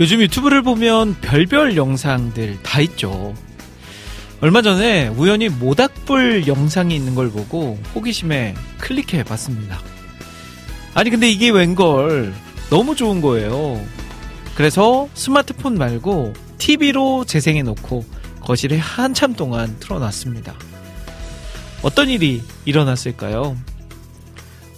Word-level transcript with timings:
요즘 0.00 0.20
유튜브를 0.20 0.62
보면 0.62 1.16
별별 1.20 1.76
영상들 1.76 2.62
다 2.62 2.80
있죠. 2.82 3.34
얼마 4.40 4.62
전에 4.62 5.08
우연히 5.08 5.48
모닥불 5.48 6.46
영상이 6.46 6.94
있는 6.94 7.16
걸 7.16 7.30
보고 7.30 7.76
호기심에 7.94 8.54
클릭해 8.78 9.24
봤습니다. 9.24 9.80
아니, 10.94 11.10
근데 11.10 11.28
이게 11.28 11.50
웬걸 11.50 12.32
너무 12.70 12.94
좋은 12.94 13.20
거예요. 13.20 13.84
그래서 14.54 15.08
스마트폰 15.14 15.74
말고 15.74 16.32
TV로 16.58 17.24
재생해 17.24 17.62
놓고 17.62 18.04
거실에 18.40 18.78
한참 18.78 19.34
동안 19.34 19.76
틀어놨습니다. 19.80 20.54
어떤 21.82 22.08
일이 22.08 22.42
일어났을까요? 22.64 23.56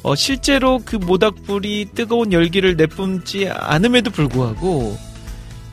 어, 0.03 0.15
실제로 0.15 0.81
그 0.83 0.97
모닥불이 0.97 1.91
뜨거운 1.95 2.33
열기를 2.33 2.77
내뿜지 2.77 3.51
않음에도 3.51 4.11
불구하고 4.11 4.97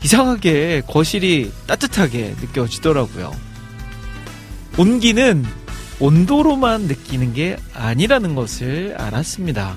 이상하게 0.03 0.83
거실이 0.87 1.51
따뜻하게 1.65 2.35
느껴지더라고요. 2.41 3.35
온기는 4.77 5.45
온도로만 5.99 6.83
느끼는 6.83 7.33
게 7.33 7.57
아니라는 7.73 8.35
것을 8.35 8.95
알았습니다. 8.97 9.75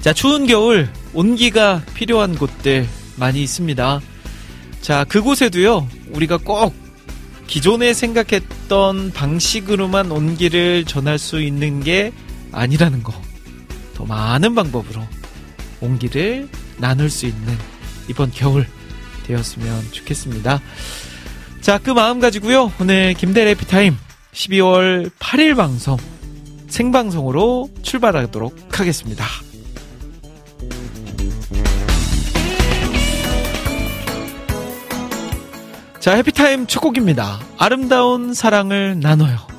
자, 0.00 0.12
추운 0.12 0.46
겨울 0.46 0.88
온기가 1.12 1.82
필요한 1.94 2.36
곳들 2.36 2.88
많이 3.16 3.42
있습니다. 3.42 4.00
자, 4.80 5.04
그곳에도요, 5.04 5.88
우리가 6.10 6.38
꼭 6.38 6.74
기존에 7.46 7.92
생각했던 7.92 9.12
방식으로만 9.12 10.10
온기를 10.10 10.84
전할 10.84 11.18
수 11.18 11.42
있는 11.42 11.80
게 11.82 12.12
아니라는 12.50 13.02
거. 13.02 13.12
더 13.94 14.04
많은 14.04 14.54
방법으로 14.54 15.06
온기를 15.80 16.48
나눌 16.78 17.10
수 17.10 17.26
있는 17.26 17.56
이번 18.12 18.30
겨울 18.30 18.66
되었으면 19.24 19.90
좋겠습니다. 19.90 20.60
자, 21.62 21.78
그 21.78 21.90
마음 21.90 22.20
가지고요. 22.20 22.70
오늘 22.78 23.14
김대래 23.14 23.54
피타임 23.54 23.96
12월 24.32 25.10
8일 25.18 25.56
방송 25.56 25.96
생방송으로 26.68 27.70
출발하도록 27.82 28.78
하겠습니다. 28.78 29.24
자, 35.98 36.14
해피타임 36.14 36.66
첫 36.66 36.80
곡입니다. 36.80 37.40
아름다운 37.56 38.34
사랑을 38.34 38.98
나눠요. 39.00 39.51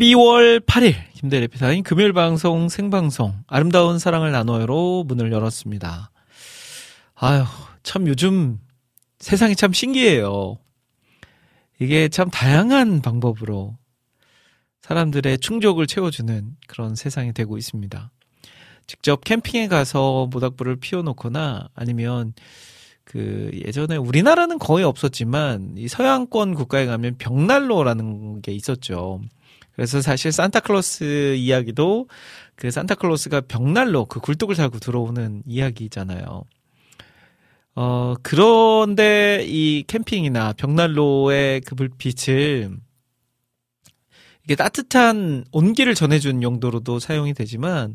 12월 0.00 0.60
8일 0.60 0.94
김대래 1.12 1.46
피타임 1.46 1.82
금요일 1.82 2.14
방송 2.14 2.70
생방송 2.70 3.34
아름다운 3.46 3.98
사랑을 3.98 4.32
나눠요로 4.32 5.04
문을 5.06 5.30
열었습니다. 5.30 6.10
아유 7.16 7.44
참 7.82 8.08
요즘 8.08 8.58
세상이 9.18 9.54
참 9.56 9.74
신기해요. 9.74 10.56
이게 11.78 12.08
참 12.08 12.30
다양한 12.30 13.02
방법으로 13.02 13.76
사람들의 14.80 15.36
충족을 15.38 15.86
채워주는 15.86 16.56
그런 16.66 16.94
세상이 16.94 17.34
되고 17.34 17.58
있습니다. 17.58 18.10
직접 18.86 19.22
캠핑에 19.22 19.68
가서 19.68 20.28
모닥불을 20.32 20.76
피워놓거나 20.76 21.68
아니면 21.74 22.32
그 23.04 23.50
예전에 23.66 23.96
우리나라는 23.96 24.58
거의 24.58 24.84
없었지만 24.84 25.74
이 25.76 25.88
서양권 25.88 26.54
국가에 26.54 26.86
가면 26.86 27.16
벽난로라는 27.18 28.40
게 28.40 28.52
있었죠. 28.52 29.20
그래서 29.74 30.00
사실 30.02 30.32
산타클로스 30.32 31.34
이야기도 31.36 32.08
그 32.54 32.70
산타클로스가 32.70 33.42
벽난로 33.42 34.04
그 34.06 34.20
굴뚝을 34.20 34.56
달고 34.56 34.78
들어오는 34.78 35.42
이야기잖아요. 35.46 36.44
어 37.76 38.14
그런데 38.22 39.44
이 39.46 39.84
캠핑이나 39.86 40.54
벽난로의 40.54 41.62
그 41.62 41.74
불빛을 41.74 42.70
이게 44.44 44.54
따뜻한 44.56 45.44
온기를 45.52 45.94
전해준 45.94 46.42
용도로도 46.42 46.98
사용이 46.98 47.34
되지만 47.34 47.94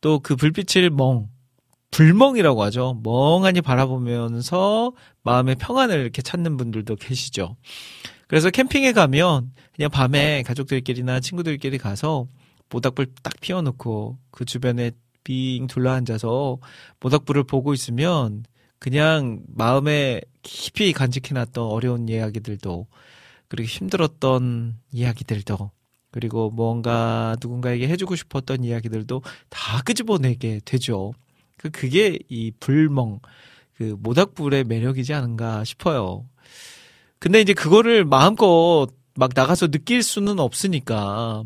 또 0.00 0.18
그 0.18 0.36
불빛을 0.36 0.90
멍 0.90 1.28
불멍이라고 1.92 2.62
하죠. 2.64 3.00
멍하니 3.04 3.62
바라보면서 3.62 4.92
마음의 5.22 5.54
평안을 5.56 6.00
이렇게 6.00 6.22
찾는 6.22 6.56
분들도 6.56 6.96
계시죠. 6.96 7.56
그래서 8.26 8.50
캠핑에 8.50 8.92
가면 8.92 9.52
그냥 9.74 9.90
밤에 9.90 10.42
가족들끼리나 10.42 11.20
친구들끼리 11.20 11.78
가서 11.78 12.26
모닥불 12.70 13.06
딱 13.22 13.34
피워놓고 13.40 14.18
그 14.30 14.44
주변에 14.44 14.92
빙 15.24 15.66
둘러앉아서 15.66 16.58
모닥불을 17.00 17.44
보고 17.44 17.74
있으면 17.74 18.44
그냥 18.78 19.42
마음에 19.48 20.20
깊이 20.42 20.92
간직해놨던 20.92 21.64
어려운 21.64 22.08
이야기들도 22.08 22.86
그리고 23.48 23.66
힘들었던 23.66 24.76
이야기들도 24.92 25.70
그리고 26.10 26.50
뭔가 26.50 27.34
누군가에게 27.40 27.88
해주고 27.88 28.14
싶었던 28.14 28.62
이야기들도 28.62 29.22
다 29.48 29.82
끄집어내게 29.82 30.60
되죠. 30.64 31.12
그 31.56 31.70
그게 31.70 32.18
이 32.28 32.52
불멍 32.60 33.20
그 33.74 33.96
모닥불의 33.98 34.64
매력이지 34.64 35.12
않은가 35.14 35.64
싶어요. 35.64 36.24
근데 37.18 37.40
이제 37.40 37.54
그거를 37.54 38.04
마음껏 38.04 38.88
막 39.16 39.30
나가서 39.34 39.68
느낄 39.68 40.02
수는 40.02 40.38
없으니까 40.38 41.44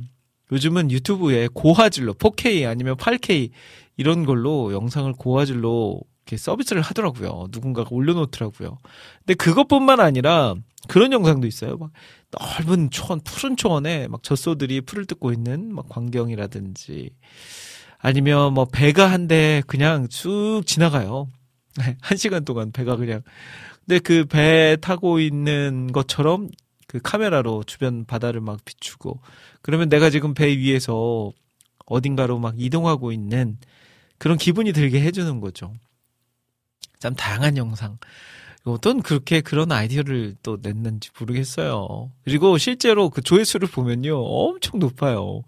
요즘은 0.52 0.90
유튜브에 0.90 1.48
고화질로 1.52 2.14
4K 2.14 2.66
아니면 2.68 2.96
8K 2.96 3.50
이런 3.96 4.24
걸로 4.24 4.72
영상을 4.72 5.12
고화질로 5.12 6.00
이렇게 6.26 6.36
서비스를 6.36 6.82
하더라고요. 6.82 7.48
누군가가 7.50 7.88
올려놓더라고요. 7.92 8.78
근데 9.20 9.34
그것뿐만 9.34 10.00
아니라 10.00 10.54
그런 10.88 11.12
영상도 11.12 11.46
있어요. 11.46 11.76
막 11.76 11.90
넓은 12.30 12.90
초원, 12.90 13.20
푸른 13.20 13.56
초원에 13.56 14.08
막 14.08 14.22
젖소들이 14.22 14.82
풀을 14.82 15.06
뜯고 15.06 15.32
있는 15.32 15.74
막 15.74 15.88
광경이라든지 15.88 17.10
아니면 17.98 18.54
뭐 18.54 18.64
배가 18.66 19.10
한 19.10 19.26
대 19.28 19.62
그냥 19.66 20.08
쭉 20.08 20.62
지나가요. 20.64 21.28
한 22.00 22.16
시간 22.16 22.44
동안 22.44 22.72
배가 22.72 22.96
그냥. 22.96 23.22
근데 23.86 23.98
그 23.98 24.24
배 24.26 24.76
타고 24.80 25.18
있는 25.20 25.90
것처럼 25.92 26.48
그 26.88 26.98
카메라로 27.00 27.64
주변 27.64 28.04
바다를 28.04 28.40
막 28.40 28.64
비추고 28.64 29.20
그러면 29.62 29.88
내가 29.88 30.10
지금 30.10 30.34
배 30.34 30.48
위에서 30.56 31.32
어딘가로 31.86 32.38
막 32.38 32.54
이동하고 32.58 33.12
있는 33.12 33.58
그런 34.16 34.36
기분이 34.36 34.72
들게 34.72 35.00
해주는 35.00 35.40
거죠. 35.40 35.74
참 36.98 37.14
다양한 37.14 37.56
영상. 37.56 37.98
어떤 38.64 39.02
그렇게 39.02 39.40
그런 39.40 39.70
아이디어를 39.70 40.36
또 40.42 40.58
냈는지 40.60 41.10
모르겠어요. 41.18 42.10
그리고 42.24 42.58
실제로 42.58 43.10
그 43.10 43.22
조회수를 43.22 43.68
보면요. 43.68 44.18
엄청 44.18 44.80
높아요. 44.80 45.42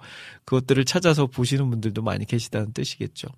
그것들을 0.44 0.84
찾아서 0.84 1.26
보시는 1.26 1.68
분들도 1.70 2.02
많이 2.02 2.24
계시다는 2.24 2.72
뜻이겠죠. 2.72 3.28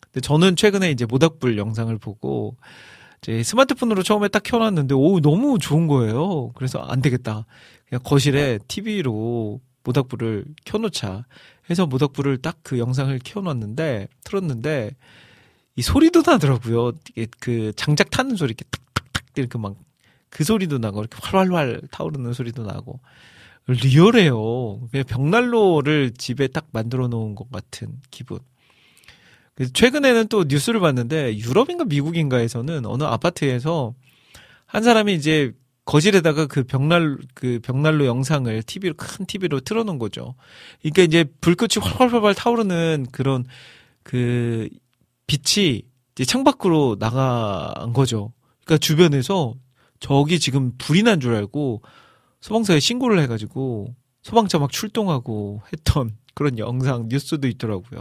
근데 0.00 0.20
저는 0.20 0.56
최근에 0.56 0.90
이제 0.90 1.06
모닥불 1.06 1.58
영상을 1.58 1.96
보고 1.98 2.56
이 2.56 3.01
제 3.22 3.42
스마트폰으로 3.42 4.02
처음에 4.02 4.28
딱 4.28 4.42
켜놨는데 4.42 4.94
오 4.94 5.20
너무 5.20 5.58
좋은 5.58 5.86
거예요. 5.86 6.52
그래서 6.54 6.80
안 6.80 7.00
되겠다. 7.02 7.46
그냥 7.88 8.02
거실에 8.04 8.58
TV로 8.68 9.60
모닥불을 9.84 10.44
켜놓자 10.64 11.24
해서 11.70 11.86
모닥불을 11.86 12.38
딱 12.42 12.58
그 12.62 12.78
영상을 12.78 13.18
켜놨는데 13.24 14.08
틀었는데 14.24 14.90
이 15.76 15.82
소리도 15.82 16.22
나더라고요. 16.26 16.92
이게 17.10 17.26
그 17.40 17.72
장작 17.76 18.10
타는 18.10 18.36
소리 18.36 18.50
이렇게 18.50 18.64
탁탁탁 18.70 19.24
이렇게 19.36 19.58
막 19.58 19.76
그 20.32 20.44
소리도 20.44 20.78
나고 20.78 21.00
이렇게 21.00 21.18
활활활 21.22 21.82
타오르는 21.90 22.32
소리도 22.32 22.64
나고 22.64 23.00
리얼해요. 23.68 24.88
그냥 24.90 25.04
벽난로를 25.06 26.12
집에 26.16 26.48
딱 26.48 26.68
만들어 26.72 27.06
놓은 27.08 27.34
것 27.34 27.50
같은 27.50 28.00
기분. 28.10 28.38
최근에는 29.72 30.28
또 30.28 30.44
뉴스를 30.44 30.80
봤는데 30.80 31.38
유럽인가 31.38 31.84
미국인가에서는 31.84 32.86
어느 32.86 33.04
아파트에서 33.04 33.94
한 34.66 34.82
사람이 34.82 35.14
이제 35.14 35.52
거실에다가 35.84 36.46
그 36.46 36.62
벽날 36.64 37.18
그 37.34 37.58
벽난로 37.62 38.06
영상을 38.06 38.62
TV로 38.62 38.94
큰 38.96 39.26
TV로 39.26 39.60
틀어놓은 39.60 39.98
거죠. 39.98 40.34
그러니까 40.80 41.02
이제 41.02 41.24
불꽃이 41.40 41.84
활활활 41.84 42.34
타오르는 42.34 43.06
그런 43.10 43.44
그 44.02 44.68
빛이 45.26 45.82
이제 46.14 46.24
창밖으로 46.24 46.96
나간 46.98 47.92
거죠. 47.92 48.32
그러니까 48.64 48.78
주변에서 48.78 49.54
저기 50.00 50.38
지금 50.38 50.72
불이 50.78 51.02
난 51.02 51.20
줄 51.20 51.34
알고 51.34 51.82
소방서에 52.40 52.80
신고를 52.80 53.20
해가지고 53.20 53.94
소방차 54.22 54.58
막 54.58 54.70
출동하고 54.70 55.62
했던 55.72 56.16
그런 56.34 56.58
영상 56.58 57.08
뉴스도 57.08 57.48
있더라고요. 57.48 58.00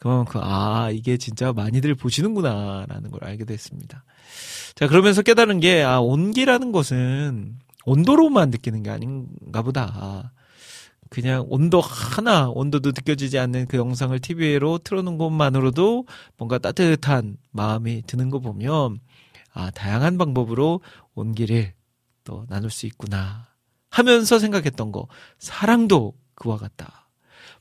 그만큼 0.00 0.40
아 0.42 0.90
이게 0.92 1.16
진짜 1.16 1.52
많이들 1.52 1.94
보시는구나라는 1.94 3.10
걸 3.10 3.24
알게 3.24 3.44
됐습니다. 3.44 4.04
자 4.74 4.88
그러면서 4.88 5.22
깨달은 5.22 5.60
게 5.60 5.82
아 5.82 6.00
온기라는 6.00 6.72
것은 6.72 7.58
온도로만 7.84 8.50
느끼는 8.50 8.82
게 8.82 8.90
아닌가 8.90 9.62
보다. 9.62 10.32
그냥 11.10 11.44
온도 11.50 11.80
하나 11.80 12.48
온도도 12.48 12.90
느껴지지 12.90 13.38
않는 13.38 13.66
그 13.66 13.76
영상을 13.76 14.18
TV로 14.18 14.78
틀어놓은 14.78 15.18
것만으로도 15.18 16.06
뭔가 16.38 16.58
따뜻한 16.58 17.36
마음이 17.50 18.02
드는 18.06 18.30
거 18.30 18.38
보면 18.38 18.98
아 19.52 19.70
다양한 19.70 20.16
방법으로 20.16 20.80
온기를 21.14 21.74
또 22.24 22.46
나눌 22.48 22.70
수 22.70 22.86
있구나 22.86 23.48
하면서 23.90 24.38
생각했던 24.38 24.90
거 24.90 25.06
사랑도 25.38 26.14
그와 26.34 26.56
같다. 26.56 27.01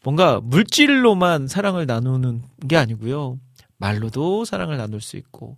뭔가 0.03 0.39
물질로만 0.41 1.47
사랑을 1.47 1.85
나누는 1.85 2.43
게 2.67 2.77
아니고요. 2.77 3.39
말로도 3.77 4.45
사랑을 4.45 4.77
나눌 4.77 5.01
수 5.01 5.17
있고 5.17 5.57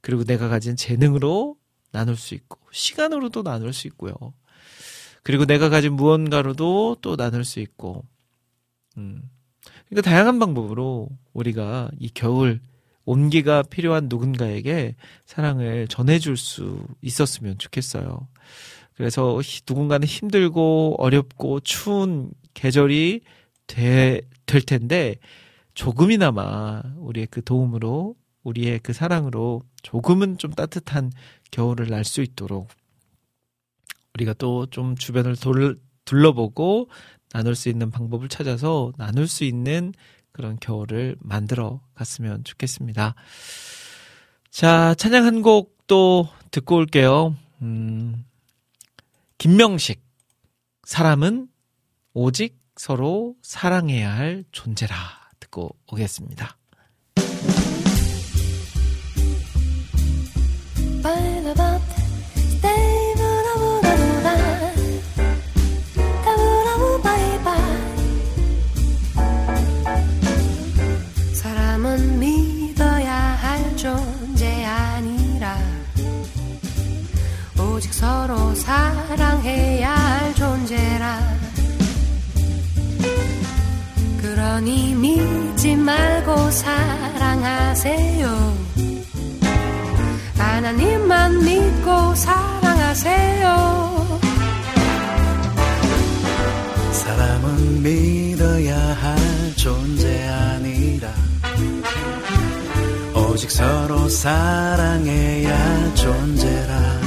그리고 0.00 0.24
내가 0.24 0.48
가진 0.48 0.76
재능으로 0.76 1.56
나눌 1.92 2.16
수 2.16 2.34
있고 2.34 2.58
시간으로도 2.72 3.42
나눌 3.42 3.72
수 3.72 3.86
있고요. 3.88 4.14
그리고 5.22 5.44
내가 5.44 5.68
가진 5.68 5.94
무언가로도 5.94 6.98
또 7.00 7.16
나눌 7.16 7.44
수 7.44 7.60
있고 7.60 8.04
음. 8.96 9.22
그러니까 9.88 10.08
다양한 10.08 10.38
방법으로 10.38 11.08
우리가 11.32 11.90
이 11.98 12.10
겨울 12.12 12.60
온기가 13.04 13.62
필요한 13.62 14.06
누군가에게 14.08 14.96
사랑을 15.24 15.86
전해줄 15.88 16.36
수 16.36 16.86
있었으면 17.02 17.58
좋겠어요. 17.58 18.28
그래서 18.94 19.40
누군가는 19.68 20.06
힘들고 20.06 20.96
어렵고 20.98 21.60
추운 21.60 22.30
계절이 22.54 23.20
되, 23.66 24.20
될 24.46 24.62
텐데 24.62 25.16
조금이나마 25.74 26.82
우리의 26.98 27.26
그 27.30 27.42
도움으로 27.42 28.16
우리의 28.44 28.80
그 28.80 28.92
사랑으로 28.92 29.62
조금은 29.82 30.38
좀 30.38 30.52
따뜻한 30.52 31.12
겨울을 31.50 31.88
날 31.88 32.04
수 32.04 32.22
있도록 32.22 32.68
우리가 34.14 34.34
또 34.34 34.66
좀 34.66 34.96
주변을 34.96 35.36
돌, 35.36 35.78
둘러보고 36.04 36.88
나눌 37.32 37.54
수 37.54 37.68
있는 37.68 37.90
방법을 37.90 38.28
찾아서 38.28 38.92
나눌 38.96 39.26
수 39.26 39.44
있는 39.44 39.92
그런 40.32 40.58
겨울을 40.60 41.16
만들어 41.20 41.80
갔으면 41.94 42.44
좋겠습니다. 42.44 43.14
자, 44.50 44.94
찬양 44.94 45.24
한 45.24 45.42
곡 45.42 45.76
또 45.86 46.28
듣고 46.50 46.76
올게요. 46.76 47.36
음, 47.62 48.24
김명식. 49.38 50.02
사람은 50.84 51.48
오직 52.12 52.58
서로 52.76 53.34
사랑해야 53.42 54.14
할 54.14 54.44
존재라. 54.52 54.94
듣고 55.40 55.76
오겠습니다. 55.90 56.56
서로 77.96 78.54
사랑해야 78.54 79.90
할 79.90 80.34
존재라 80.34 81.45
그러니 84.46 84.94
믿지 84.94 85.74
말고 85.74 86.52
사랑하세요. 86.52 88.56
하나님만 90.38 91.44
믿고 91.44 92.14
사랑하세요. 92.14 94.20
사람은 96.92 97.82
믿어야 97.82 98.76
할 98.76 99.16
존재 99.56 100.28
아니라 100.28 101.12
오직 103.14 103.50
서로 103.50 104.08
사랑해야 104.08 105.58
할 105.58 105.94
존재라 105.96 107.00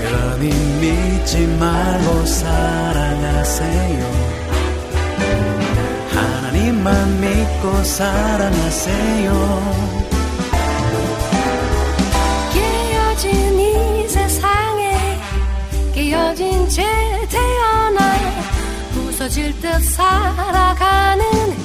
그러니 0.00 0.50
믿지 0.80 1.48
말고 1.58 2.26
사랑하세요 2.26 4.04
하 4.04 4.21
나님만 6.82 7.20
믿고 7.20 7.84
사랑하세요. 7.84 9.32
깨어진 12.52 13.60
이 13.60 14.08
세상에 14.08 15.20
깨어진 15.94 16.68
채 16.68 16.82
태어나 17.30 18.00
부서질 18.92 19.58
듯 19.60 19.82
살아가는 19.84 21.61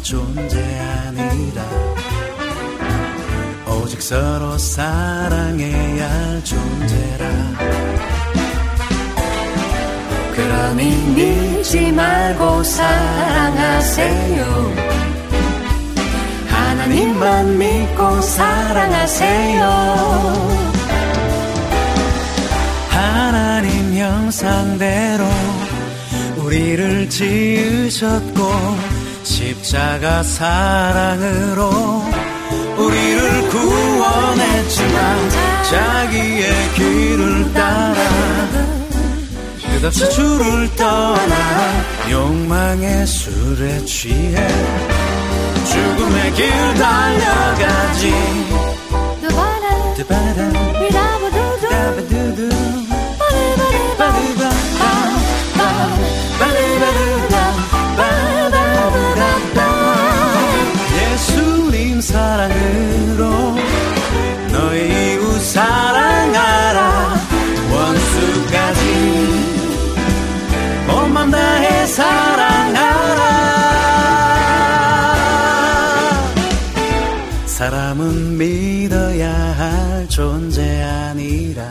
할 0.00 0.02
존재 0.02 0.58
아니라. 1.06 1.62
오직 3.68 4.00
서로 4.00 4.56
사랑해야 4.56 6.10
할 6.10 6.42
존재라. 6.42 7.28
그러니 10.34 10.84
믿지 11.14 11.92
말고 11.92 12.62
사랑하세요. 12.64 14.44
하나님만 16.48 17.58
믿고 17.58 18.22
사랑하세요. 18.22 19.64
하나님 22.88 23.96
형상대로 23.96 25.24
우리를 26.38 27.10
지으셨고 27.10 28.89
십자가 29.22 30.22
사랑으로 30.22 31.70
우리를 32.78 33.48
구원했지만 33.50 35.30
자기의 35.70 36.72
길을 36.74 37.52
따라 37.52 37.94
끝없이 39.80 40.10
주를 40.10 40.74
떠나 40.76 41.34
욕망의 42.10 43.06
술에 43.06 43.84
취해 43.84 44.48
죽음의 45.64 46.32
길 46.34 46.50
달려가지. 46.74 48.12
두바라 49.96 51.09
사랑으로 62.10 63.30
너의 64.52 65.14
이웃 65.14 65.40
사랑하라. 65.40 67.14
원수까지 67.72 68.80
온맘 70.88 71.30
다해 71.30 71.86
사랑하라. 71.86 73.30
사람은 77.46 78.38
믿어야 78.38 79.32
할 79.32 80.08
존재 80.08 80.82
아니라. 80.82 81.68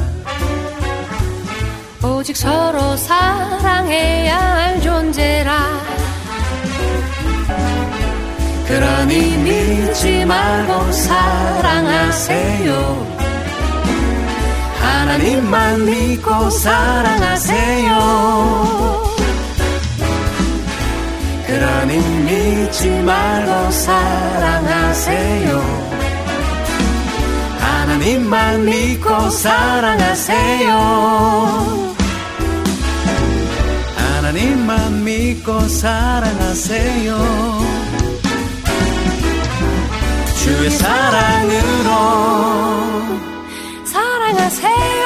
오직 2.02 2.38
서로 2.38 2.96
사랑해야 2.96 4.38
할 4.40 4.82
존재라 4.82 6.00
그러니 8.70 9.38
믿지 9.38 10.24
말고 10.26 10.92
사랑하세요. 10.92 12.70
하나님만 14.80 15.86
믿고 15.86 16.52
사랑하세요. 16.52 18.00
그러니 21.48 21.98
믿지 21.98 22.90
말고 22.90 23.72
사랑하세요. 23.72 25.90
하나님만 27.60 28.66
믿고 28.66 29.32
사랑하세요. 29.32 30.70
하나님만 33.98 35.04
믿고 35.04 35.60
사랑하세요 35.68 37.79
주의 40.50 40.70
사랑으로. 40.72 41.90
사랑하세요. 43.86 45.00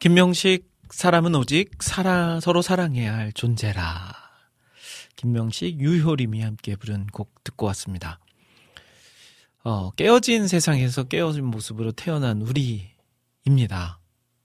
김명식 0.00 0.70
사람은 0.90 1.34
오직 1.34 1.82
살아, 1.82 2.40
서로 2.40 2.62
사랑해야 2.62 3.14
할 3.14 3.32
존재라. 3.32 4.17
김명식 5.18 5.80
유효림이 5.80 6.42
함께 6.42 6.76
부른 6.76 7.08
곡 7.08 7.42
듣고 7.42 7.66
왔습니다. 7.66 8.20
어, 9.64 9.90
깨어진 9.90 10.46
세상에서 10.46 11.04
깨어진 11.04 11.44
모습으로 11.44 11.90
태어난 11.90 12.40
우리입니다. 12.40 13.98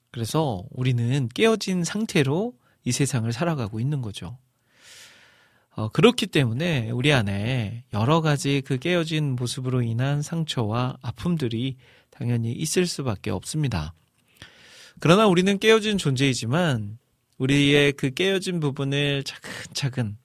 그래서 0.10 0.64
우리는 0.72 1.30
깨어진 1.30 1.84
상태로 1.84 2.54
이 2.86 2.92
세상을 2.92 3.32
살아가고 3.32 3.80
있는 3.80 4.02
거죠. 4.02 4.40
어, 5.76 5.90
그렇기 5.90 6.28
때문에 6.28 6.90
우리 6.90 7.14
안에 7.14 7.84
여러 7.94 8.22
가지 8.22 8.62
그 8.66 8.80
깨어진 8.80 9.36
모습으로 9.36 9.84
인한 9.84 10.24
상처와 10.24 10.98
아픔들이 11.04 11.78
당연히 12.10 12.52
있을 12.52 12.88
수밖에 12.88 13.30
없습니다. 13.30 13.94
그러나 15.00 15.28
우리는 15.28 15.60
깨어진 15.60 16.00
존재이지만 16.00 16.98
우리의 17.38 17.94
그 17.94 18.10
깨어진 18.10 18.60
부분을 18.60 19.24
차근차근 19.24 20.18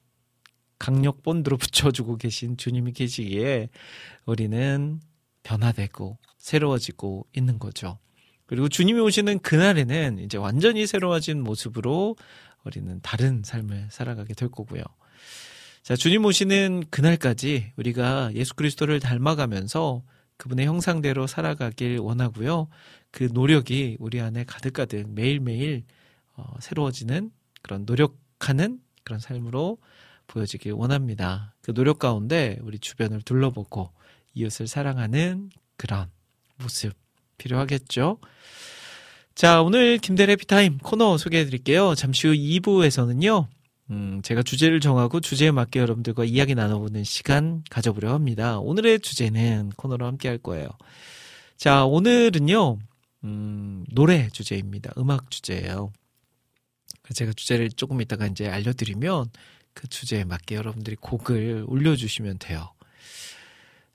강력 0.79 1.21
본드로 1.21 1.57
붙여주고 1.59 2.17
계신 2.17 2.57
주님이 2.57 2.93
계시기에 2.93 3.69
우리는 4.25 4.99
변화되고 5.43 6.17
새로워지고 6.37 7.27
있는 7.35 7.59
거죠. 7.59 7.99
그리고 8.45 8.67
주님이 8.67 8.99
오시는 9.01 9.39
그날에는 9.39 10.17
이제 10.19 10.37
완전히 10.37 10.87
새로워진 10.87 11.43
모습으로 11.43 12.15
우리는 12.63 12.99
다른 13.01 13.43
삶을 13.45 13.89
살아가게 13.91 14.33
될 14.33 14.49
거고요. 14.49 14.81
자, 15.83 15.95
주님 15.95 16.25
오시는 16.25 16.85
그날까지 16.89 17.73
우리가 17.75 18.31
예수 18.33 18.55
그리스도를 18.55 18.99
닮아가면서 18.99 20.03
그분의 20.37 20.65
형상대로 20.65 21.27
살아가길 21.27 21.99
원하고요. 21.99 22.69
그 23.11 23.29
노력이 23.31 23.97
우리 23.99 24.21
안에 24.21 24.45
가득가득 24.45 25.11
매일매일 25.13 25.83
어, 26.35 26.55
새로워지는 26.59 27.31
그런 27.61 27.85
노력하는 27.85 28.79
그런 29.03 29.19
삶으로 29.19 29.77
보여지길 30.29 30.71
원합니다. 30.71 31.53
그 31.61 31.73
노력 31.73 31.99
가운데 31.99 32.57
우리 32.61 32.79
주변을 32.79 33.21
둘러보고 33.23 33.91
이웃을 34.33 34.67
사랑하는 34.67 35.49
그런 35.75 36.09
모습 36.57 36.93
필요하겠죠. 37.37 38.19
자, 39.35 39.61
오늘 39.61 39.97
김대래 39.97 40.35
피타임 40.35 40.77
코너 40.79 41.17
소개해 41.17 41.45
드릴게요. 41.45 41.95
잠시 41.95 42.27
후 42.27 42.33
2부에서는요, 42.33 43.47
음, 43.91 44.21
제가 44.21 44.43
주제를 44.43 44.79
정하고 44.79 45.19
주제에 45.19 45.51
맞게 45.51 45.79
여러분들과 45.79 46.25
이야기 46.25 46.55
나눠보는 46.55 47.03
시간 47.03 47.63
가져보려 47.69 48.13
합니다. 48.13 48.59
오늘의 48.59 48.99
주제는 48.99 49.71
코너로 49.77 50.05
함께 50.05 50.27
할 50.27 50.37
거예요. 50.37 50.67
자, 51.57 51.85
오늘은요, 51.85 52.77
음, 53.23 53.85
노래 53.91 54.29
주제입니다. 54.29 54.91
음악 54.97 55.31
주제예요. 55.31 55.91
제가 57.13 57.33
주제를 57.33 57.69
조금 57.69 58.01
이따가 58.01 58.27
이제 58.27 58.47
알려드리면 58.47 59.29
그 59.79 59.87
주제에 59.87 60.25
맞게 60.25 60.55
여러분들이 60.55 60.97
곡을 60.97 61.63
올려주시면 61.65 62.39
돼요. 62.39 62.73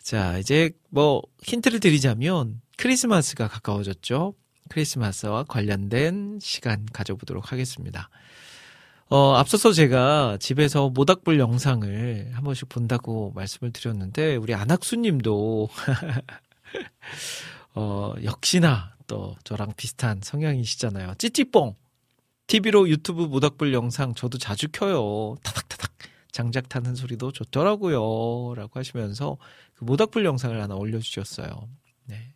자, 0.02 0.38
이제 0.38 0.70
뭐 0.88 1.20
힌트를 1.42 1.78
드리자면 1.78 2.62
크리스마스가 2.78 3.48
가까워졌죠. 3.48 4.32
크리스마스와 4.70 5.44
관련된 5.44 6.38
시간 6.40 6.86
가져보도록 6.90 7.52
하겠습니다. 7.52 8.08
어, 9.10 9.34
앞서서 9.34 9.72
제가 9.72 10.38
집에서 10.40 10.88
모닥불 10.88 11.38
영상을 11.38 12.30
한 12.32 12.44
번씩 12.44 12.70
본다고 12.70 13.32
말씀을 13.34 13.70
드렸는데, 13.70 14.36
우리 14.36 14.54
안학수 14.54 14.96
님도, 14.96 15.68
어, 17.74 18.14
역시나 18.22 18.94
또 19.06 19.36
저랑 19.44 19.74
비슷한 19.76 20.20
성향이시잖아요. 20.22 21.16
찌찌뽕! 21.18 21.76
TV로 22.46 22.88
유튜브 22.88 23.22
모닥불 23.22 23.72
영상 23.72 24.14
저도 24.14 24.38
자주 24.38 24.68
켜요. 24.70 25.36
타닥타닥. 25.42 25.92
장작 26.34 26.68
타는 26.68 26.96
소리도 26.96 27.30
좋더라고요. 27.30 28.54
라고 28.56 28.78
하시면서 28.78 29.38
그 29.74 29.84
모닥불 29.84 30.24
영상을 30.24 30.60
하나 30.60 30.74
올려주셨어요. 30.74 31.68
네. 32.06 32.34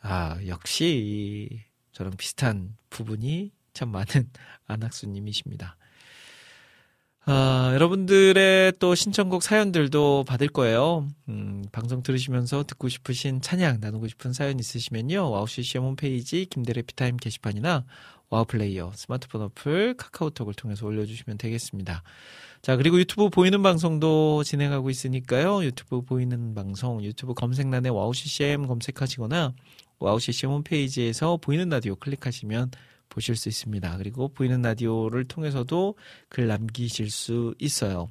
아, 0.00 0.38
역시 0.46 1.62
저랑 1.92 2.16
비슷한 2.16 2.76
부분이 2.88 3.52
참 3.74 3.90
많은 3.90 4.30
안학수님이십니다. 4.66 5.76
아, 7.28 7.70
여러분들의 7.74 8.74
또 8.78 8.94
신청곡 8.94 9.42
사연들도 9.42 10.24
받을 10.28 10.48
거예요. 10.48 11.08
음, 11.28 11.64
방송 11.72 12.02
들으시면서 12.02 12.62
듣고 12.64 12.88
싶으신 12.88 13.40
찬양 13.40 13.80
나누고 13.80 14.08
싶은 14.08 14.32
사연 14.32 14.58
있으시면요. 14.60 15.30
와우 15.30 15.46
CCM 15.46 15.82
홈페이지 15.82 16.46
김대일의 16.46 16.82
해피타임 16.82 17.16
게시판이나 17.16 17.84
와우 18.28 18.44
플레이어 18.44 18.92
스마트폰 18.94 19.42
어플 19.42 19.94
카카오톡을 19.96 20.54
통해서 20.54 20.86
올려주시면 20.86 21.38
되겠습니다. 21.38 22.02
자, 22.60 22.76
그리고 22.76 22.98
유튜브 22.98 23.28
보이는 23.30 23.62
방송도 23.62 24.42
진행하고 24.42 24.90
있으니까요. 24.90 25.64
유튜브 25.64 26.02
보이는 26.02 26.54
방송, 26.54 27.02
유튜브 27.04 27.34
검색란에 27.34 27.88
와우 27.88 28.12
CCM 28.12 28.66
검색하시거나 28.66 29.54
와우 30.00 30.18
CCM 30.18 30.50
홈페이지에서 30.50 31.36
보이는 31.36 31.68
라디오 31.68 31.94
클릭하시면 31.94 32.72
보실 33.08 33.36
수 33.36 33.48
있습니다. 33.48 33.96
그리고 33.98 34.28
보이는 34.28 34.60
라디오를 34.60 35.26
통해서도 35.26 35.94
글 36.28 36.48
남기실 36.48 37.10
수 37.10 37.54
있어요. 37.60 38.10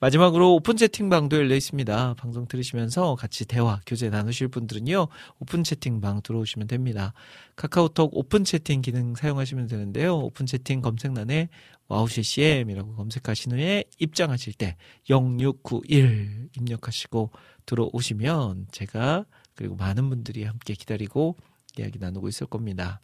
마지막으로 0.00 0.54
오픈 0.54 0.78
채팅방도 0.78 1.36
열려 1.36 1.54
있습니다. 1.54 2.14
방송 2.14 2.46
들으시면서 2.46 3.16
같이 3.16 3.44
대화, 3.44 3.80
교제 3.84 4.08
나누실 4.08 4.48
분들은요, 4.48 5.08
오픈 5.40 5.62
채팅방 5.62 6.22
들어오시면 6.22 6.68
됩니다. 6.68 7.12
카카오톡 7.54 8.16
오픈 8.16 8.44
채팅 8.44 8.80
기능 8.80 9.14
사용하시면 9.14 9.66
되는데요. 9.66 10.16
오픈 10.16 10.46
채팅 10.46 10.80
검색란에 10.80 11.50
와우 11.88 12.08
CCM이라고 12.08 12.94
검색하신 12.94 13.52
후에 13.52 13.84
입장하실 13.98 14.54
때 14.54 14.78
0691 15.06 16.48
입력하시고 16.56 17.30
들어오시면 17.66 18.68
제가 18.72 19.26
그리고 19.54 19.76
많은 19.76 20.08
분들이 20.08 20.44
함께 20.44 20.72
기다리고 20.72 21.36
이야기 21.78 21.98
나누고 21.98 22.26
있을 22.28 22.46
겁니다. 22.46 23.02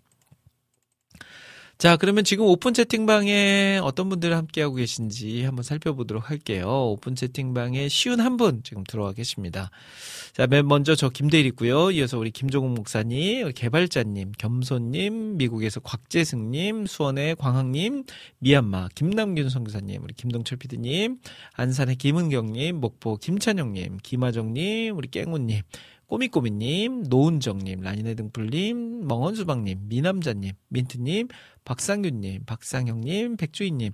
자, 1.78 1.99
그러면 1.99 2.25
지금 2.25 2.47
오픈 2.47 2.73
채팅방에 2.73 3.80
어떤 3.83 4.09
분들 4.09 4.35
함께하고 4.35 4.76
계신지 4.76 5.42
한번 5.45 5.62
살펴보도록 5.62 6.30
할게요. 6.30 6.67
오픈 6.93 7.15
채팅방에 7.15 7.89
쉰한 7.90 8.38
분 8.39 8.62
지금 8.62 8.82
들어와 8.84 9.12
계십니다. 9.12 9.71
자, 10.32 10.47
맨 10.47 10.67
먼저 10.67 10.95
저 10.95 11.10
김대일 11.10 11.45
있고요. 11.47 11.91
이어서 11.91 12.19
우리 12.19 12.30
김종욱 12.30 12.73
목사님, 12.73 13.52
개발자님, 13.52 14.32
겸손님, 14.39 15.36
미국에서 15.36 15.80
곽재승님, 15.80 16.86
수원의 16.86 17.36
광학님, 17.36 18.04
미얀마 18.39 18.89
김남균 18.95 19.50
선교사님, 19.50 20.02
우리 20.02 20.15
김동철 20.15 20.56
피디님, 20.58 21.19
안산의 21.54 21.97
김은경님, 21.97 22.76
목포 22.80 23.17
김찬영님, 23.19 23.99
김하정님, 24.02 24.97
우리 24.97 25.08
깽우님, 25.08 25.60
꼬미꼬미님, 26.06 27.04
노은정님, 27.08 27.80
라니네 27.80 28.15
등불님, 28.15 29.08
멍언수박님, 29.08 29.89
미남자님, 29.89 30.52
민트님, 30.69 31.28
박상규님, 31.66 32.44
박상형님, 32.46 33.36
백주희님, 33.36 33.92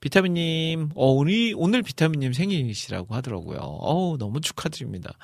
비타민님, 0.00 0.90
어, 0.94 1.06
오늘, 1.06 1.54
오늘 1.56 1.82
비타민님 1.82 2.34
생일이시라고 2.34 3.14
하더라고요. 3.14 3.58
어우, 3.58 4.18
너무 4.18 4.42
축하드립니다. 4.42 5.14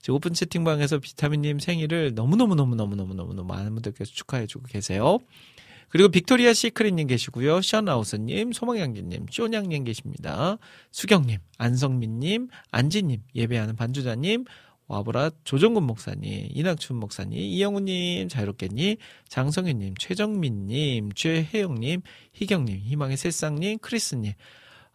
지금 0.00 0.14
오픈 0.14 0.32
채팅방에서 0.32 1.00
비타민님 1.00 1.58
생일을 1.58 2.14
너무너무너무너무너무너무 2.14 3.44
많은 3.44 3.74
분들께서 3.74 4.12
축하해주고 4.12 4.68
계세요. 4.68 5.18
그리고 5.88 6.10
빅토리아 6.10 6.52
시크릿님 6.52 7.08
계시고요. 7.08 7.62
션아우스님, 7.62 8.52
소망양기님, 8.52 9.26
쇼냥님 9.30 9.84
계십니다. 9.84 10.58
수경님, 10.92 11.38
안성민님, 11.56 12.48
안지님, 12.70 13.22
예배하는 13.34 13.74
반주자님, 13.74 14.44
와보라 14.88 15.30
조정근 15.44 15.82
목사님, 15.82 16.48
이낙춘 16.50 16.96
목사님, 16.96 17.38
이영우님, 17.38 18.28
자유롭겠니, 18.28 18.96
장성윤님, 19.28 19.94
최정민님, 19.98 21.12
최혜영님, 21.12 22.00
희경님, 22.32 22.78
희망의 22.78 23.18
새싹님, 23.18 23.78
크리스님, 23.80 24.32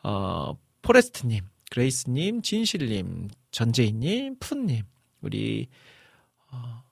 어, 0.04 0.58
포레스트님, 0.82 1.42
그레이스님, 1.70 2.42
진실님, 2.42 3.30
전재희님, 3.52 4.38
푼님, 4.40 4.84
우리, 5.22 5.68
어, 6.52 6.84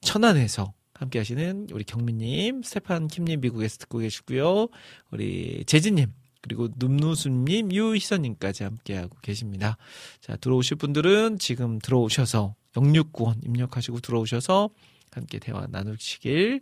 천안에서 0.00 0.74
함께 0.94 1.20
하시는 1.20 1.68
우리 1.72 1.84
경민님, 1.84 2.62
스테판 2.64 3.06
킴님 3.06 3.40
미국에서 3.40 3.78
듣고 3.78 3.98
계시고요. 3.98 4.66
우리 5.12 5.64
재진님, 5.64 6.12
그리고 6.40 6.68
눈누수님, 6.76 7.72
유희선님까지 7.72 8.62
함께하고 8.64 9.16
계십니다. 9.22 9.76
자, 10.20 10.36
들어오실 10.36 10.76
분들은 10.76 11.38
지금 11.38 11.78
들어오셔서 11.78 12.54
0691 12.76 13.44
입력하시고 13.44 14.00
들어오셔서 14.00 14.70
함께 15.10 15.38
대화 15.38 15.66
나누시길 15.68 16.60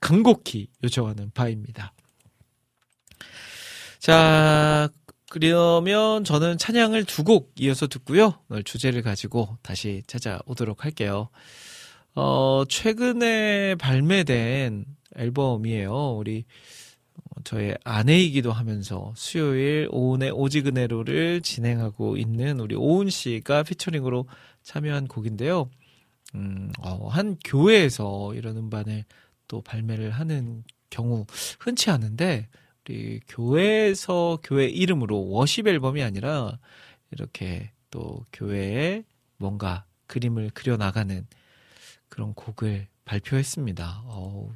간곡히 0.00 0.68
요청하는 0.82 1.30
바입니다. 1.34 1.92
자, 3.98 4.88
그러면 5.30 6.24
저는 6.24 6.56
찬양을 6.56 7.04
두 7.04 7.22
곡 7.24 7.52
이어서 7.58 7.86
듣고요. 7.86 8.40
오늘 8.48 8.62
주제를 8.64 9.02
가지고 9.02 9.58
다시 9.62 10.02
찾아오도록 10.06 10.84
할게요. 10.84 11.28
어, 12.14 12.64
최근에 12.68 13.74
발매된 13.74 14.86
앨범이에요. 15.16 16.16
우리 16.16 16.44
저의 17.44 17.76
아내이기도 17.84 18.52
하면서 18.52 19.12
수요일 19.16 19.88
오은의 19.90 20.30
오지그네로를 20.30 21.40
진행하고 21.42 22.16
있는 22.16 22.60
우리 22.60 22.74
오은 22.74 23.10
씨가 23.10 23.62
피처링으로 23.62 24.26
참여한 24.62 25.06
곡인데요. 25.06 25.70
음, 26.34 26.70
어, 26.80 27.08
한 27.08 27.36
교회에서 27.44 28.34
이런 28.34 28.56
음반을 28.56 29.04
또 29.46 29.62
발매를 29.62 30.10
하는 30.10 30.64
경우 30.90 31.26
흔치 31.58 31.90
않은데 31.90 32.48
우리 32.84 33.20
교회에서 33.28 34.38
교회 34.42 34.66
이름으로 34.66 35.28
워십 35.28 35.66
앨범이 35.66 36.02
아니라 36.02 36.58
이렇게 37.10 37.70
또 37.90 38.24
교회에 38.32 39.04
뭔가 39.36 39.84
그림을 40.06 40.50
그려 40.54 40.76
나가는 40.76 41.26
그런 42.08 42.34
곡을 42.34 42.88
발표했습니다. 43.04 44.02
어, 44.04 44.50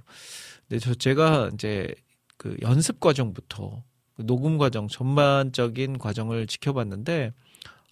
근데 0.69 0.79
저 0.79 0.95
제가 0.95 1.51
이제 1.55 1.95
그 2.43 2.57
연습 2.61 2.99
과정부터 2.99 3.85
녹음 4.17 4.59
과정 4.59 4.89
전반적인 4.89 5.99
과정을 5.99 6.49
지켜봤는데 6.49 7.33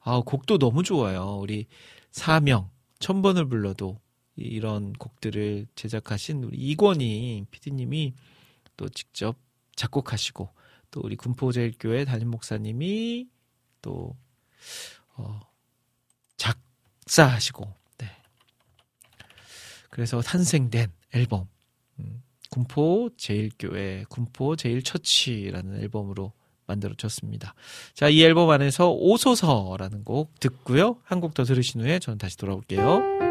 아 0.00 0.20
곡도 0.26 0.58
너무 0.58 0.82
좋아요. 0.82 1.38
우리 1.40 1.68
사명 2.10 2.68
천 2.98 3.22
번을 3.22 3.48
불러도 3.48 4.00
이런 4.34 4.92
곡들을 4.94 5.68
제작하신 5.76 6.42
우리 6.42 6.56
이권희 6.58 7.44
PD님이 7.52 8.14
또 8.76 8.88
직접 8.88 9.36
작곡하시고 9.76 10.52
또 10.90 11.00
우리 11.04 11.14
군포제일교회 11.14 12.04
담임 12.04 12.30
목사님이 12.30 13.28
또 13.80 14.16
어, 15.14 15.40
작사하시고 16.38 17.72
네. 17.98 18.08
그래서 19.90 20.20
탄생된 20.20 20.92
앨범 21.12 21.46
음, 22.00 22.24
군포 22.50 23.10
제일교회, 23.16 24.04
군포 24.08 24.56
제일처치라는 24.56 25.80
앨범으로 25.82 26.32
만들어졌습니다. 26.66 27.54
자, 27.94 28.08
이 28.08 28.22
앨범 28.22 28.50
안에서 28.50 28.92
오소서라는 28.92 30.04
곡 30.04 30.38
듣고요. 30.40 30.96
한 31.04 31.20
곡 31.20 31.34
더 31.34 31.44
들으신 31.44 31.80
후에 31.80 31.98
저는 31.98 32.18
다시 32.18 32.36
돌아올게요. 32.36 33.29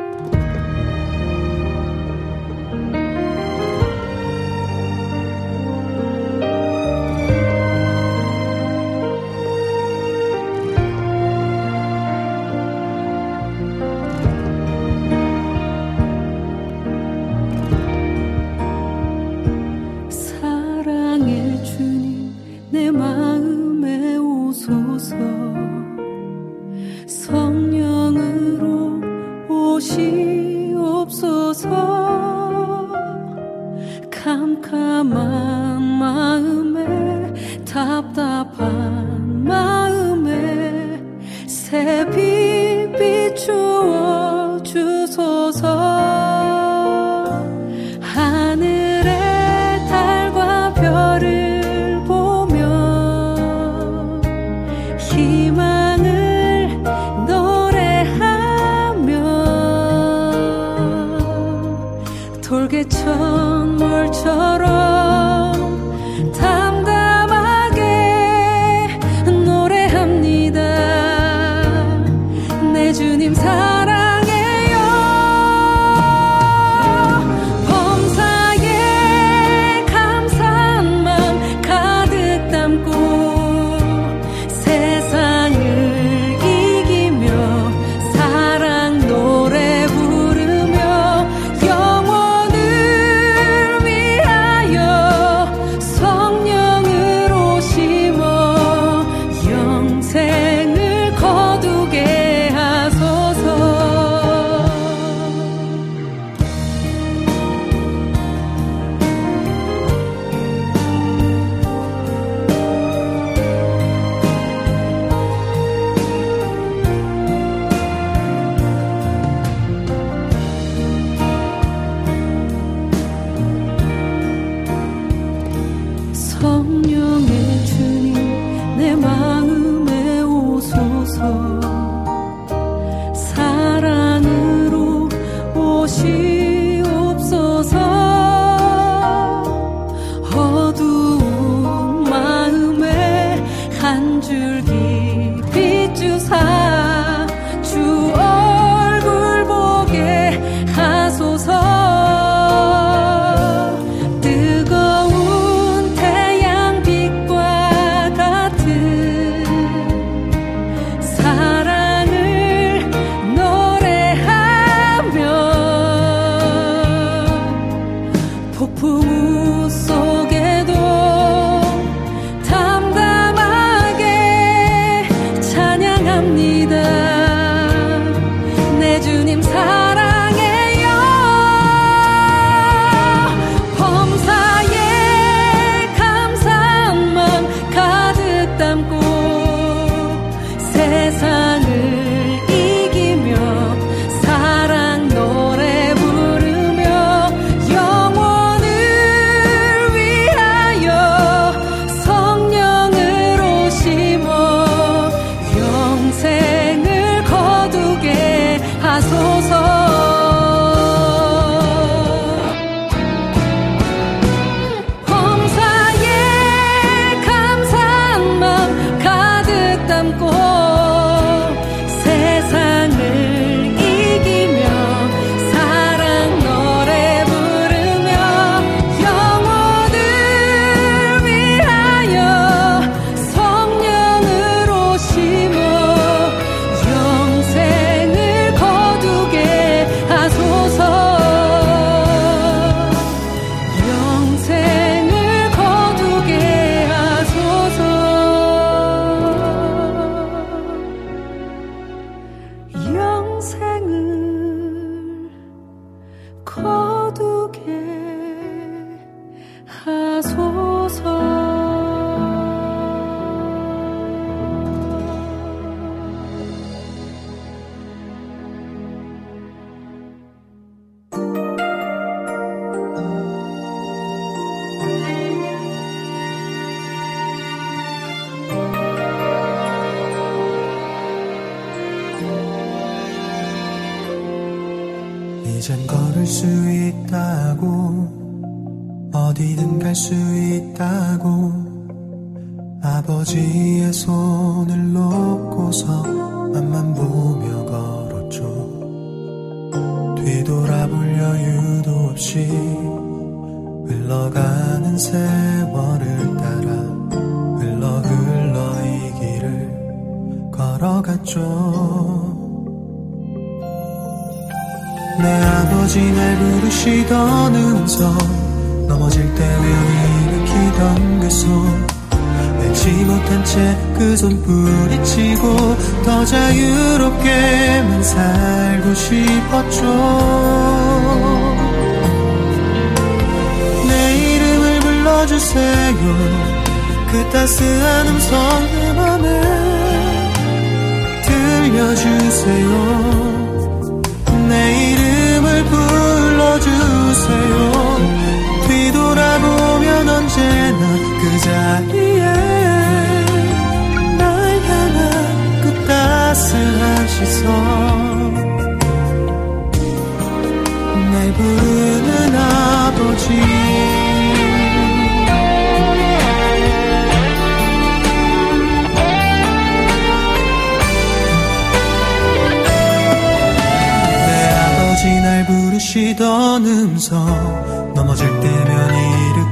부르시던 376.15 376.65
음성 376.65 377.93
넘어질 377.93 378.27
때면 378.27 378.93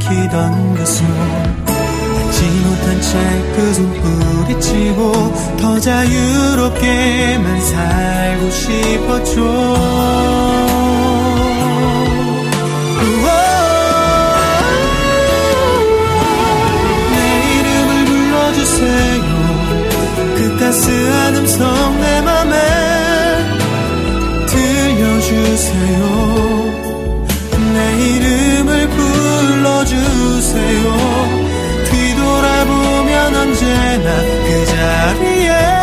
일으키던 0.02 0.74
그 0.76 0.84
손 0.84 1.06
알지 1.68 2.44
못한 2.66 3.02
채 3.02 3.18
그 3.56 3.74
손 3.74 3.94
뿌리치고 4.02 5.58
더 5.60 5.80
자유롭게만 5.80 7.62
살고 7.62 8.50
싶었죠. 8.52 9.38
그 20.36 20.58
따스한 20.60 21.36
음성 21.36 22.00
내 22.00 22.22
맘에 22.22 22.56
들려주세요. 24.48 25.98
내 25.98 26.47
이름을 28.08 28.90
불러주세요. 28.90 30.84
뒤돌아보면 31.86 33.36
언제나 33.36 34.08
그 34.46 34.66
자리에 34.66 35.77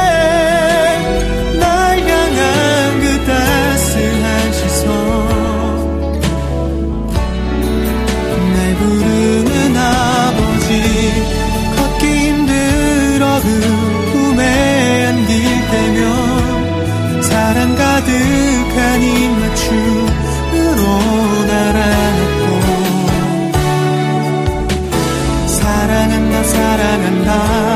사 27.25 27.74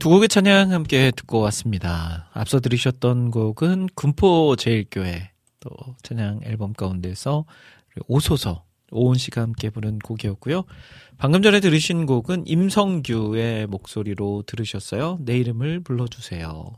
두 0.00 0.08
곡의 0.08 0.28
찬양 0.30 0.72
함께 0.72 1.10
듣고 1.14 1.40
왔습니다. 1.40 2.30
앞서 2.32 2.58
들으셨던 2.58 3.30
곡은 3.30 3.90
군포 3.94 4.56
제일교회 4.56 5.30
또 5.60 5.70
찬양 6.02 6.40
앨범 6.44 6.72
가운데서 6.72 7.44
오소서 8.08 8.64
오은 8.92 9.18
씨가 9.18 9.42
함께 9.42 9.68
부른 9.68 9.98
곡이었고요. 9.98 10.64
방금 11.18 11.42
전에 11.42 11.60
들으신 11.60 12.06
곡은 12.06 12.44
임성규의 12.46 13.66
목소리로 13.66 14.44
들으셨어요. 14.46 15.18
내 15.20 15.36
이름을 15.36 15.80
불러주세요. 15.80 16.72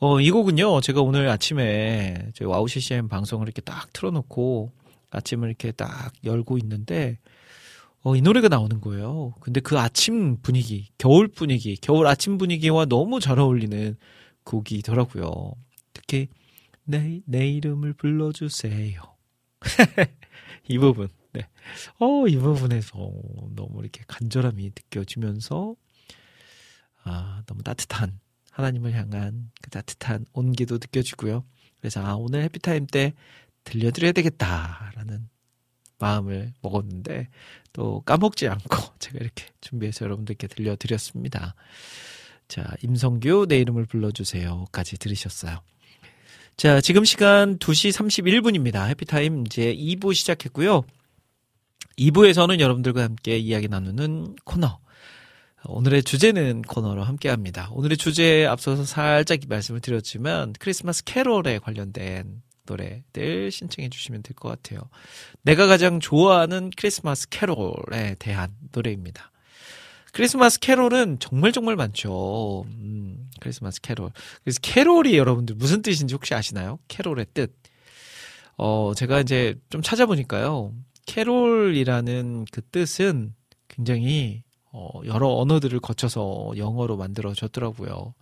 어, 0.00 0.20
이 0.20 0.30
곡은요, 0.30 0.80
제가 0.80 1.02
오늘 1.02 1.28
아침에 1.28 2.30
저희 2.32 2.48
와우 2.48 2.66
CCM 2.66 3.08
방송을 3.08 3.46
이렇게 3.46 3.60
딱 3.60 3.92
틀어놓고 3.92 4.72
아침을 5.10 5.48
이렇게 5.48 5.70
딱 5.70 6.14
열고 6.24 6.56
있는데, 6.56 7.18
어, 8.04 8.16
이 8.16 8.20
노래가 8.20 8.48
나오는 8.48 8.80
거예요. 8.80 9.34
근데 9.40 9.60
그 9.60 9.78
아침 9.78 10.36
분위기, 10.42 10.88
겨울 10.98 11.28
분위기, 11.28 11.76
겨울 11.76 12.08
아침 12.08 12.36
분위기와 12.36 12.84
너무 12.84 13.20
잘 13.20 13.38
어울리는 13.38 13.96
곡이더라고요. 14.44 15.52
특히, 15.92 16.28
내, 16.84 17.20
내 17.26 17.48
이름을 17.48 17.92
불러주세요. 17.92 19.00
이 20.68 20.78
부분, 20.78 21.08
네. 21.32 21.46
어, 22.00 22.26
이 22.26 22.36
부분에서 22.36 22.92
너무 23.54 23.80
이렇게 23.80 24.02
간절함이 24.08 24.64
느껴지면서, 24.64 25.76
아, 27.04 27.42
너무 27.46 27.62
따뜻한, 27.62 28.18
하나님을 28.50 28.94
향한 28.94 29.50
그 29.62 29.70
따뜻한 29.70 30.26
온기도 30.32 30.74
느껴지고요. 30.74 31.44
그래서, 31.78 32.04
아, 32.04 32.16
오늘 32.16 32.42
해피타임 32.42 32.88
때 32.88 33.14
들려드려야 33.62 34.10
되겠다라는 34.10 35.28
마음을 36.00 36.52
먹었는데, 36.62 37.28
또 37.72 38.02
까먹지 38.02 38.48
않고 38.48 38.76
제가 38.98 39.18
이렇게 39.20 39.46
준비해서 39.60 40.04
여러분들께 40.04 40.46
들려드렸습니다. 40.46 41.54
자, 42.48 42.74
임성규 42.82 43.46
내 43.48 43.58
이름을 43.58 43.86
불러주세요까지 43.86 44.98
들으셨어요. 44.98 45.60
자, 46.56 46.80
지금 46.80 47.04
시간 47.04 47.58
2시 47.58 47.92
31분입니다. 47.92 48.88
해피타임 48.88 49.44
이제 49.46 49.74
2부 49.74 50.14
시작했고요. 50.14 50.82
2부에서는 51.98 52.60
여러분들과 52.60 53.02
함께 53.04 53.38
이야기 53.38 53.68
나누는 53.68 54.36
코너. 54.44 54.78
오늘의 55.64 56.02
주제는 56.02 56.62
코너로 56.62 57.04
함께 57.04 57.28
합니다. 57.28 57.68
오늘의 57.72 57.96
주제에 57.96 58.46
앞서서 58.46 58.84
살짝 58.84 59.38
말씀을 59.48 59.80
드렸지만 59.80 60.54
크리스마스 60.58 61.04
캐롤에 61.04 61.60
관련된 61.60 62.42
노래들 62.66 63.50
신청해 63.50 63.88
주시면 63.90 64.22
될 64.22 64.34
것 64.36 64.48
같아요. 64.48 64.80
내가 65.42 65.66
가장 65.66 66.00
좋아하는 66.00 66.70
크리스마스 66.76 67.28
캐롤에 67.28 68.16
대한 68.18 68.50
노래입니다. 68.72 69.30
크리스마스 70.12 70.60
캐롤은 70.60 71.18
정말 71.20 71.52
정말 71.52 71.74
많죠. 71.76 72.64
음, 72.66 73.30
크리스마스 73.40 73.80
캐롤. 73.80 74.10
그래서 74.44 74.58
캐롤이 74.62 75.16
여러분들 75.16 75.54
무슨 75.56 75.80
뜻인지 75.82 76.14
혹시 76.14 76.34
아시나요? 76.34 76.78
캐롤의 76.88 77.26
뜻. 77.34 77.54
어, 78.58 78.92
제가 78.94 79.20
이제 79.20 79.58
좀 79.70 79.80
찾아보니까요. 79.82 80.74
캐롤이라는 81.06 82.44
그 82.52 82.60
뜻은 82.62 83.34
굉장히 83.68 84.42
어, 84.70 85.00
여러 85.06 85.28
언어들을 85.28 85.80
거쳐서 85.80 86.52
영어로 86.56 86.96
만들어졌더라고요. 86.96 88.14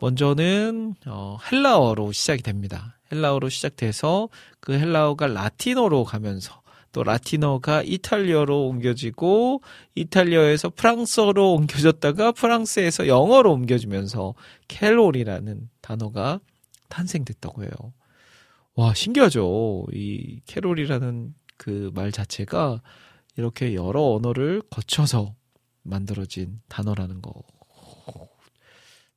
먼저는 0.00 0.94
어, 1.06 1.36
헬라어로 1.50 2.12
시작이 2.12 2.42
됩니다. 2.42 2.98
헬라어로 3.12 3.48
시작돼서 3.48 4.28
그 4.60 4.72
헬라어가 4.72 5.26
라틴어로 5.28 6.04
가면서 6.04 6.60
또 6.92 7.04
라틴어가 7.04 7.82
이탈리아로 7.82 8.66
옮겨지고 8.66 9.62
이탈리아에서 9.94 10.70
프랑스어로 10.70 11.52
옮겨졌다가 11.54 12.32
프랑스에서 12.32 13.06
영어로 13.06 13.52
옮겨지면서 13.52 14.34
캐롤이라는 14.68 15.68
단어가 15.82 16.40
탄생됐다고 16.88 17.62
해요. 17.62 17.70
와, 18.74 18.94
신기하죠. 18.94 19.86
이 19.92 20.40
캐롤이라는 20.46 21.34
그 21.56 21.90
말 21.94 22.10
자체가 22.10 22.80
이렇게 23.36 23.74
여러 23.74 24.02
언어를 24.02 24.62
거쳐서 24.70 25.34
만들어진 25.82 26.60
단어라는 26.68 27.20
거. 27.20 27.42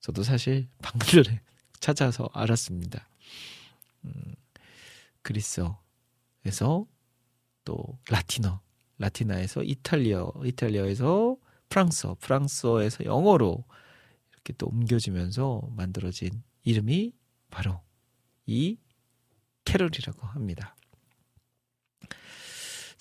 저도 0.03 0.21
사실 0.21 0.67
방금 0.81 1.23
전에 1.23 1.39
찾아서 1.79 2.29
알았습니다. 2.33 3.07
음, 4.03 4.35
그리스어에서 5.21 6.85
또 7.63 7.97
라틴어, 8.09 8.59
라틴어에서 8.97 9.63
이탈리아, 9.63 10.27
이탈리아에서 10.43 11.37
프랑스어, 11.69 12.17
프랑스어에서 12.19 13.05
영어로 13.05 13.63
이렇게 14.33 14.51
또 14.57 14.67
옮겨지면서 14.67 15.69
만들어진 15.71 16.43
이름이 16.65 17.13
바로 17.49 17.79
이 18.45 18.77
캐롤이라고 19.63 20.27
합니다. 20.27 20.75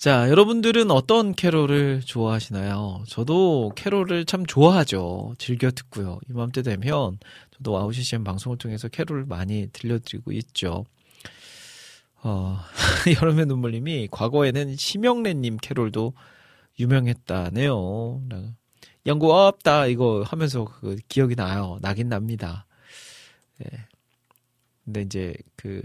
자, 0.03 0.29
여러분들은 0.29 0.91
어떤 0.91 1.33
캐롤을 1.33 2.01
좋아하시나요? 2.01 3.05
저도 3.07 3.71
캐롤을 3.73 4.25
참 4.25 4.45
좋아하죠. 4.45 5.33
즐겨 5.37 5.71
듣고요. 5.71 6.19
이맘때 6.29 6.61
되면 6.61 7.17
저도 7.51 7.77
아우시시엠 7.77 8.25
방송을 8.25 8.57
통해서 8.57 8.89
캐롤을 8.89 9.23
많이 9.23 9.69
들려드리고 9.71 10.33
있죠. 10.33 10.83
어, 12.21 12.59
여름의 13.21 13.45
눈물님이 13.45 14.09
과거에는 14.11 14.75
심영래님 14.75 15.55
캐롤도 15.61 16.11
유명했다네요. 16.81 18.23
연구 19.05 19.33
없다 19.33 19.85
이거 19.85 20.23
하면서 20.27 20.65
그 20.65 20.97
기억이 21.07 21.37
나요. 21.37 21.79
나긴 21.81 22.09
납니다. 22.09 22.65
예. 23.63 23.87
근데 24.83 25.03
이제 25.03 25.33
그 25.55 25.81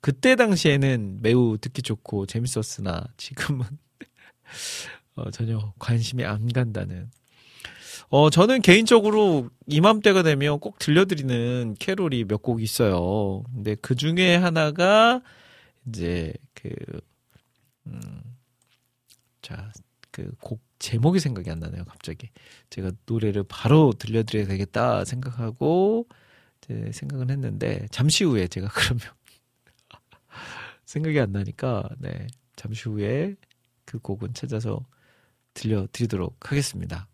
그때 0.00 0.36
당시에는 0.36 1.18
매우 1.22 1.58
듣기 1.58 1.82
좋고 1.82 2.26
재밌었으나 2.26 3.04
지금은 3.16 3.66
어, 5.16 5.30
전혀 5.30 5.72
관심이 5.78 6.24
안 6.24 6.48
간다는. 6.52 7.10
어, 8.10 8.30
저는 8.30 8.62
개인적으로 8.62 9.50
이맘때가 9.66 10.22
되면 10.22 10.60
꼭 10.60 10.78
들려드리는 10.78 11.76
캐롤이 11.78 12.24
몇 12.24 12.42
곡 12.42 12.62
있어요. 12.62 13.42
근데 13.54 13.74
그 13.76 13.94
중에 13.96 14.36
하나가 14.36 15.22
이제 15.86 16.32
그, 16.54 16.70
음, 17.86 18.22
자, 19.42 19.72
그 20.10 20.32
곡 20.40 20.60
제목이 20.78 21.18
생각이 21.20 21.50
안 21.50 21.58
나네요, 21.58 21.84
갑자기. 21.86 22.28
제가 22.70 22.92
노래를 23.06 23.44
바로 23.48 23.92
들려드려야 23.98 24.46
되겠다 24.46 25.04
생각하고, 25.04 26.06
이제 26.62 26.92
생각은 26.92 27.30
했는데, 27.30 27.86
잠시 27.90 28.24
후에 28.24 28.46
제가 28.48 28.68
그러면 28.74 29.02
생각이 30.88 31.20
안 31.20 31.32
나니까 31.32 31.86
네 31.98 32.26
잠시 32.56 32.88
후에 32.88 33.36
그 33.84 33.98
곡은 33.98 34.32
찾아서 34.32 34.86
들려드리도록 35.52 36.50
하겠습니다. 36.50 37.08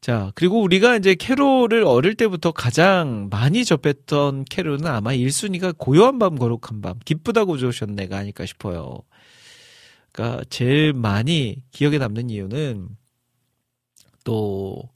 자 0.00 0.32
그리고 0.34 0.60
우리가 0.60 0.96
이제 0.96 1.14
캐롤을 1.14 1.84
어릴 1.84 2.16
때부터 2.16 2.50
가장 2.50 3.28
많이 3.30 3.64
접했던 3.64 4.44
캐롤은 4.46 4.86
아마 4.86 5.12
1순위가 5.12 5.78
고요한 5.78 6.18
밤 6.18 6.36
거룩한 6.36 6.80
밤 6.80 6.98
기쁘다고 7.04 7.58
좋으셨네가 7.58 8.18
아닐까 8.18 8.44
싶어요. 8.44 8.98
그러니까 10.10 10.44
제일 10.50 10.92
많이 10.92 11.62
기억에 11.70 11.98
남는 11.98 12.28
이유는 12.28 12.88
또 14.24 14.90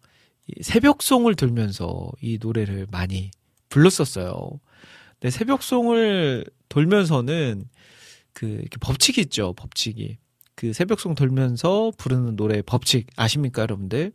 새벽송을 0.63 1.37
들면서 1.37 2.11
이 2.21 2.39
노래를 2.43 2.89
많이 2.91 3.31
불렀었어요. 3.69 4.59
근데 5.27 5.39
새벽송을 5.39 6.45
돌면서는 6.69 7.65
그 8.33 8.63
법칙이 8.81 9.21
있죠. 9.23 9.55
법칙이. 9.55 10.19
그 10.55 10.73
새벽송 10.73 11.17
돌면서 11.17 11.91
부르는 11.99 12.37
노래 12.37 12.63
법칙 12.63 13.09
아십니까, 13.17 13.63
여러분들? 13.63 14.13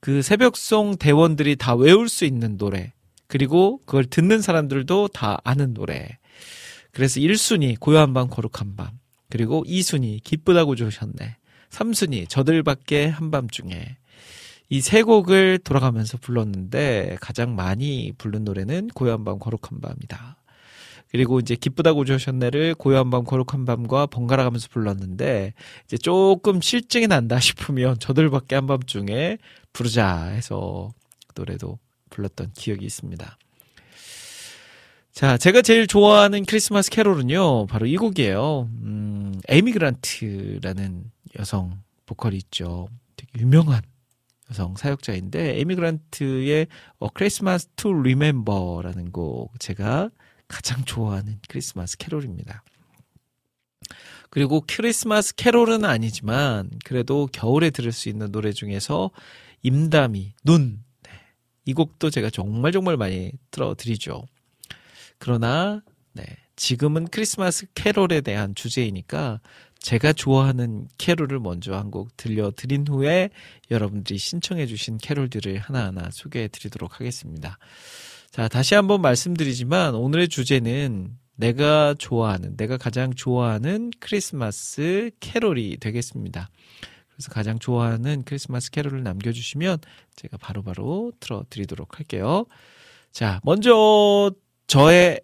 그 0.00 0.20
새벽송 0.20 0.96
대원들이 0.98 1.56
다 1.56 1.74
외울 1.74 2.10
수 2.10 2.26
있는 2.26 2.58
노래. 2.58 2.92
그리고 3.26 3.80
그걸 3.86 4.04
듣는 4.04 4.42
사람들도 4.42 5.08
다 5.14 5.38
아는 5.44 5.72
노래. 5.72 6.18
그래서 6.92 7.20
1순위 7.20 7.80
고요한 7.80 8.12
밤 8.12 8.28
거룩한 8.28 8.76
밤. 8.76 8.98
그리고 9.30 9.64
2순위 9.64 10.22
기쁘다고 10.22 10.76
좋으셨네. 10.76 11.38
3순위 11.70 12.28
저들밖에 12.28 13.06
한밤중에. 13.06 13.96
이 14.70 14.80
세 14.80 15.02
곡을 15.02 15.58
돌아가면서 15.58 16.18
불렀는데 16.18 17.16
가장 17.20 17.56
많이 17.56 18.12
부른 18.18 18.44
노래는 18.44 18.88
고요한 18.88 19.24
밤 19.24 19.38
거룩한 19.38 19.80
밤이다. 19.80 20.36
그리고 21.10 21.40
이제 21.40 21.54
기쁘다고 21.54 22.04
좋으셨네를 22.04 22.74
고요한 22.74 23.08
밤 23.08 23.24
거룩한 23.24 23.64
밤과 23.64 24.06
번갈아 24.06 24.44
가면서 24.44 24.68
불렀는데 24.68 25.54
이제 25.86 25.96
조금 25.96 26.60
실증이 26.60 27.06
난다 27.06 27.40
싶으면 27.40 27.98
저들밖에 27.98 28.56
한밤중에 28.56 29.38
부르자 29.72 30.24
해서 30.24 30.92
노래도 31.34 31.78
불렀던 32.10 32.52
기억이 32.54 32.84
있습니다. 32.84 33.38
자, 35.12 35.36
제가 35.38 35.62
제일 35.62 35.86
좋아하는 35.86 36.44
크리스마스 36.44 36.90
캐롤은요, 36.90 37.66
바로 37.66 37.86
이 37.86 37.96
곡이에요. 37.96 38.68
음, 38.82 39.34
에미 39.48 39.72
그란트라는 39.72 41.10
여성 41.38 41.80
보컬이 42.06 42.36
있죠. 42.36 42.88
되게 43.16 43.40
유명한 43.40 43.82
여성 44.50 44.76
사역자인데, 44.76 45.60
에미 45.60 45.74
그란트의 45.74 46.66
어, 46.98 47.08
Christmas 47.08 47.68
to 47.76 47.92
Remember라는 47.92 49.12
곡, 49.12 49.58
제가 49.58 50.10
가장 50.48 50.84
좋아하는 50.84 51.38
크리스마스 51.48 51.96
캐롤입니다. 51.98 52.62
그리고 54.30 54.62
크리스마스 54.66 55.34
캐롤은 55.34 55.84
아니지만 55.84 56.70
그래도 56.84 57.28
겨울에 57.32 57.70
들을 57.70 57.92
수 57.92 58.08
있는 58.08 58.30
노래 58.30 58.52
중에서 58.52 59.10
임담이 59.62 60.34
눈. 60.44 60.82
네. 61.02 61.10
이 61.64 61.72
곡도 61.72 62.10
제가 62.10 62.30
정말 62.30 62.72
정말 62.72 62.96
많이 62.96 63.32
틀어드리죠. 63.50 64.24
그러나 65.18 65.82
네. 66.12 66.24
지금은 66.56 67.08
크리스마스 67.08 67.66
캐롤에 67.74 68.20
대한 68.20 68.54
주제이니까 68.54 69.40
제가 69.80 70.12
좋아하는 70.12 70.88
캐롤을 70.98 71.38
먼저 71.40 71.74
한 71.74 71.90
곡 71.90 72.16
들려드린 72.16 72.86
후에 72.86 73.30
여러분들이 73.70 74.18
신청해주신 74.18 74.98
캐롤들을 74.98 75.58
하나하나 75.58 76.10
소개해드리도록 76.10 77.00
하겠습니다. 77.00 77.58
자, 78.30 78.48
다시 78.48 78.74
한번 78.74 79.00
말씀드리지만 79.00 79.94
오늘의 79.94 80.28
주제는 80.28 81.16
내가 81.36 81.94
좋아하는, 81.98 82.56
내가 82.56 82.76
가장 82.76 83.14
좋아하는 83.14 83.90
크리스마스 84.00 85.10
캐롤이 85.20 85.78
되겠습니다. 85.78 86.50
그래서 87.08 87.30
가장 87.30 87.58
좋아하는 87.58 88.22
크리스마스 88.24 88.70
캐롤을 88.70 89.02
남겨주시면 89.02 89.78
제가 90.16 90.36
바로바로 90.36 90.84
바로 90.84 91.12
틀어드리도록 91.20 91.98
할게요. 91.98 92.44
자, 93.12 93.40
먼저 93.44 94.30
저의 94.66 95.20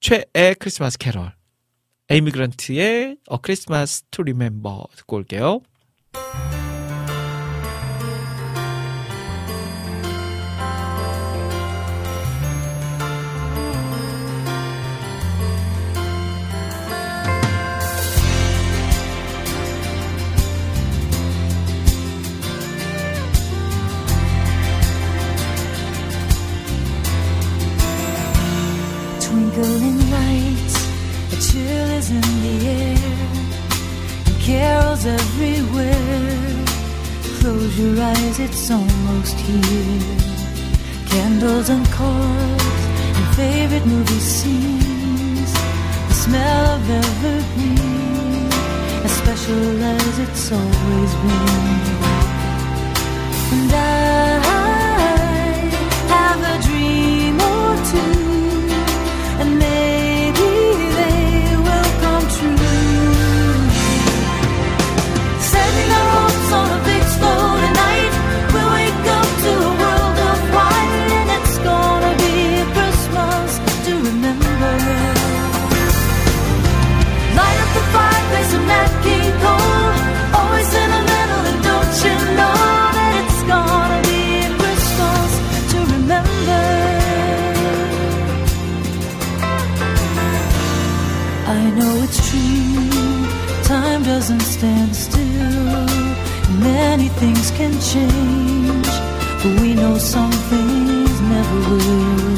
최애 0.00 0.54
크리스마스 0.58 0.96
캐롤. 0.96 1.35
에이미 2.08 2.30
그란트의 2.30 3.16
A 3.30 3.38
Christmas 3.44 4.02
to 4.10 4.22
Remember 4.22 4.84
듣고 4.96 5.16
올게요. 5.16 5.60
In 32.10 32.20
the 32.20 32.68
air, 32.68 32.96
and 34.26 34.40
carols 34.40 35.04
everywhere. 35.06 36.64
Close 37.40 37.78
your 37.78 38.00
eyes, 38.00 38.38
it's 38.38 38.70
almost 38.70 39.36
here. 39.40 40.16
Candles 41.08 41.68
and 41.68 41.86
cards 41.90 42.84
and 43.16 43.26
favorite 43.34 43.86
movie 43.86 44.20
scenes. 44.20 45.52
The 46.08 46.14
smell 46.14 46.64
of 46.76 46.90
evergreen, 46.90 48.48
as 49.04 49.12
special 49.22 49.82
as 49.82 50.18
it's 50.18 50.52
always 50.52 51.12
been. 51.22 51.86
And 53.54 53.72
I 53.72 54.40
have 56.12 56.40
a 56.54 56.56
stand 94.58 94.96
still. 94.96 95.86
Many 96.72 97.08
things 97.20 97.50
can 97.58 97.72
change, 97.92 98.90
but 99.42 99.52
we 99.60 99.74
know 99.74 99.98
some 99.98 100.32
things 100.52 101.14
never 101.34 101.58
will. 101.70 102.36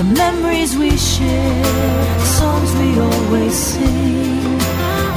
The 0.00 0.08
memories 0.22 0.72
we 0.76 0.90
share, 0.96 2.04
the 2.22 2.30
songs 2.40 2.70
we 2.80 2.88
always 3.08 3.54
sing, 3.72 4.58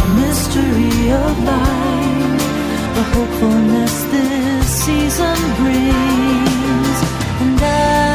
the 0.02 0.10
mystery 0.22 0.98
of 1.26 1.34
life, 1.54 2.44
the 2.98 3.04
hopefulness 3.16 3.96
this 4.14 4.66
season 4.84 5.38
brings. 5.62 6.98
And 7.44 7.62
I 7.62 8.07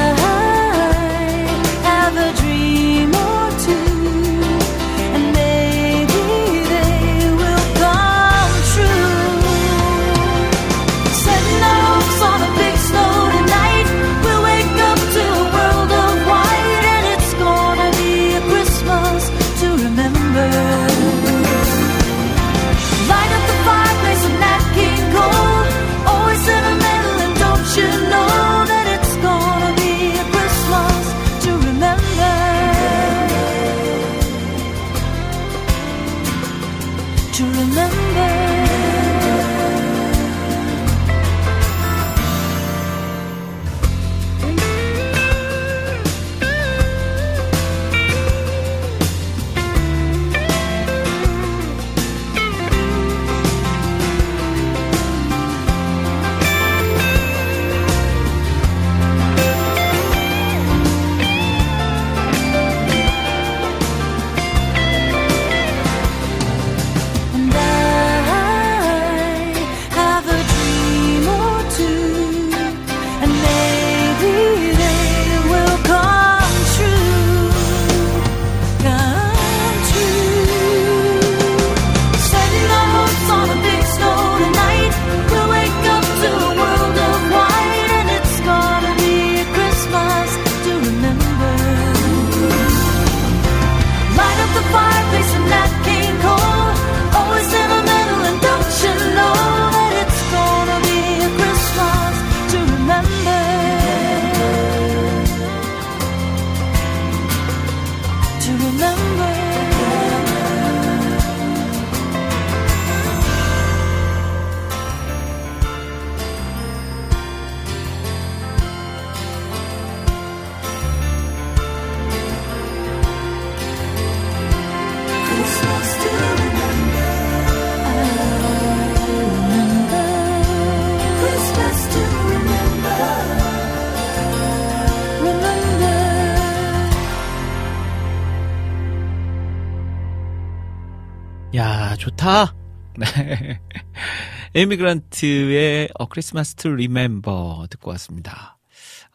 에이미 144.62 144.94
그랜트의 144.94 145.88
어, 145.98 146.06
Christmas 146.06 146.54
to 146.54 146.68
Remember 146.68 147.66
듣고 147.68 147.90
왔습니다. 147.90 148.58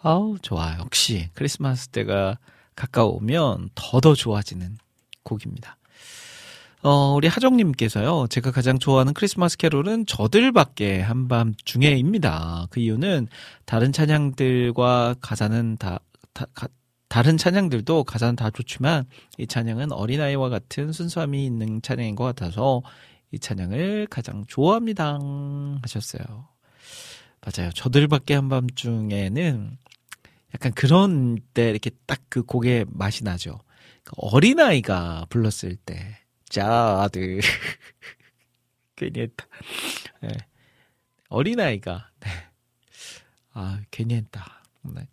아우, 0.01 0.37
좋아. 0.41 0.77
역시 0.79 1.29
크리스마스 1.35 1.87
때가 1.87 2.37
가까우면 2.75 3.69
더더 3.73 4.13
좋아지는 4.13 4.77
곡입니다. 5.23 5.77
어, 6.83 7.13
우리 7.15 7.29
하정님께서요, 7.29 8.27
제가 8.29 8.51
가장 8.51 8.77
좋아하는 8.77 9.13
크리스마스 9.13 9.55
캐롤은 9.57 10.05
저 10.05 10.29
들 10.29 10.60
밖에 10.60 10.99
한밤중에입니다. 11.01 12.67
그 12.69 12.81
이유는 12.81 13.27
다른 13.65 13.93
찬양들과 13.93 15.15
가사는 15.21 15.77
다, 15.77 15.99
다, 16.33 16.45
가- 16.53 16.67
다른 17.07 17.37
찬양들도 17.37 18.03
가사는 18.03 18.35
다 18.35 18.49
좋지만 18.49 19.05
이 19.37 19.47
찬양은 19.47 19.93
어린아이와 19.93 20.49
같은 20.49 20.91
순수함이 20.91 21.45
있는 21.45 21.81
찬양인 21.81 22.15
것 22.15 22.25
같아서 22.25 22.81
이 23.31 23.39
찬양을 23.39 24.07
가장 24.09 24.45
좋아합니다. 24.47 25.19
하셨어요. 25.81 26.47
맞아요. 27.41 27.71
저들밖에 27.71 28.33
한밤중에는 28.33 29.77
약간 30.55 30.73
그런 30.73 31.39
때 31.53 31.69
이렇게 31.69 31.91
딱 32.05 32.17
그 32.37 32.43
곡의 32.43 32.85
맛이 32.89 33.23
나죠. 33.23 33.59
그 34.03 34.13
어린아이가 34.17 35.25
불렀을 35.29 35.75
때, 35.75 36.17
자, 36.47 37.01
아들. 37.01 37.39
괜히 38.95 39.21
했다. 39.21 39.47
네. 40.21 40.29
어린아이가, 41.29 42.09
네. 42.19 42.29
아, 43.53 43.81
괜히 43.91 44.15
했다. 44.15 44.63
네. 44.83 45.07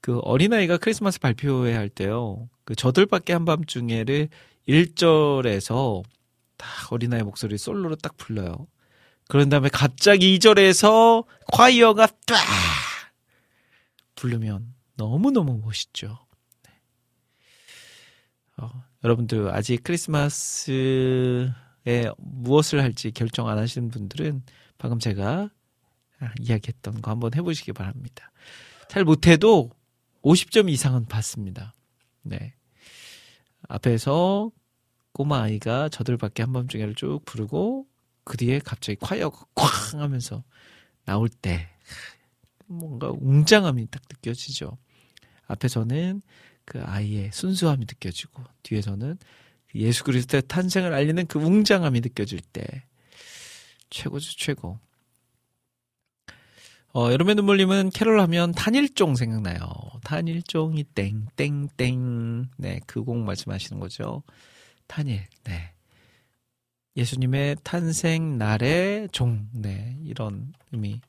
그 0.00 0.18
어린아이가 0.20 0.78
크리스마스 0.78 1.18
발표회 1.18 1.74
할 1.74 1.88
때요. 1.88 2.48
그 2.64 2.74
저들밖에 2.74 3.32
한밤중에를 3.32 4.28
1절에서 4.68 6.02
딱 6.58 6.92
어린아이 6.92 7.22
목소리 7.22 7.56
솔로로 7.56 7.96
딱 7.96 8.18
불러요. 8.18 8.66
그런 9.28 9.48
다음에 9.48 9.70
갑자기 9.70 10.38
2절에서 10.38 11.24
콰이어가 11.52 12.06
딱 12.26 12.36
부르면 14.14 14.74
너무너무 14.96 15.58
멋있죠. 15.64 16.18
네. 16.64 16.72
어, 18.58 18.84
여러분들 19.04 19.48
아직 19.54 19.82
크리스마스에 19.84 21.46
무엇을 22.18 22.82
할지 22.82 23.12
결정 23.12 23.48
안 23.48 23.58
하시는 23.58 23.88
분들은 23.88 24.42
방금 24.76 24.98
제가 24.98 25.50
아, 26.20 26.32
이야기했던 26.40 27.00
거 27.00 27.10
한번 27.10 27.32
해보시기 27.34 27.72
바랍니다. 27.72 28.32
잘 28.88 29.04
못해도 29.04 29.70
50점 30.22 30.68
이상은 30.70 31.06
받습니다. 31.06 31.74
네. 32.22 32.54
앞에서 33.68 34.50
꼬마 35.18 35.42
아이가 35.42 35.88
저들밖에 35.88 36.44
한밤중에를 36.44 36.94
쭉 36.94 37.20
부르고 37.24 37.88
그 38.22 38.36
뒤에 38.36 38.60
갑자기 38.60 38.94
콰이어가 39.00 39.46
쾅 39.52 40.00
하면서 40.00 40.44
나올 41.04 41.28
때 41.28 41.68
뭔가 42.66 43.10
웅장함이 43.10 43.88
딱 43.90 44.00
느껴지죠. 44.08 44.78
앞에서는 45.48 46.22
그 46.64 46.80
아이의 46.84 47.32
순수함이 47.32 47.80
느껴지고 47.80 48.44
뒤에서는 48.62 49.18
예수 49.74 50.04
그리스도의 50.04 50.44
탄생을 50.46 50.94
알리는 50.94 51.26
그 51.26 51.40
웅장함이 51.40 52.00
느껴질 52.00 52.38
때 52.52 52.84
최고죠 53.90 54.36
최고. 54.36 54.78
어, 56.94 57.10
여름의 57.10 57.34
눈물님은 57.34 57.90
캐롤 57.90 58.20
하면 58.20 58.52
탄일종 58.52 59.16
생각나요. 59.16 59.58
탄일종이 60.04 60.84
땡땡땡. 60.94 62.50
네, 62.56 62.80
그 62.86 63.02
곡 63.02 63.16
말씀하시는 63.18 63.80
거죠. 63.80 64.22
탄일. 64.88 65.24
네. 65.44 65.72
예수님의 66.96 67.58
탄생 67.62 68.38
날의 68.38 69.08
종. 69.12 69.48
네, 69.52 69.96
이런 70.02 70.52
의미. 70.72 71.00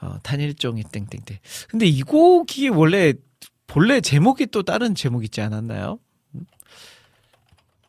어, 0.00 0.18
탄일종이 0.22 0.84
땡땡땡. 0.84 1.38
근데 1.68 1.86
이 1.86 2.02
곡이 2.02 2.70
원래 2.70 3.12
본래 3.66 4.00
제목이 4.00 4.46
또 4.46 4.62
다른 4.62 4.94
제목 4.94 5.24
있지 5.24 5.40
않았나요? 5.40 5.98
음? 6.34 6.46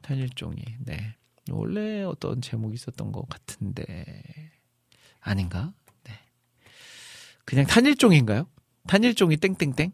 탄일종이. 0.02 0.62
네. 0.80 1.16
원래 1.52 2.04
어떤 2.04 2.42
제목이 2.42 2.74
있었던 2.74 3.12
것 3.12 3.28
같은데 3.30 4.24
아닌가? 5.20 5.74
네. 6.04 6.14
그냥 7.46 7.66
탄일종인가요? 7.66 8.48
탄일종이 8.88 9.38
땡땡땡 9.38 9.92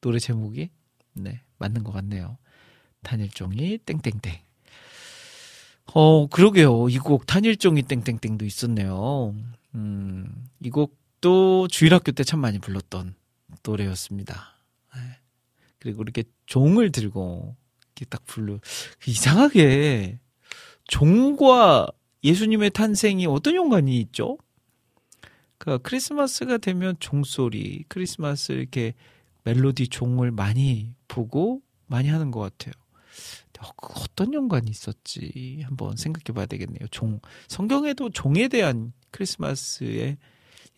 노래 0.00 0.18
제목이 0.18 0.70
네 1.14 1.42
맞는 1.58 1.84
것 1.84 1.92
같네요. 1.92 2.38
탄일종이 3.02 3.78
땡땡땡. 3.78 4.20
어 5.94 6.26
그러게요. 6.28 6.88
이 6.88 6.98
곡 6.98 7.26
탄일종이 7.26 7.82
땡땡땡도 7.82 8.44
있었네요. 8.44 9.34
음, 9.74 10.48
이 10.62 10.70
곡도 10.70 11.68
주일학교 11.68 12.12
때 12.12 12.22
참 12.24 12.40
많이 12.40 12.58
불렀던 12.58 13.14
노래였습니다. 13.64 14.54
네. 14.94 15.00
그리고 15.78 16.02
이렇게 16.02 16.24
종을 16.46 16.92
들고 16.92 17.56
이렇게 17.96 18.04
딱 18.08 18.24
불러 18.26 18.58
이상하게 19.06 20.18
종과 20.84 21.88
예수님의 22.22 22.70
탄생이 22.70 23.26
어떤 23.26 23.54
연관이 23.54 23.98
있죠? 24.00 24.38
그 25.58 25.78
크리스마스가 25.78 26.58
되면 26.58 26.96
종소리, 27.00 27.84
크리스마스 27.88 28.52
이렇게 28.52 28.94
멜로디 29.44 29.88
종을 29.88 30.30
많이 30.30 30.92
보고 31.08 31.60
많이 31.86 32.08
하는 32.08 32.30
것 32.30 32.40
같아요. 32.40 32.72
어, 33.62 33.68
그 33.76 33.92
어떤 34.00 34.32
연관이 34.32 34.70
있었지 34.70 35.62
한번 35.64 35.96
생각해 35.96 36.34
봐야 36.34 36.46
되겠네요. 36.46 36.88
종 36.90 37.20
성경에도 37.48 38.10
종에 38.10 38.48
대한 38.48 38.92
크리스마스에 39.10 40.16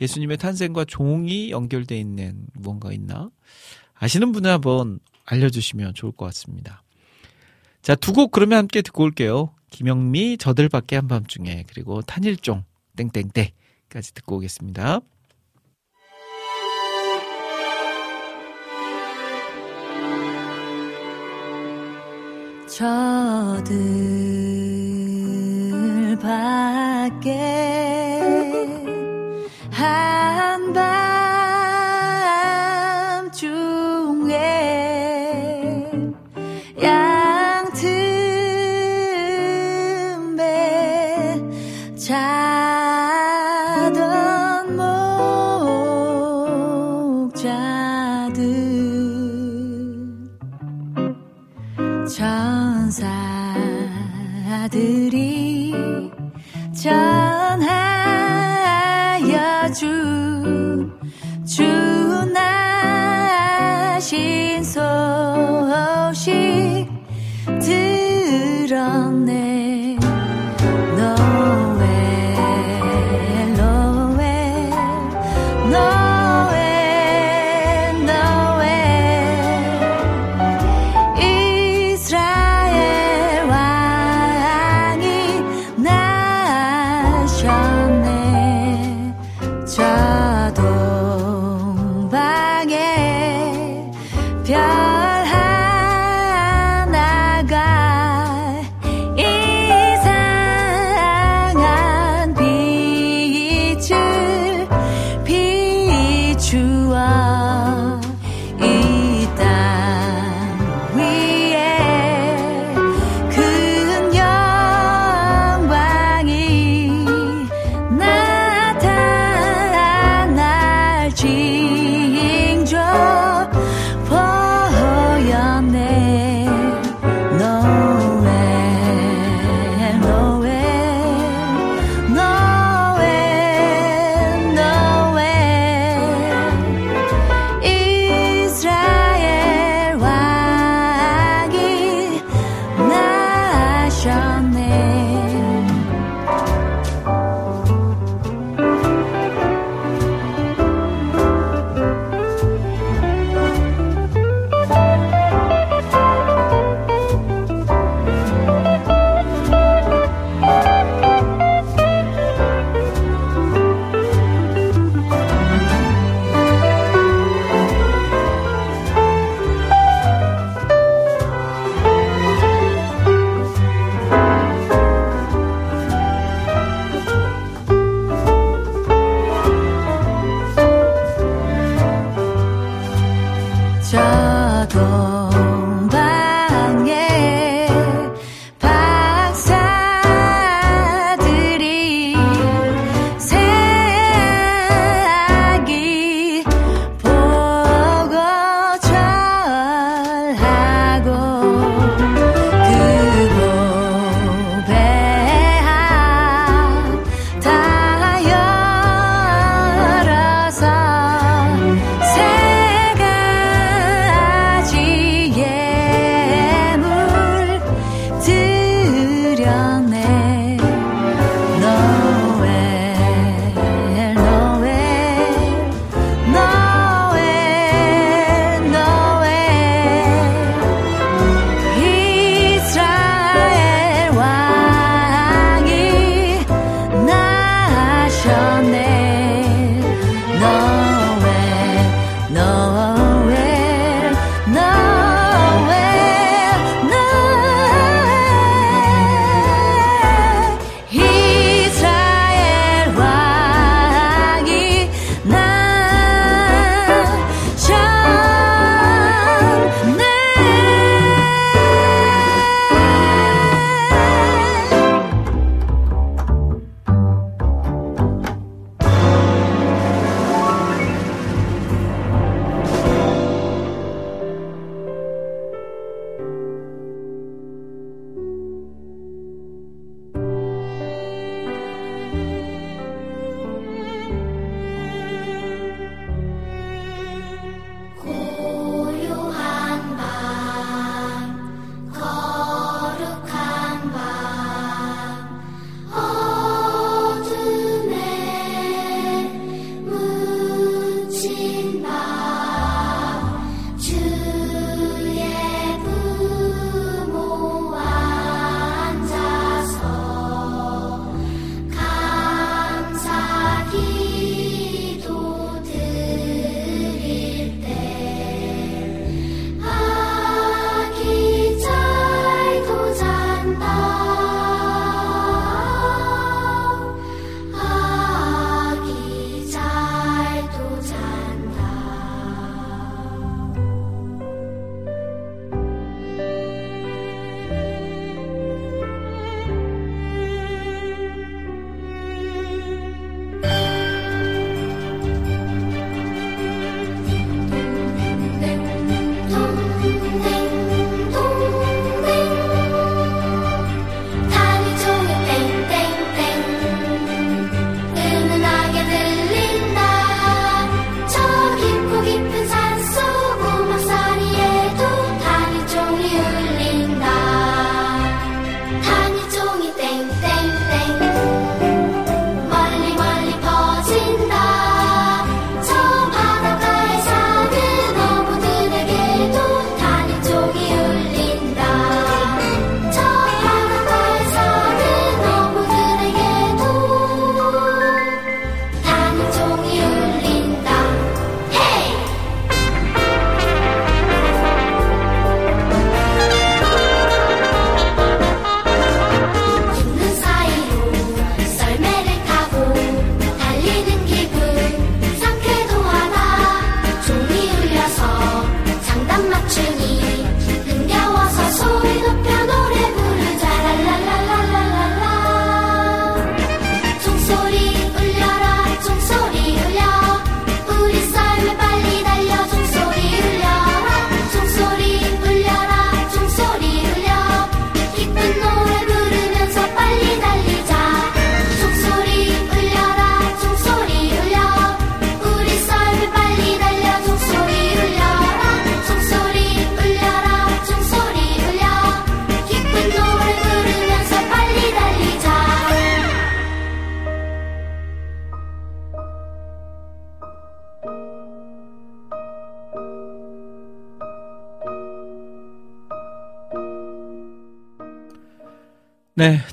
예수님의 0.00 0.38
탄생과 0.38 0.84
종이 0.86 1.50
연결돼 1.50 1.98
있는 1.98 2.46
뭔가 2.54 2.92
있나? 2.92 3.30
아시는 3.94 4.32
분은 4.32 4.50
한번 4.50 4.98
알려주시면 5.24 5.94
좋을 5.94 6.12
것 6.12 6.24
같습니다. 6.26 6.82
자, 7.82 7.94
두 7.94 8.12
곡 8.12 8.30
그러면 8.32 8.58
함께 8.58 8.82
듣고 8.82 9.04
올게요. 9.04 9.54
김영미 9.70 10.38
저들밖에 10.38 10.96
한밤중에 10.96 11.64
그리고 11.68 12.02
탄일종 12.02 12.64
땡땡땡까지 12.96 14.14
듣고 14.14 14.36
오겠습니다. 14.36 15.00
저들 22.82 23.78
밖에 26.20 28.11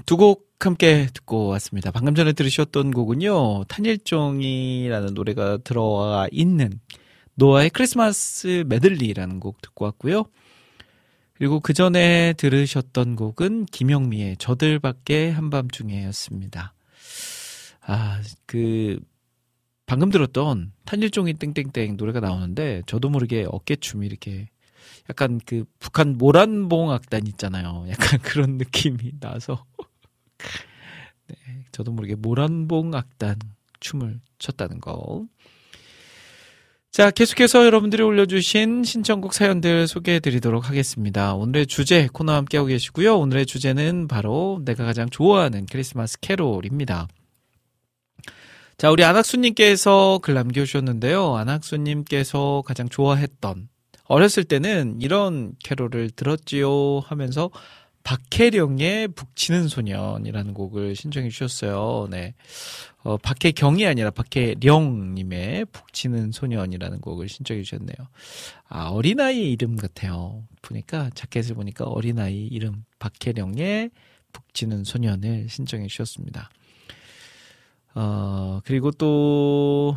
두 0.09 0.17
곡 0.17 0.49
함께 0.59 1.07
듣고 1.13 1.49
왔습니다. 1.49 1.91
방금 1.91 2.15
전에 2.15 2.33
들으셨던 2.33 2.89
곡은요, 2.89 3.65
탄일종이라는 3.65 5.13
노래가 5.13 5.57
들어와 5.57 6.27
있는 6.31 6.79
노아의 7.35 7.69
크리스마스 7.69 8.63
메들리라는 8.65 9.39
곡 9.39 9.61
듣고 9.61 9.85
왔고요. 9.85 10.25
그리고 11.35 11.59
그 11.59 11.73
전에 11.73 12.33
들으셨던 12.33 13.17
곡은 13.17 13.65
김영미의 13.65 14.37
저들밖에 14.37 15.29
한밤중에였습니다. 15.29 16.73
아, 17.81 18.19
그, 18.47 18.99
방금 19.85 20.09
들었던 20.09 20.71
탄일종이 20.85 21.35
땡땡땡 21.35 21.97
노래가 21.97 22.19
나오는데 22.19 22.81
저도 22.87 23.09
모르게 23.09 23.45
어깨춤이 23.47 24.07
이렇게 24.07 24.49
약간 25.07 25.39
그 25.45 25.65
북한 25.77 26.17
모란봉 26.17 26.89
악단 26.89 27.27
있잖아요. 27.27 27.85
약간 27.89 28.19
그런 28.25 28.57
느낌이 28.57 29.19
나서 29.19 29.65
네, 31.27 31.35
저도 31.71 31.91
모르게 31.91 32.15
모란봉 32.15 32.95
악단 32.95 33.37
춤을 33.79 34.19
췄다는 34.39 34.79
거. 34.79 35.25
자, 36.91 37.11
계속해서 37.11 37.65
여러분들이 37.65 38.01
올려주신 38.01 38.83
신청곡 38.83 39.33
사연들 39.33 39.87
소개해 39.87 40.19
드리도록 40.19 40.69
하겠습니다. 40.69 41.35
오늘의 41.35 41.67
주제 41.67 42.07
코너 42.11 42.33
함께하고 42.33 42.67
계시고요. 42.67 43.17
오늘의 43.19 43.45
주제는 43.45 44.07
바로 44.07 44.59
내가 44.65 44.85
가장 44.85 45.07
좋아하는 45.07 45.67
크리스마스 45.67 46.19
캐롤입니다. 46.19 47.07
자, 48.77 48.89
우리 48.89 49.03
안학수님께서 49.03 50.19
글 50.23 50.33
남겨주셨는데요. 50.33 51.35
안학수님께서 51.35 52.63
가장 52.65 52.89
좋아했던, 52.89 53.69
어렸을 54.05 54.43
때는 54.43 54.97
이런 54.99 55.53
캐롤을 55.63 56.09
들었지요 56.09 57.01
하면서 57.05 57.51
박혜령의 58.09 59.09
북치는 59.09 59.67
소년이라는 59.67 60.55
곡을 60.55 60.95
신청해 60.95 61.29
주셨어요. 61.29 62.07
네. 62.09 62.33
어, 63.03 63.17
박혜경이 63.17 63.85
아니라 63.85 64.09
박혜령님의 64.09 65.65
북치는 65.65 66.31
소년이라는 66.31 67.01
곡을 67.01 67.29
신청해 67.29 67.61
주셨네요. 67.61 67.95
아, 68.67 68.87
어린아이 68.87 69.51
이름 69.51 69.75
같아요. 69.75 70.43
보니까, 70.63 71.11
자켓을 71.13 71.53
보니까 71.53 71.85
어린아이 71.85 72.47
이름, 72.47 72.83
박혜령의 72.97 73.91
북치는 74.33 74.85
소년을 74.85 75.47
신청해 75.47 75.85
주셨습니다. 75.85 76.49
어, 77.93 78.59
그리고 78.65 78.89
또, 78.89 79.95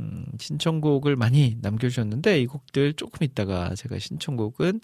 음, 0.00 0.24
신청곡을 0.40 1.16
많이 1.16 1.58
남겨주셨는데, 1.60 2.40
이 2.40 2.46
곡들 2.46 2.94
조금 2.94 3.22
있다가 3.22 3.74
제가 3.74 3.98
신청곡은 3.98 4.80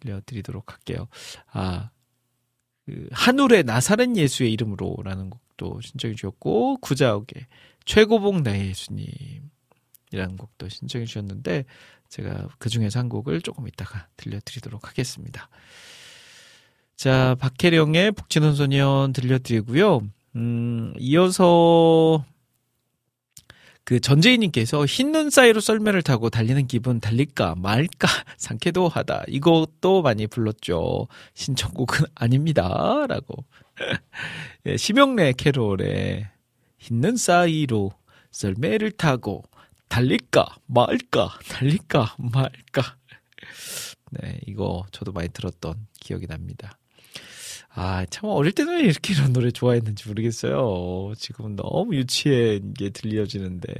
들려드리도록 0.00 0.72
할게요. 0.72 1.08
아, 1.52 1.90
그 2.86 3.08
한울의 3.12 3.64
나사렛 3.64 4.16
예수의 4.16 4.52
이름으로라는 4.52 5.30
곡도 5.30 5.80
신청해 5.80 6.14
주셨고, 6.14 6.78
구자옥의 6.78 7.46
최고봉 7.84 8.42
나의 8.42 8.68
예수님이라는 8.68 10.36
곡도 10.38 10.68
신청해 10.68 11.06
주셨는데, 11.06 11.64
제가 12.08 12.48
그 12.58 12.68
중에서 12.68 12.98
한 12.98 13.08
곡을 13.08 13.40
조금 13.40 13.68
있다가 13.68 14.08
들려드리도록 14.16 14.88
하겠습니다. 14.88 15.48
자, 16.96 17.36
박혜령의 17.38 18.12
북치는 18.12 18.54
소년 18.54 19.12
들려드리고요. 19.12 20.00
음, 20.36 20.92
이어서 20.98 22.24
그 23.90 23.98
전재희님께서 23.98 24.86
흰 24.86 25.10
눈 25.10 25.30
사이로 25.30 25.60
썰매를 25.60 26.02
타고 26.02 26.30
달리는 26.30 26.68
기분 26.68 27.00
달릴까 27.00 27.56
말까 27.56 28.06
상쾌도 28.38 28.86
하다. 28.86 29.24
이것도 29.26 30.02
많이 30.02 30.28
불렀죠. 30.28 31.08
신청곡은 31.34 32.06
아닙니다라고. 32.14 33.44
예, 34.66 34.76
심영래 34.76 35.32
캐롤의 35.32 36.28
흰 36.78 37.00
눈 37.00 37.16
사이로 37.16 37.90
썰매를 38.30 38.92
타고 38.92 39.42
달릴까 39.88 40.46
말까 40.66 41.36
달릴까 41.48 42.14
말까. 42.18 42.96
네 44.12 44.38
이거 44.46 44.84
저도 44.92 45.10
많이 45.10 45.30
들었던 45.30 45.74
기억이 45.98 46.28
납니다 46.28 46.78
아, 47.72 48.04
참 48.06 48.28
어릴 48.30 48.52
때는 48.52 48.74
왜 48.78 48.80
이렇게 48.82 49.14
이런 49.14 49.32
노래 49.32 49.50
좋아했는지 49.50 50.08
모르겠어요. 50.08 51.12
지금은 51.16 51.56
너무 51.56 51.94
유치한 51.94 52.74
게 52.74 52.90
들려지는데. 52.90 53.72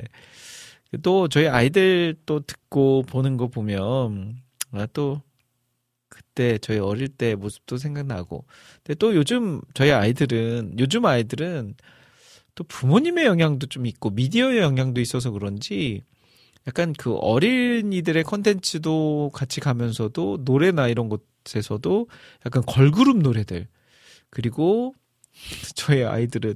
또 1.03 1.29
저희 1.29 1.47
아이들 1.49 2.17
또 2.27 2.41
듣고 2.41 3.03
보는 3.05 3.37
거 3.37 3.49
보면 3.49 4.37
아, 4.73 4.87
또 4.93 5.23
그때 6.09 6.59
저희 6.59 6.79
어릴 6.79 7.09
때 7.09 7.35
모습도 7.35 7.79
생각나고. 7.79 8.45
근데 8.85 8.95
또 8.99 9.15
요즘 9.15 9.61
저희 9.75 9.93
아이들은 9.93 10.77
요즘 10.79 11.07
아이들은 11.07 11.75
또 12.55 12.65
부모님의 12.65 13.27
영향도 13.27 13.67
좀 13.69 13.87
있고 13.87 14.11
미디어의 14.11 14.59
영향도 14.61 15.01
있어서 15.01 15.31
그런지 15.31 16.03
약간 16.67 16.93
그 16.93 17.15
어린이들의 17.17 18.23
컨텐츠도 18.25 19.31
같이 19.35 19.61
가면서도 19.61 20.41
노래나 20.45 20.89
이런 20.89 21.09
곳에서도 21.09 22.09
약간 22.47 22.63
걸그룹 22.67 23.19
노래들 23.19 23.69
그리고 24.31 24.95
저희 25.75 26.05
아이들은 26.05 26.55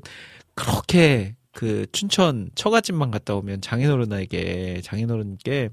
그렇게 0.54 1.36
그 1.52 1.86
춘천 1.92 2.50
처갓집만 2.54 3.10
갔다 3.10 3.34
오면 3.34 3.60
장인어른에게 3.60 4.80
장인어른께 4.82 5.70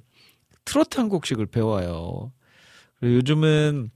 트로트 0.65 0.99
한 0.99 1.09
곡씩을 1.09 1.47
배워요. 1.47 2.31
그리고 2.99 3.15
요즘은 3.17 3.91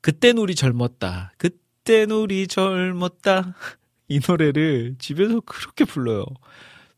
그땐 0.00 0.38
우리 0.38 0.54
젊었다. 0.54 1.32
그땐 1.38 2.10
우리 2.10 2.48
젊었다. 2.48 3.54
이 4.08 4.20
노래를 4.26 4.96
집에서 4.98 5.40
그렇게 5.40 5.84
불러요. 5.84 6.24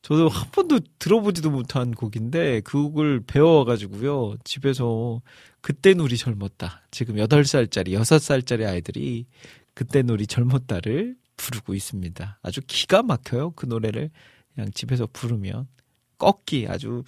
저도 0.04 0.28
한 0.28 0.50
번도 0.50 0.80
들어보지도 0.98 1.50
못한 1.50 1.92
곡인데 1.92 2.60
그 2.60 2.82
곡을 2.82 3.22
배워가지고요. 3.26 4.36
집에서 4.44 5.22
그땐 5.60 6.00
우리 6.00 6.16
젊었다. 6.16 6.82
지금 6.90 7.16
8살짜리, 7.16 7.88
6살짜리 7.98 8.68
아이들이 8.68 9.26
그땐 9.72 10.08
우리 10.10 10.26
젊었다를 10.26 11.16
부르고 11.36 11.74
있습니다. 11.74 12.38
아주 12.42 12.60
기가 12.66 13.02
막혀요. 13.02 13.52
그 13.52 13.66
노래를 13.66 14.10
그냥 14.54 14.70
집에서 14.74 15.08
부르면. 15.12 15.66
꺾기 16.18 16.66
아주 16.68 17.02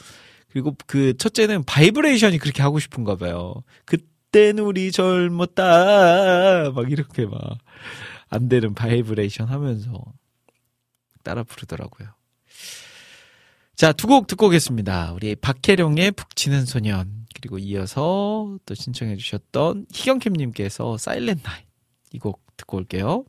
그리고 0.48 0.74
그 0.86 1.16
첫째는 1.16 1.64
바이브레이션이 1.64 2.38
그렇게 2.38 2.62
하고 2.62 2.78
싶은가 2.78 3.16
봐요. 3.16 3.62
그땐 3.84 4.58
우리 4.58 4.90
젊었다. 4.90 6.72
막 6.72 6.90
이렇게 6.90 7.26
막 7.26 7.58
안 8.28 8.48
되는 8.48 8.74
바이브레이션 8.74 9.48
하면서 9.48 10.04
따라 11.22 11.42
부르더라고요. 11.42 12.08
자, 13.76 13.92
두 13.92 14.06
곡 14.06 14.26
듣고 14.26 14.46
오겠습니다. 14.46 15.12
우리 15.12 15.34
박혜령의 15.36 16.12
북치는 16.12 16.64
소년, 16.64 17.26
그리고 17.34 17.58
이어서 17.58 18.56
또 18.64 18.74
신청해 18.74 19.16
주셨던 19.16 19.86
희경캠님께서 19.92 20.96
Silent 20.96 21.38
Night 21.42 21.62
이 22.12 22.18
곡 22.18 22.40
듣고 22.56 22.78
올게요. 22.78 23.24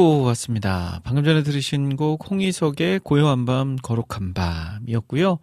듣고 0.00 0.22
왔습니다. 0.22 1.02
방금 1.04 1.24
전에 1.24 1.42
들으신 1.42 1.94
곡 1.94 2.30
홍희석의 2.30 3.00
고요한 3.00 3.44
밤 3.44 3.76
거룩한 3.76 4.32
밤이었고요. 4.32 5.38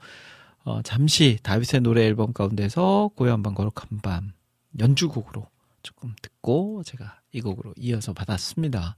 어, 0.63 0.81
잠시 0.81 1.37
다윗의 1.43 1.81
노래 1.81 2.03
앨범 2.03 2.33
가운데서 2.33 3.11
고요한 3.15 3.43
밤 3.43 3.53
거룩한 3.53 3.99
밤 4.01 4.31
연주곡으로 4.79 5.47
조금 5.83 6.15
듣고 6.23 6.81
제가 6.83 7.19
이 7.31 7.41
곡으로 7.41 7.75
이어서 7.77 8.13
받았습니다. 8.13 8.95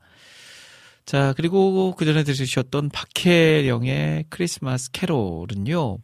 자, 1.05 1.34
그리고 1.36 1.93
그 1.93 2.05
전에 2.05 2.24
들으셨던 2.24 2.89
박혜령의 2.89 4.28
크리스마스 4.30 4.91
캐롤은요. 4.91 5.97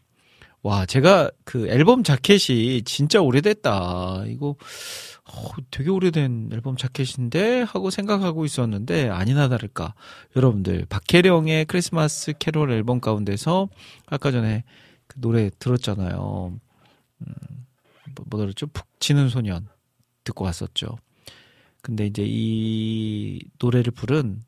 와, 0.66 0.88
제가 0.88 1.30
그 1.44 1.68
앨범 1.68 2.02
자켓이 2.02 2.82
진짜 2.86 3.22
오래됐다. 3.22 4.24
이거 4.26 4.56
어, 5.24 5.50
되게 5.70 5.92
오래된 5.92 6.50
앨범 6.54 6.76
자켓인데 6.76 7.62
하고 7.62 7.92
생각하고 7.92 8.46
있었는데 8.46 9.10
아니나 9.10 9.48
다를까. 9.48 9.94
여러분들 10.36 10.88
박혜령의 10.90 11.66
크리스마스 11.66 12.34
캐롤 12.40 12.72
앨범 12.72 13.00
가운데서 13.00 13.70
아까 14.08 14.32
전에 14.32 14.64
그 15.06 15.22
노래 15.22 15.52
들었잖아요. 15.60 16.60
음, 17.22 17.34
뭐, 18.16 18.26
뭐 18.28 18.40
들었죠? 18.40 18.66
푹 18.66 18.88
치는 19.00 19.30
소년 19.30 19.68
듣고 20.24 20.46
왔었죠. 20.46 20.98
근데 21.84 22.08
이제 22.08 22.24
이 22.26 23.40
노래를 23.60 23.92
부른 23.92 24.44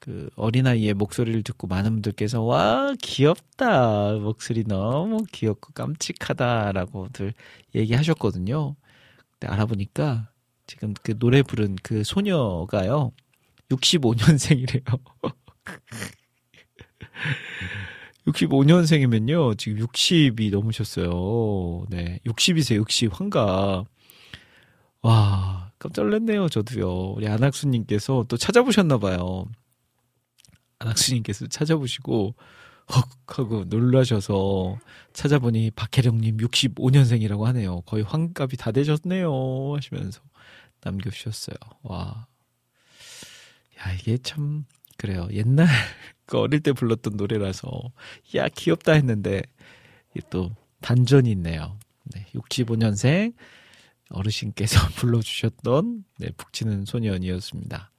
그 0.00 0.30
어린아이의 0.36 0.94
목소리를 0.94 1.42
듣고 1.42 1.66
많은 1.66 1.92
분들께서 1.92 2.42
와 2.42 2.94
귀엽다 3.02 4.14
목소리 4.14 4.64
너무 4.64 5.24
귀엽고 5.30 5.74
깜찍하다라고들 5.74 7.34
얘기하셨거든요. 7.74 8.76
근데 9.38 9.52
알아보니까 9.52 10.30
지금 10.66 10.94
그 11.02 11.18
노래 11.18 11.42
부른 11.42 11.76
그 11.82 12.02
소녀가요 12.02 13.12
65년생이래요. 13.68 14.82
65년생이면요 18.26 19.56
지금 19.58 19.86
60이 19.86 20.50
넘으셨어요. 20.50 21.86
네, 21.90 22.20
60이세요. 22.26 22.76
60 22.76 23.20
환갑. 23.20 23.86
와 25.02 25.72
깜짝 25.78 26.04
놀랐네요. 26.04 26.48
저도요. 26.48 27.12
우리 27.16 27.28
안학수님께서 27.28 28.24
또 28.28 28.38
찾아보셨나 28.38 28.96
봐요. 28.98 29.44
안학수님께서 30.80 31.46
찾아보시고 31.46 32.34
헉 32.92 33.08
하고 33.26 33.64
놀라셔서 33.64 34.78
찾아보니 35.12 35.70
박혜령님 35.70 36.38
65년생이라고 36.38 37.44
하네요. 37.44 37.82
거의 37.82 38.02
환갑이 38.02 38.56
다 38.56 38.72
되셨네요. 38.72 39.76
하시면서 39.76 40.20
남겨주셨어요. 40.82 41.56
와. 41.82 42.26
야, 43.78 43.92
이게 43.94 44.18
참, 44.18 44.64
그래요. 44.96 45.28
옛날, 45.32 45.66
그 46.26 46.38
어릴 46.38 46.60
때 46.60 46.72
불렀던 46.72 47.16
노래라서, 47.16 47.70
야, 48.34 48.48
귀엽다 48.48 48.92
했는데, 48.92 49.42
또 50.28 50.50
반전이 50.82 51.30
있네요. 51.32 51.78
네, 52.04 52.26
65년생 52.34 53.34
어르신께서 54.10 54.80
불러주셨던, 54.96 56.04
네, 56.18 56.30
북치는 56.36 56.84
소년이었습니다. 56.84 57.89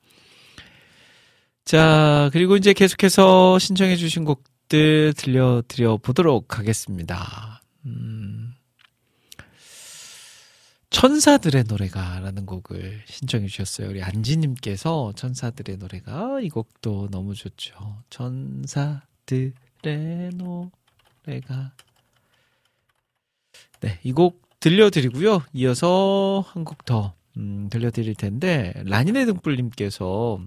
자, 1.65 2.29
그리고 2.33 2.57
이제 2.57 2.73
계속해서 2.73 3.59
신청해 3.59 3.95
주신 3.95 4.25
곡들 4.25 5.13
들려드려 5.15 5.97
보도록 5.97 6.57
하겠습니다. 6.57 7.61
음, 7.85 8.53
천사들의 10.89 11.65
노래가라는 11.69 12.45
곡을 12.45 13.01
신청해 13.05 13.47
주셨어요. 13.47 13.89
우리 13.89 14.03
안지님께서 14.03 15.13
천사들의 15.15 15.77
노래가 15.77 16.41
이 16.41 16.49
곡도 16.49 17.09
너무 17.11 17.33
좋죠. 17.35 18.03
천사들의 18.09 19.53
노래가 20.33 21.73
네, 23.81 23.99
이 24.03 24.11
곡 24.13 24.41
들려드리고요. 24.59 25.41
이어서 25.53 26.43
한 26.47 26.63
곡더 26.65 27.15
음, 27.37 27.67
들려드릴 27.71 28.13
텐데 28.15 28.73
라니네 28.85 29.25
등불님께서 29.25 30.39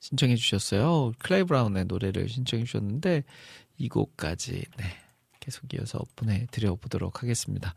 신청해 0.00 0.36
주셨어요. 0.36 1.12
클라이 1.18 1.44
브라운의 1.44 1.84
노래를 1.84 2.28
신청해 2.28 2.64
주셨는데 2.64 3.24
이 3.78 3.88
곡까지 3.88 4.64
네. 4.76 4.84
계속 5.40 5.72
이어서 5.72 6.00
보내드려 6.16 6.74
보도록 6.74 7.22
하겠습니다. 7.22 7.74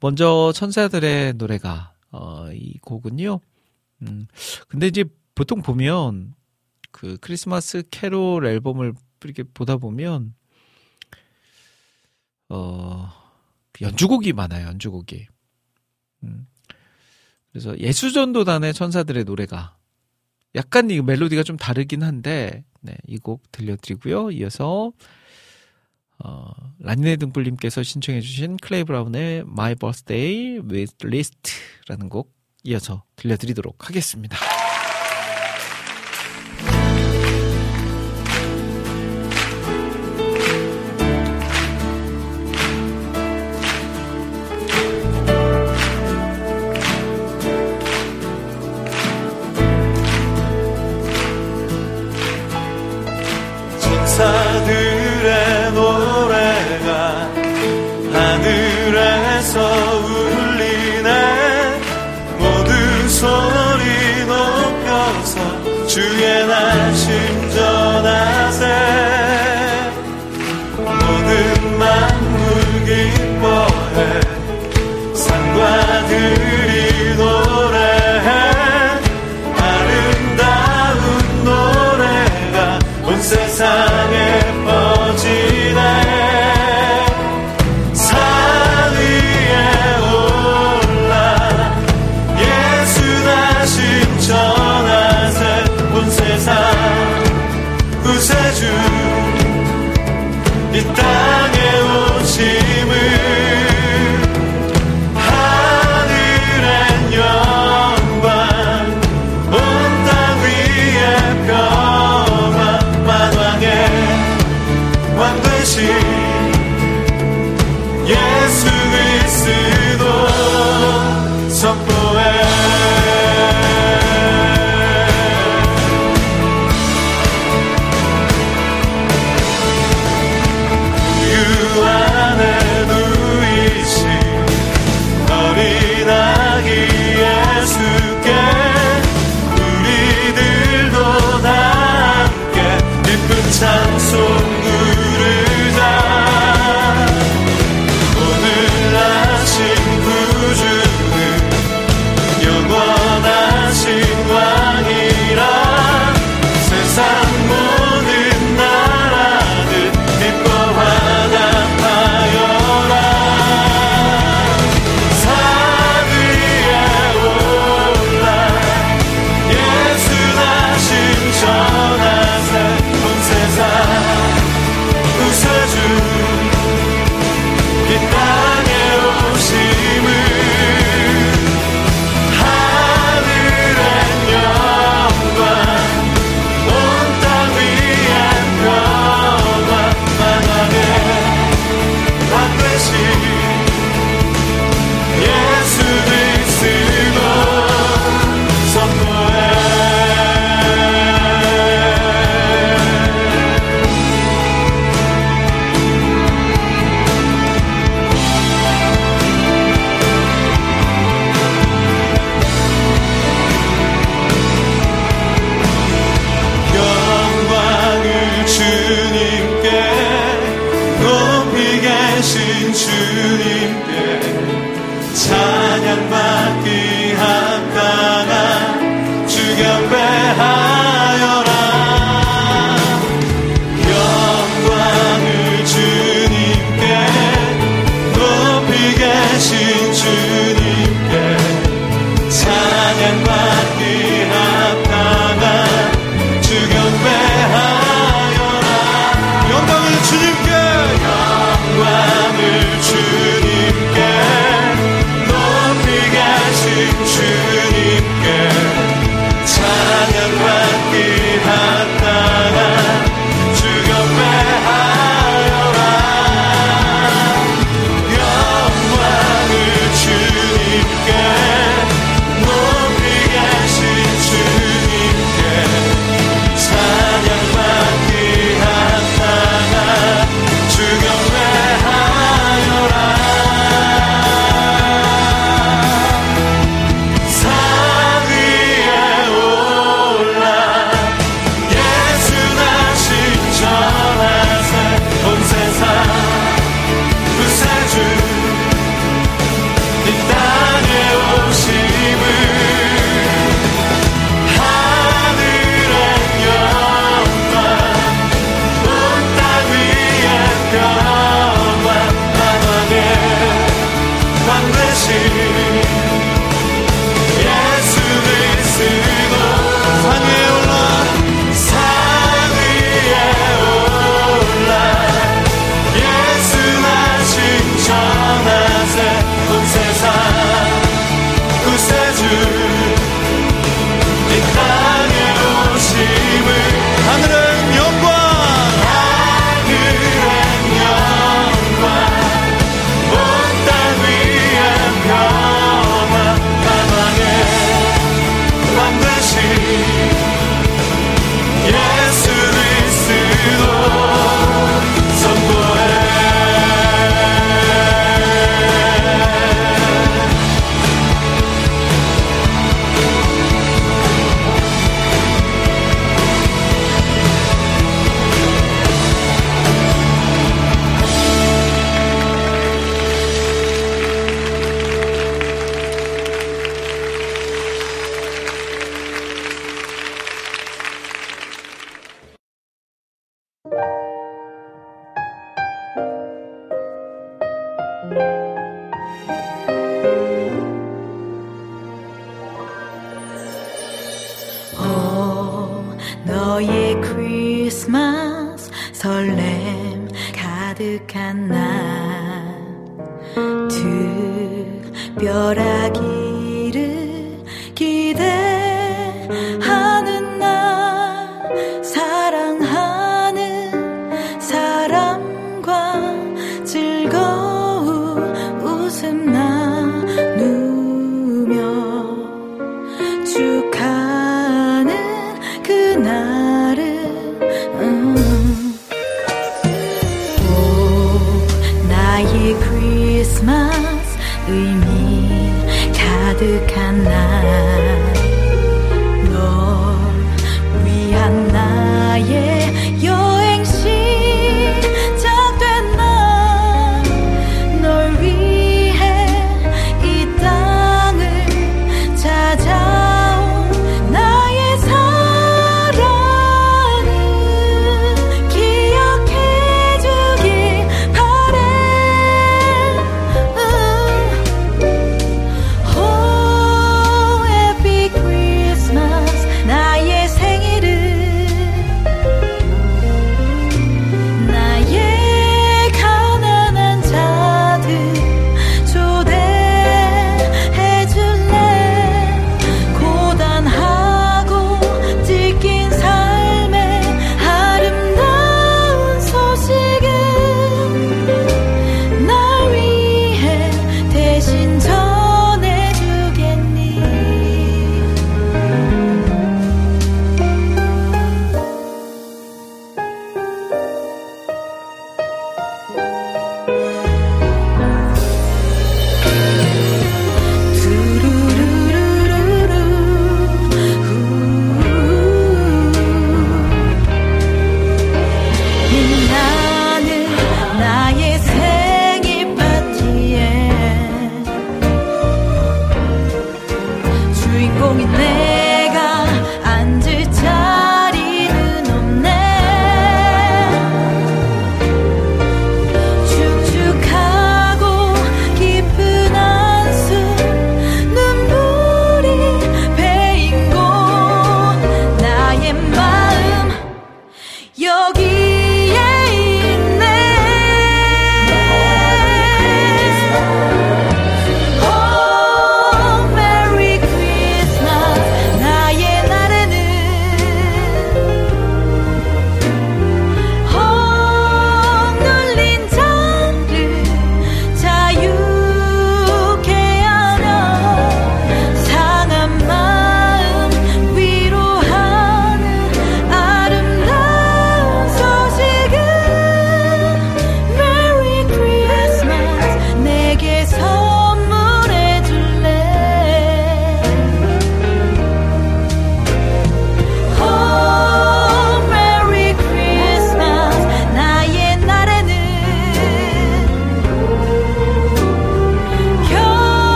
먼저 0.00 0.52
천사들의 0.54 1.34
노래가 1.34 1.94
어, 2.10 2.50
이 2.52 2.78
곡은요. 2.78 3.40
음, 4.02 4.26
근데 4.68 4.86
이제 4.86 5.04
보통 5.34 5.62
보면 5.62 6.34
그 6.92 7.16
크리스마스 7.20 7.82
캐롤 7.90 8.46
앨범을 8.46 8.94
이렇게 9.24 9.42
보다 9.42 9.76
보면 9.76 10.34
어 12.48 13.10
연주곡이 13.80 14.32
많아요. 14.32 14.68
연주곡이. 14.68 15.26
음, 16.22 16.46
그래서 17.50 17.78
예수전도단의 17.78 18.72
천사들의 18.72 19.24
노래가 19.24 19.75
약간 20.56 20.90
이 20.90 21.00
멜로디가 21.00 21.42
좀 21.44 21.56
다르긴 21.56 22.02
한데 22.02 22.64
네, 22.80 22.96
이 23.06 23.18
곡 23.18 23.50
들려드리고요. 23.52 24.30
이어서 24.32 24.92
어, 26.18 26.50
라니네 26.78 27.16
등불님께서 27.16 27.82
신청해주신 27.82 28.56
클레이 28.58 28.84
브라운의 28.84 29.40
My 29.40 29.74
Birthday 29.74 30.58
Wish 30.60 30.94
List라는 31.04 32.08
곡 32.08 32.32
이어서 32.64 33.04
들려드리도록 33.16 33.88
하겠습니다. 33.88 34.36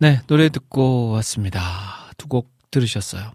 네, 0.00 0.20
노래 0.26 0.48
듣고 0.48 1.10
왔습니다. 1.10 1.60
두 2.16 2.28
곡 2.28 2.50
들으셨어요. 2.70 3.32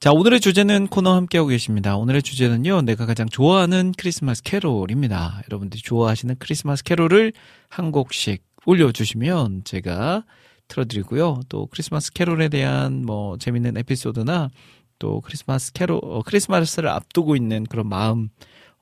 자, 0.00 0.12
오늘의 0.12 0.40
주제는 0.40 0.86
코너 0.86 1.14
함께하고 1.14 1.48
계십니다. 1.48 1.96
오늘의 1.96 2.22
주제는요, 2.22 2.82
내가 2.82 3.04
가장 3.06 3.28
좋아하는 3.28 3.92
크리스마스 3.98 4.42
캐롤입니다. 4.42 5.42
여러분들이 5.48 5.82
좋아하시는 5.82 6.36
크리스마스 6.38 6.82
캐롤을 6.84 7.32
한 7.68 7.92
곡씩 7.92 8.42
올려주시면 8.64 9.64
제가 9.64 10.24
틀어드리고요. 10.68 11.40
또 11.48 11.66
크리스마스 11.66 12.12
캐롤에 12.12 12.48
대한 12.48 13.04
뭐 13.04 13.36
재밌는 13.38 13.76
에피소드나 13.76 14.50
또 14.98 15.20
크리스마스 15.20 15.72
캐롤, 15.72 16.00
어, 16.02 16.22
크리스마스를 16.24 16.88
앞두고 16.88 17.36
있는 17.36 17.64
그런 17.64 17.88
마음, 17.88 18.30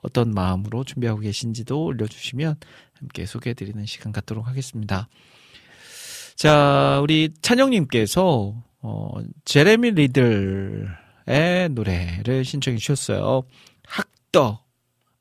어떤 0.03 0.31
마음으로 0.31 0.85
준비하고 0.85 1.21
계신지도 1.21 1.85
올려주시면 1.85 2.57
함께 2.95 3.27
소개해드리는 3.27 3.85
시간 3.87 4.13
갖도록 4.13 4.47
하겠습니다. 4.47 5.09
자, 6.37 7.01
우리 7.03 7.31
찬영님께서, 7.41 8.55
어, 8.83 9.11
제레미 9.47 9.91
리들의 9.93 11.71
노래를 11.71 12.45
신청해 12.45 12.77
주셨어요. 12.79 13.43
Hark 13.87 14.25
the. 14.25 14.63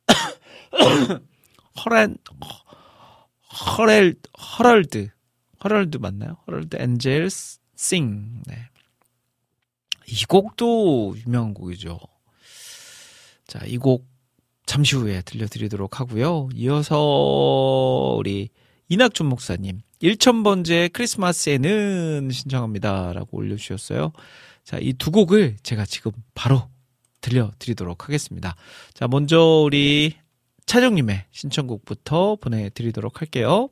허란, 1.85 2.17
허렐, 3.77 4.15
Herald. 4.57 5.09
Herald 5.63 5.97
맞나요? 5.97 6.37
Herald 6.47 6.75
Angels 6.79 7.59
Sing. 7.77 8.41
네. 8.45 8.55
이 10.07 10.25
곡도 10.25 11.15
유명한 11.25 11.53
곡이죠. 11.53 11.97
자, 13.47 13.59
이 13.65 13.77
곡 13.77 14.05
잠시 14.65 14.95
후에 14.95 15.21
들려드리도록 15.21 15.99
하고요. 15.99 16.49
이어서 16.55 18.15
우리 18.17 18.49
이낙준 18.89 19.27
목사님 19.27 19.81
1000번째 20.01 20.91
크리스마스에는 20.93 22.29
신청합니다. 22.31 23.13
라고 23.13 23.37
올려주셨어요. 23.37 24.11
자, 24.63 24.77
이 24.79 24.93
두 24.93 25.11
곡을 25.11 25.57
제가 25.63 25.85
지금 25.85 26.11
바로 26.33 26.69
들려드리도록 27.21 28.05
하겠습니다. 28.05 28.55
자, 28.93 29.07
먼저 29.07 29.39
우리 29.65 30.15
차정님의 30.65 31.25
신청곡부터 31.31 32.37
보내드리도록 32.41 33.21
할게요. 33.21 33.69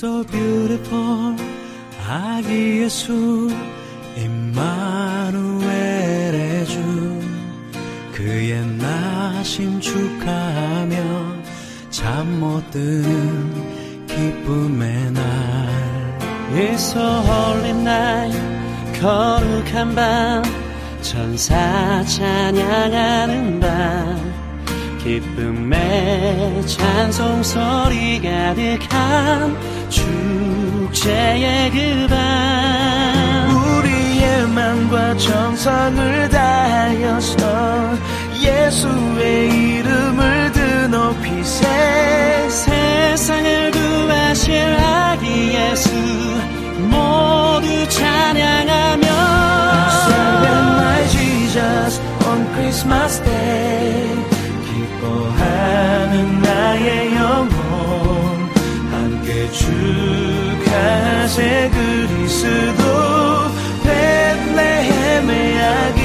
So 0.00 0.24
beautiful. 0.24 1.36
아기 2.08 2.80
예수 2.80 3.50
임마누엘의 4.16 5.66
주. 6.64 7.20
그의 8.14 8.64
나심 8.78 9.78
축하하며 9.78 10.96
잠 11.90 12.40
못 12.40 12.70
드는 12.70 14.06
기쁨의 14.06 15.12
날. 15.12 15.20
It's 16.54 16.96
a 16.96 17.20
holy 17.28 17.70
night 17.70 18.40
거룩한 19.02 19.94
밤 19.94 20.42
천사 21.02 22.02
찬양하는 22.04 23.60
밤. 23.60 24.30
기쁨의 25.04 26.66
찬송 26.66 27.42
소리 27.42 28.18
가득한 28.20 29.69
축제의 30.80 31.70
그밤. 31.72 32.16
우리의 33.54 34.46
맘과 34.48 35.14
정성을 35.18 36.28
다하여서 36.30 37.98
예수의 38.40 39.48
이름을 39.50 40.52
드높이세. 40.52 42.48
세상을 42.48 43.70
구하실 43.72 44.76
아기 44.76 45.52
예수 45.54 45.90
모두 46.88 47.88
찬양하며 47.90 49.06
Celebrate 50.06 50.70
my 50.80 51.08
Jesus 51.08 52.00
on 52.26 52.46
Christmas 52.54 53.09
축하세 61.30 61.70
그리스도 61.70 62.82
베들레헴의 63.84 65.62
아기 65.62 66.00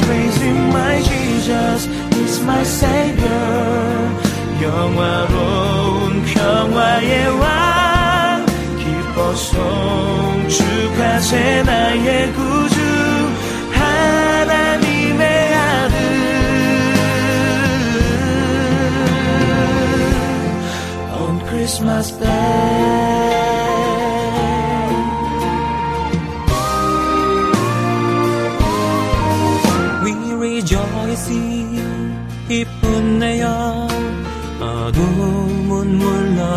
Praising 0.00 0.68
my 0.68 1.02
Jesus 1.02 1.88
is 2.20 2.42
my 2.42 2.60
Savior 2.60 4.12
영화로운 4.60 6.22
평화의 6.24 7.28
왕 7.40 8.44
기뻐 8.76 9.34
송축하세 9.34 10.82
나의 11.62 12.32
구주 12.34 12.76
하나님의 13.72 15.54
아들 15.54 15.96
on 21.18 21.40
Christmas 21.48 22.12
Day. 22.18 23.17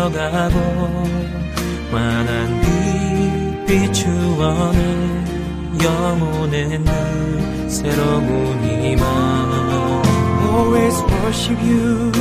물러가고 0.02 0.58
환한 1.92 2.60
빛 3.66 3.66
비추어내 3.66 4.78
영혼의 5.84 6.78
늘 6.80 7.70
새로운 7.70 8.24
희망 8.64 9.02
Always 10.52 11.02
worship 11.04 11.62
you 11.64 12.12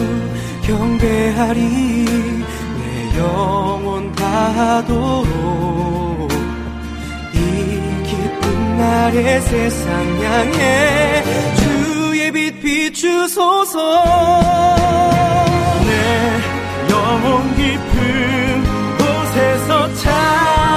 경배하리. 0.63 2.05
내 2.05 3.17
영혼 3.17 4.11
다하도록. 4.13 5.27
이 7.33 7.35
기쁜 8.05 8.77
날에 8.77 9.41
세상 9.41 10.23
향해 10.23 11.23
주의 11.55 12.31
빛 12.31 12.61
비추소서. 12.61 14.03
내 15.45 15.60
영혼 17.11 17.55
깊은 17.57 18.63
곳에서 18.97 19.93
찬 19.95 20.70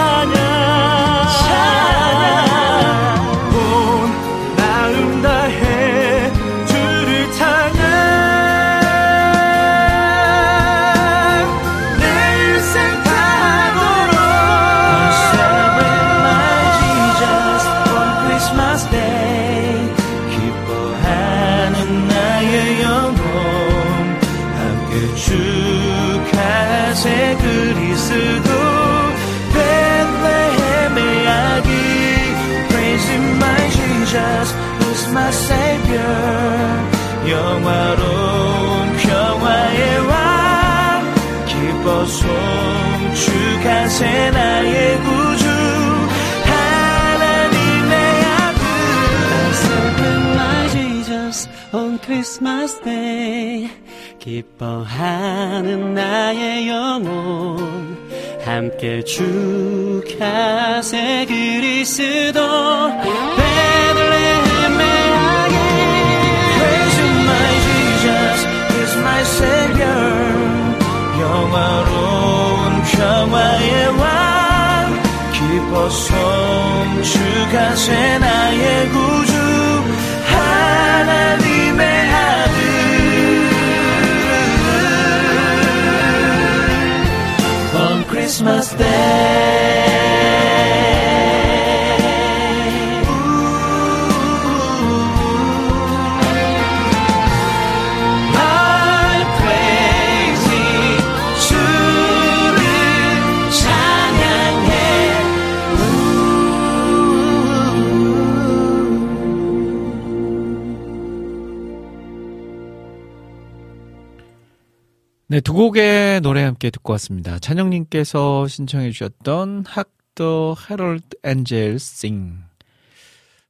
함께 116.65 116.71
듣고 116.71 116.95
왔습니다. 116.95 117.39
찬영님께서 117.39 118.49
신청해 118.49 118.91
주셨던 118.93 119.65
학더 119.67 120.57
헤럴드 120.71 121.19
엔젤 121.23 121.79
싱 121.79 122.39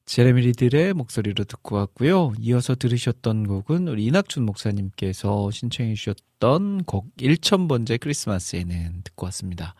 제레미 0.05 0.43
리들의 0.43 0.95
목소리로 0.95 1.45
듣고 1.45 1.77
왔고요. 1.77 2.33
이어서 2.41 2.75
들으셨던 2.75 3.47
곡은 3.47 3.87
우리 3.87 4.07
이낙준 4.07 4.45
목사님께서 4.45 5.53
신청해 5.53 5.95
주셨던 5.95 6.85
곡 6.85 7.15
1000번째 7.17 8.01
크리스마스에는 8.01 9.03
듣고 9.05 9.27
왔습니다. 9.27 9.77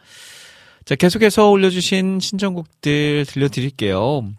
자, 0.85 0.95
계속해서 0.95 1.51
올려주신 1.51 2.21
신청곡들 2.21 3.27
들려드릴게요. 3.27 4.33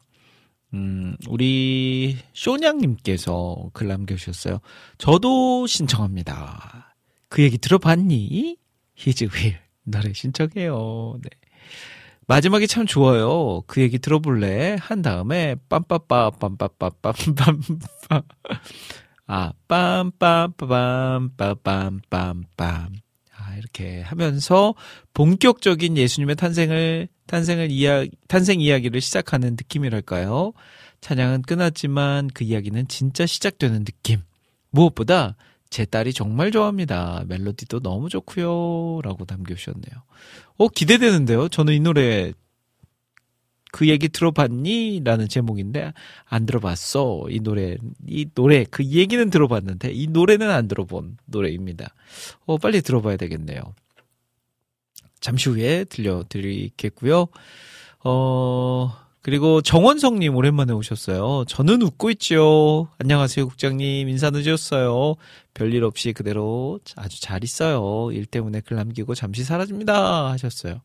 음, 0.74 1.18
우리 1.28 2.18
쇼냥님께서 2.34 3.72
글 3.74 3.90
남겨주셨어요. 3.90 4.60
저도 4.98 5.68
신청합니다. 5.68 6.96
그 7.28 7.44
얘기 7.44 7.58
들어봤니? 7.58 8.58
히즈윌 8.96 9.58
노래 9.84 10.14
신청해요. 10.14 11.18
네. 11.22 11.30
마지막이 12.28 12.68
참 12.68 12.88
좋아요. 12.88 13.62
그 13.68 13.82
얘기 13.82 14.00
들어볼래? 14.00 14.78
한 14.80 15.02
다음에 15.02 15.56
빰빠빠 15.70 16.40
빰빠빠빰빰빰 16.40 18.24
아 19.28 19.54
빰빰빠빰 19.68 21.38
빠빰빰빰 21.38 22.92
아 23.38 23.56
이렇게 23.58 24.02
하면서 24.02 24.74
본격적인 25.14 25.98
예수님의 25.98 26.36
탄생을 26.36 27.10
탄생을 27.28 27.70
이야 27.72 28.06
탄생 28.28 28.60
이야기를 28.60 29.02
시작하는 29.02 29.52
느낌이랄까요? 29.52 30.54
찬양은 31.02 31.44
끝났지만 31.44 32.30
그 32.34 32.44
이야기는 32.44 32.88
진짜 32.88 33.28
시작되는 33.28 33.86
느낌. 33.86 34.22
무엇보다 34.72 35.36
제 35.76 35.84
딸이 35.84 36.14
정말 36.14 36.52
좋아합니다. 36.52 37.26
멜로디도 37.27 37.81
너무 37.81 38.07
좋고요. 38.07 39.02
라고 39.03 39.26
남겨주셨네요. 39.27 40.03
어, 40.56 40.68
기대되는데요? 40.69 41.49
저는 41.49 41.73
이 41.73 41.81
노래 41.81 42.31
그 43.73 43.89
얘기 43.89 44.07
들어봤니? 44.07 45.02
라는 45.03 45.27
제목인데 45.27 45.91
안 46.23 46.45
들어봤어. 46.45 47.26
이 47.30 47.41
노래 47.41 47.76
이 48.07 48.26
노래 48.34 48.64
그 48.64 48.85
얘기는 48.85 49.30
들어봤는데 49.30 49.91
이 49.91 50.07
노래는 50.07 50.49
안 50.49 50.69
들어본 50.69 51.18
노래입니다. 51.26 51.93
어 52.45 52.57
빨리 52.57 52.81
들어봐야 52.81 53.18
되겠네요. 53.18 53.60
잠시 55.19 55.49
후에 55.49 55.84
들려드리겠고요. 55.84 57.27
어 58.06 58.93
그리고 59.26 59.60
정원성님 59.60 60.35
오랜만에 60.35 60.72
오셨어요. 60.72 61.45
저는 61.47 61.81
웃고 61.81 62.11
있죠. 62.11 62.89
안녕하세요 62.99 63.47
국장님 63.47 64.07
인사 64.07 64.30
늦었어요. 64.30 65.15
별일 65.56 65.84
없이 65.84 66.14
그대로 66.14 66.80
아주 66.95 67.19
잘 67.19 67.43
있어요. 67.43 68.11
일 68.11 68.27
때문에 68.27 68.61
글 68.61 68.77
남기고 68.77 69.15
잠시 69.15 69.43
사라집니다 69.43 70.30
하셨어요. 70.30 70.80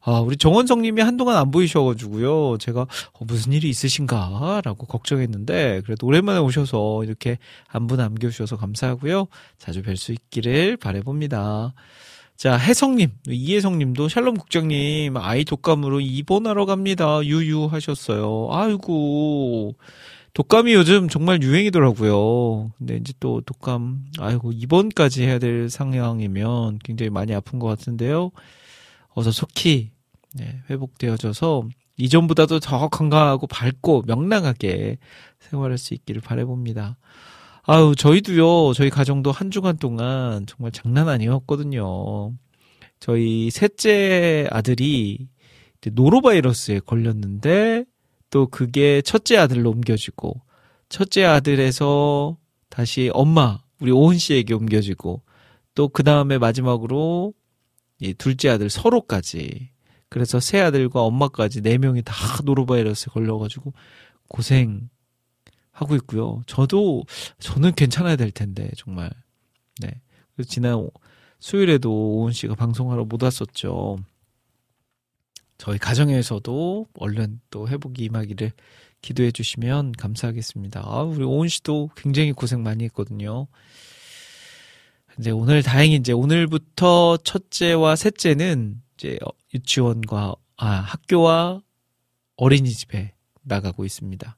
아, 0.00 0.20
우리 0.20 0.38
정원성님이 0.38 1.02
한동안 1.02 1.36
안 1.36 1.50
보이셔가지고요. 1.50 2.56
제가 2.56 2.80
어, 2.80 3.24
무슨 3.26 3.52
일이 3.52 3.68
있으신가라고 3.68 4.86
걱정했는데 4.86 5.82
그래도 5.84 6.06
오랜만에 6.06 6.38
오셔서 6.38 7.04
이렇게 7.04 7.36
안부 7.68 7.96
남겨주셔서 7.96 8.56
감사하고요. 8.56 9.26
자주 9.58 9.82
뵐 9.82 9.98
수 9.98 10.12
있기를 10.12 10.78
바래봅니다. 10.78 11.74
자, 12.36 12.58
혜성님, 12.58 13.10
이혜성님도 13.28 14.08
샬롬 14.08 14.36
국장님 14.36 15.16
아이 15.16 15.44
독감으로 15.44 16.00
입원하러 16.00 16.66
갑니다. 16.66 17.24
유유 17.24 17.66
하셨어요. 17.66 18.48
아이고. 18.50 19.74
독감이 20.34 20.74
요즘 20.74 21.08
정말 21.08 21.40
유행이더라고요. 21.42 22.72
근데 22.76 22.96
이제 22.96 23.12
또 23.20 23.40
독감, 23.40 24.06
아이고, 24.18 24.50
입원까지 24.50 25.22
해야 25.22 25.38
될 25.38 25.70
상황이면 25.70 26.80
굉장히 26.82 27.10
많이 27.10 27.32
아픈 27.32 27.60
것 27.60 27.68
같은데요. 27.68 28.32
어서 29.10 29.30
속히 29.30 29.90
네, 30.34 30.60
회복되어져서 30.68 31.68
이전보다도 31.96 32.58
더 32.58 32.88
건강하고 32.88 33.46
밝고 33.46 34.02
명랑하게 34.08 34.98
생활할 35.38 35.78
수 35.78 35.94
있기를 35.94 36.20
바라봅니다. 36.20 36.96
아유, 37.66 37.94
저희도요, 37.96 38.74
저희 38.74 38.90
가정도 38.90 39.32
한 39.32 39.50
주간 39.50 39.78
동안 39.78 40.46
정말 40.46 40.70
장난 40.70 41.08
아니었거든요. 41.08 42.32
저희 43.00 43.50
셋째 43.50 44.46
아들이 44.50 45.28
노로바이러스에 45.92 46.80
걸렸는데 46.80 47.84
또 48.30 48.46
그게 48.48 49.00
첫째 49.02 49.36
아들로 49.38 49.70
옮겨지고 49.70 50.40
첫째 50.90 51.24
아들에서 51.24 52.36
다시 52.68 53.10
엄마, 53.14 53.60
우리 53.80 53.90
오은 53.92 54.18
씨에게 54.18 54.54
옮겨지고 54.54 55.22
또 55.74 55.88
그 55.88 56.02
다음에 56.02 56.38
마지막으로 56.38 57.32
이 58.00 58.14
둘째 58.14 58.50
아들 58.50 58.68
서로까지 58.70 59.70
그래서 60.08 60.38
새 60.40 60.60
아들과 60.60 61.02
엄마까지 61.02 61.62
네 61.62 61.78
명이 61.78 62.02
다 62.02 62.14
노로바이러스에 62.44 63.10
걸려가지고 63.12 63.72
고생 64.28 64.88
하고 65.74 65.96
있고요. 65.96 66.40
저도 66.46 67.04
저는 67.40 67.74
괜찮아야 67.74 68.16
될 68.16 68.30
텐데 68.30 68.70
정말 68.76 69.10
네. 69.80 69.90
그래서 70.34 70.48
지난 70.48 70.88
수요일에도 71.40 71.92
오은 71.92 72.32
씨가 72.32 72.54
방송하러 72.54 73.04
못 73.04 73.22
왔었죠. 73.22 73.98
저희 75.58 75.78
가정에서도 75.78 76.86
얼른 76.94 77.40
또 77.50 77.68
회복이 77.68 78.04
임하기를 78.04 78.52
기도해 79.02 79.32
주시면 79.32 79.92
감사하겠습니다. 79.92 80.80
아, 80.84 81.02
우리 81.02 81.24
오은 81.24 81.48
씨도 81.48 81.90
굉장히 81.96 82.32
고생 82.32 82.62
많이 82.62 82.84
했거든요. 82.84 83.46
이제 85.18 85.30
오늘 85.30 85.62
다행히 85.62 85.96
이제 85.96 86.12
오늘부터 86.12 87.18
첫째와 87.18 87.96
셋째는 87.96 88.80
이제 88.96 89.18
어, 89.24 89.30
유치원과 89.52 90.34
아 90.56 90.66
학교와 90.66 91.60
어린이집에 92.36 93.12
나가고 93.42 93.84
있습니다. 93.84 94.36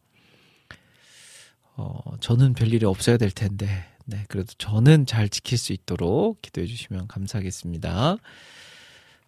어 1.76 2.00
저는 2.20 2.54
별일이 2.54 2.84
없어야 2.86 3.16
될 3.16 3.30
텐데 3.30 3.68
네 4.04 4.24
그래도 4.28 4.52
저는 4.58 5.06
잘 5.06 5.28
지킬 5.28 5.58
수 5.58 5.72
있도록 5.72 6.40
기도해 6.42 6.66
주시면 6.66 7.08
감사하겠습니다. 7.08 8.16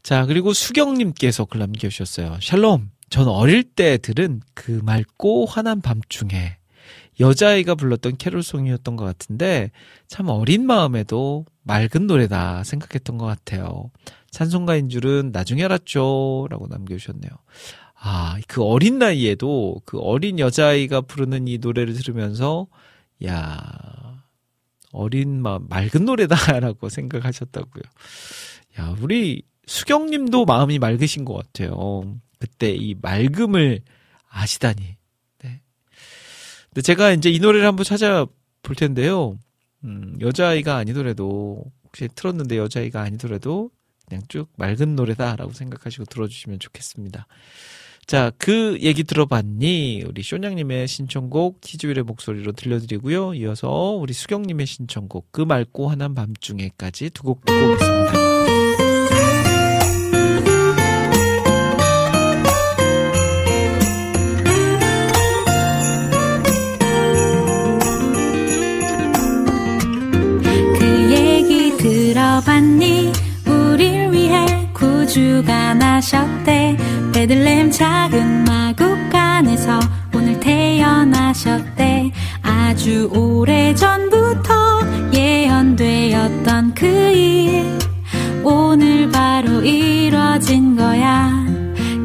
자 0.03 0.27
그리고 0.27 0.53
수경님께서 0.53 1.45
글 1.45 1.61
남겨주셨어요. 1.61 2.39
샬롬 2.41 2.91
전 3.11 3.29
어릴 3.29 3.65
때 3.65 3.99
들은 3.99 4.41
그 4.55 4.81
맑고 4.85 5.47
환한 5.47 5.81
밤 5.81 6.01
중에 6.09 6.59
여자아이가 7.21 7.75
불렀던 7.75 8.17
캐롤송이었던 8.17 8.97
것 8.97 9.05
같은데 9.05 9.71
참 10.07 10.29
어린 10.29 10.67
마음에도 10.67 11.45
맑은 11.65 12.07
노래다 12.07 12.65
생각했던 12.65 13.19
것 13.19 13.27
같아요. 13.27 13.91
찬송가인 14.31 14.89
줄은 14.89 15.31
나중에 15.33 15.65
알았죠. 15.65 16.47
라고 16.51 16.67
남겨주셨네요. 16.69 17.31
아, 18.01 18.39
그 18.47 18.63
어린 18.63 18.99
나이에도 18.99 19.81
그 19.85 19.99
어린 19.99 20.39
여자아이가 20.39 21.03
부르는 21.03 21.49
이 21.49 21.59
노래를 21.59 21.95
들으면서, 21.95 22.69
야, 23.27 24.23
어린 24.93 25.43
마음, 25.43 25.67
맑은 25.69 26.05
노래다라고 26.05 26.89
생각하셨다고요. 26.91 27.83
야, 28.79 28.97
우리 29.01 29.43
수경님도 29.67 30.45
마음이 30.45 30.79
맑으신 30.79 31.25
것 31.25 31.35
같아요. 31.35 32.17
그때 32.39 32.71
이 32.71 32.95
맑음을 33.01 33.81
아시다니. 34.29 34.97
네. 35.43 35.61
근데 36.69 36.83
제가 36.83 37.13
이제 37.13 37.31
이 37.31 37.41
노래를 37.41 37.67
한번 37.67 37.85
찾아볼 37.85 38.77
텐데요. 38.77 39.39
음, 39.85 40.17
여자아이가 40.21 40.77
아니더라도, 40.77 41.65
혹시 41.85 42.09
틀었는데 42.15 42.59
여자아이가 42.59 43.01
아니더라도, 43.03 43.71
그냥 44.07 44.23
쭉 44.29 44.49
맑은 44.57 44.95
노래다라고 44.95 45.53
생각하시고 45.53 46.05
들어주시면 46.07 46.61
좋겠습니다. 46.61 47.27
자, 48.09 48.33
그 48.39 48.79
얘기 48.81 49.05
들어봤니? 49.05 50.05
우리 50.09 50.23
쇼냥님의 50.23 50.89
신청곡 50.89 51.61
티주일의 51.61 52.05
목소리로 52.05 52.53
들려드리고요. 52.53 53.35
이어서 53.35 53.69
우리 54.01 54.15
수경님의 54.15 54.65
신청곡 54.67 55.27
그 55.31 55.43
맑고 55.43 55.89
환한 55.89 56.15
밤중에까지 56.15 57.11
두 57.11 57.23
곡 57.25 57.45
듣고 57.45 57.67
오겠습니다. 57.67 58.13
그 70.79 71.77
들어봤니 71.77 73.13
우릴 73.47 74.11
위해 74.11 74.47
구주가 74.73 75.75
나셨대 75.75 76.58
베들렘 77.19 77.69
작은 77.73 78.45
마국간에서 78.45 79.81
오늘 80.15 80.39
태어나셨대. 80.39 82.13
아주 82.43 83.11
오래 83.13 83.75
전부터 83.75 84.53
예언되었던 85.13 86.75
그 86.75 86.87
일. 86.87 87.77
오늘 88.45 89.11
바로 89.11 89.65
이뤄진 89.65 90.77
거야. 90.77 91.45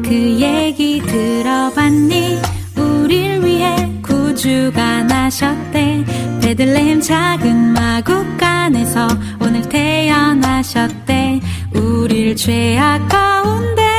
그 0.02 0.10
얘기 0.10 1.00
들어봤니? 1.00 2.40
우릴 2.76 3.40
위해 3.44 3.88
구주가 4.02 5.04
나셨대. 5.04 6.04
베들레헴 6.42 7.00
작은 7.00 7.72
마국간에서 7.72 9.06
오늘 9.40 9.62
태어나셨대. 9.68 11.40
우릴 11.72 12.34
죄악 12.34 13.08
가운데 13.08 13.93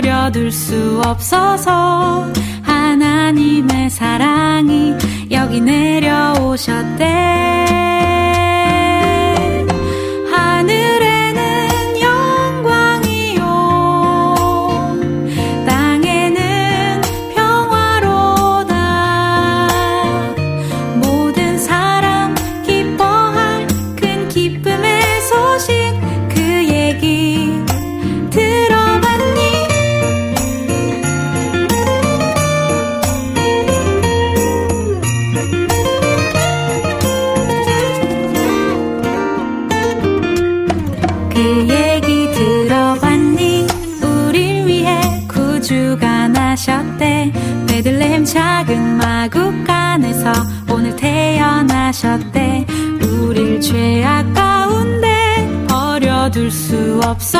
버려둘 0.00 0.50
수 0.50 1.02
없어서 1.04 2.26
하나님의 2.62 3.90
사랑이 3.90 4.94
여기 5.30 5.60
내려오셨대 5.60 7.04
없어 57.10 57.39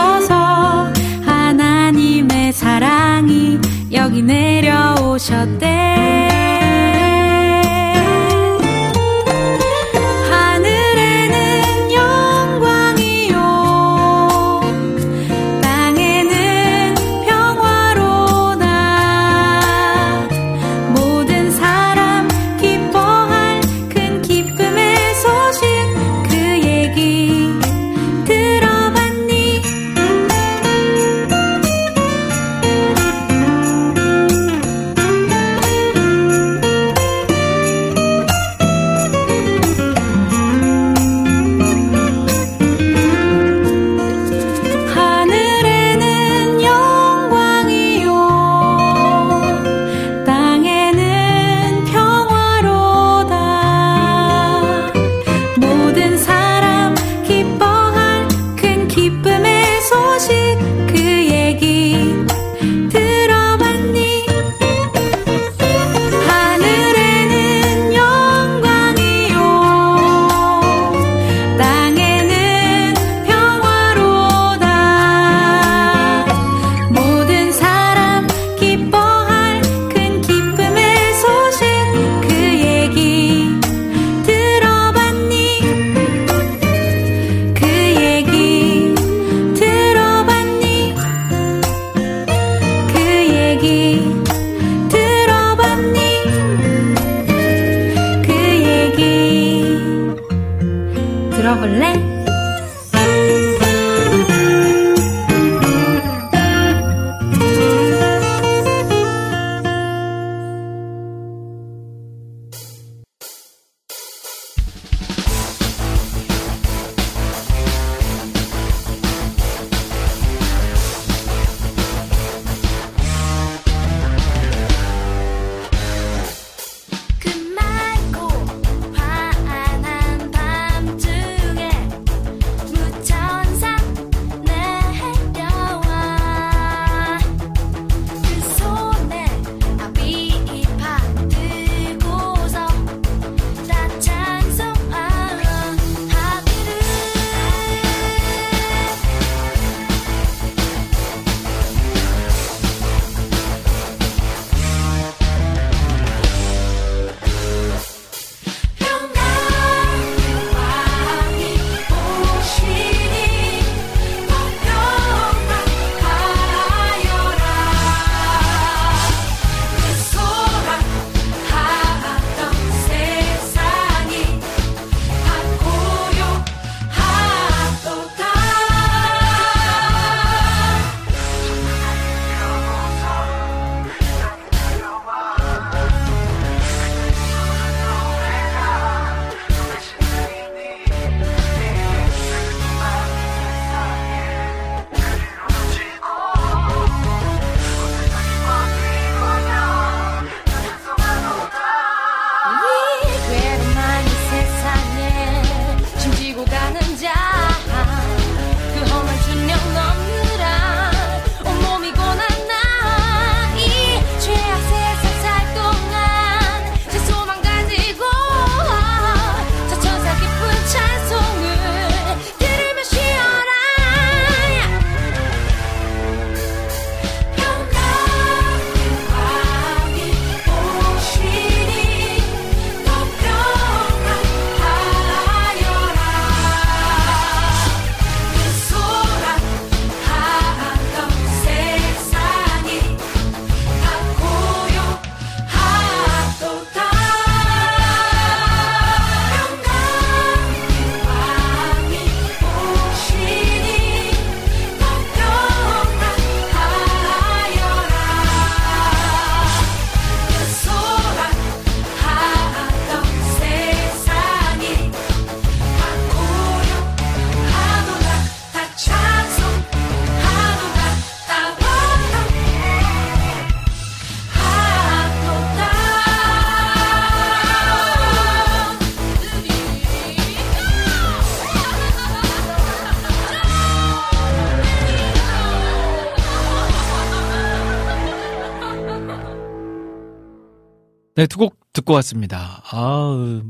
네, 291.21 291.27
두 291.27 291.37
곡 291.37 291.59
듣고 291.75 291.93
왔습니다. 291.97 292.63
아, 292.73 293.43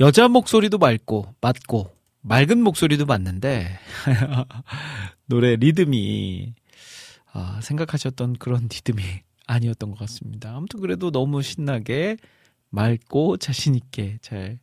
여자 0.00 0.26
목소리도 0.26 0.78
맑고, 0.78 1.36
맞고, 1.40 1.92
맑은 2.22 2.60
목소리도 2.60 3.06
맞는데, 3.06 3.78
노래 5.26 5.54
리듬이, 5.54 6.54
아, 7.32 7.60
생각하셨던 7.62 8.32
그런 8.40 8.62
리듬이 8.72 9.00
아니었던 9.46 9.90
것 9.92 9.98
같습니다. 10.00 10.56
아무튼 10.56 10.80
그래도 10.80 11.12
너무 11.12 11.40
신나게, 11.40 12.16
맑고, 12.70 13.36
자신있게 13.36 14.18
잘 14.20 14.58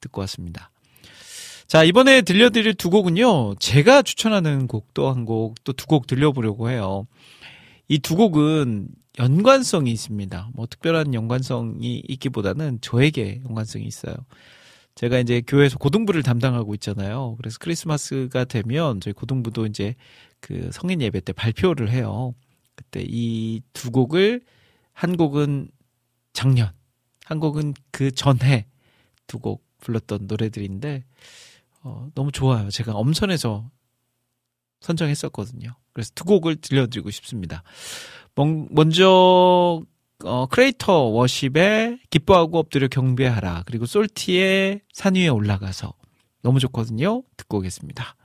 듣고 0.00 0.20
왔습니다. 0.20 0.70
자, 1.66 1.82
이번에 1.82 2.22
들려드릴 2.22 2.74
두 2.74 2.90
곡은요, 2.90 3.56
제가 3.56 4.02
추천하는 4.02 4.68
곡도 4.68 5.10
한 5.10 5.24
곡, 5.24 5.64
또 5.64 5.72
두 5.72 5.86
곡 5.88 6.06
들려보려고 6.06 6.70
해요. 6.70 7.08
이 7.88 7.98
두 7.98 8.14
곡은 8.14 8.86
연관성이 9.20 9.92
있습니다. 9.92 10.50
뭐 10.54 10.66
특별한 10.66 11.14
연관성이 11.14 12.02
있기보다는 12.08 12.80
저에게 12.80 13.42
연관성이 13.44 13.84
있어요. 13.86 14.14
제가 14.96 15.18
이제 15.18 15.42
교회에서 15.46 15.78
고등부를 15.78 16.22
담당하고 16.22 16.74
있잖아요. 16.74 17.36
그래서 17.38 17.58
크리스마스가 17.60 18.44
되면 18.44 19.00
저희 19.00 19.14
고등부도 19.14 19.66
이제 19.66 19.94
그 20.40 20.70
성인 20.72 21.00
예배 21.02 21.20
때 21.20 21.32
발표를 21.32 21.90
해요. 21.90 22.34
그때 22.74 23.04
이 23.06 23.62
두 23.74 23.90
곡을 23.90 24.42
한 24.92 25.16
곡은 25.16 25.70
작년, 26.32 26.72
한 27.24 27.40
곡은 27.40 27.74
그 27.92 28.10
전해 28.12 28.66
두 29.26 29.38
곡 29.38 29.64
불렀던 29.80 30.26
노래들인데 30.26 31.04
어, 31.82 32.08
너무 32.14 32.32
좋아요. 32.32 32.70
제가 32.70 32.94
엄선해서 32.94 33.70
선정했었거든요. 34.80 35.74
그래서 35.92 36.10
두 36.14 36.24
곡을 36.24 36.56
들려드리고 36.56 37.10
싶습니다. 37.10 37.62
먼저 38.70 39.82
어, 40.24 40.46
크레이터 40.46 41.04
워십의 41.04 42.00
기뻐하고 42.10 42.58
엎드려 42.58 42.88
경배하라 42.88 43.64
그리고 43.66 43.86
솔티의 43.86 44.82
산 44.92 45.14
위에 45.14 45.28
올라가서 45.28 45.94
너무 46.42 46.58
좋거든요. 46.58 47.22
듣고 47.36 47.58
오겠습니다. 47.58 48.16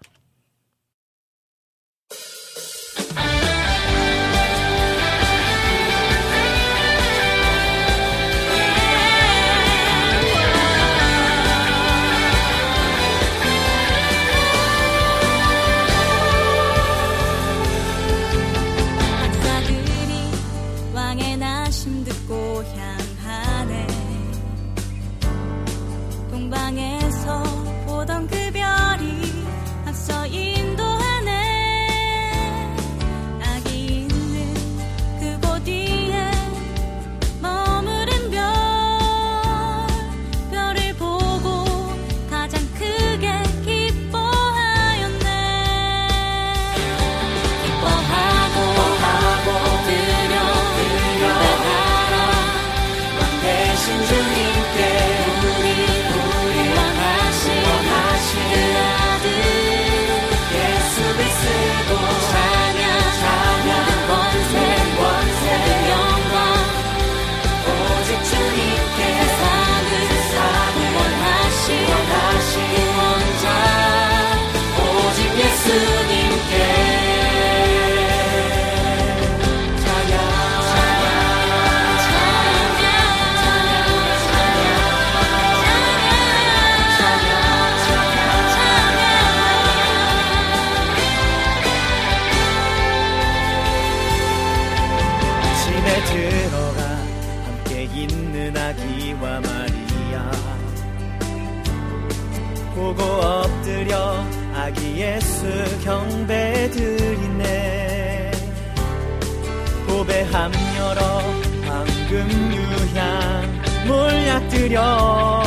황금 112.26 112.54
유향 112.54 113.62
몰약 113.88 114.50
드려? 114.50 115.44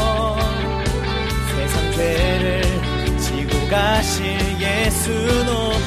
세상 1.51 1.93
죄를 1.93 2.63
지고 3.19 3.69
가실 3.69 4.25
예수 4.61 5.11
높 5.45 5.78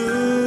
예 0.00 0.39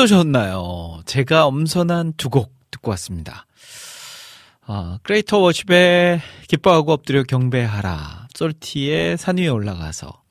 어떠셨나요? 0.00 1.02
제가 1.04 1.44
엄선한 1.46 2.14
두 2.16 2.30
곡 2.30 2.54
듣고 2.70 2.90
왔습니다. 2.92 3.44
아, 4.62 4.98
크레이터 5.02 5.38
워십의 5.38 6.22
기뻐하고 6.48 6.92
엎드려 6.92 7.22
경배하라. 7.22 8.28
솔티의 8.34 9.18
산 9.18 9.36
위에 9.36 9.48
올라가서. 9.48 10.22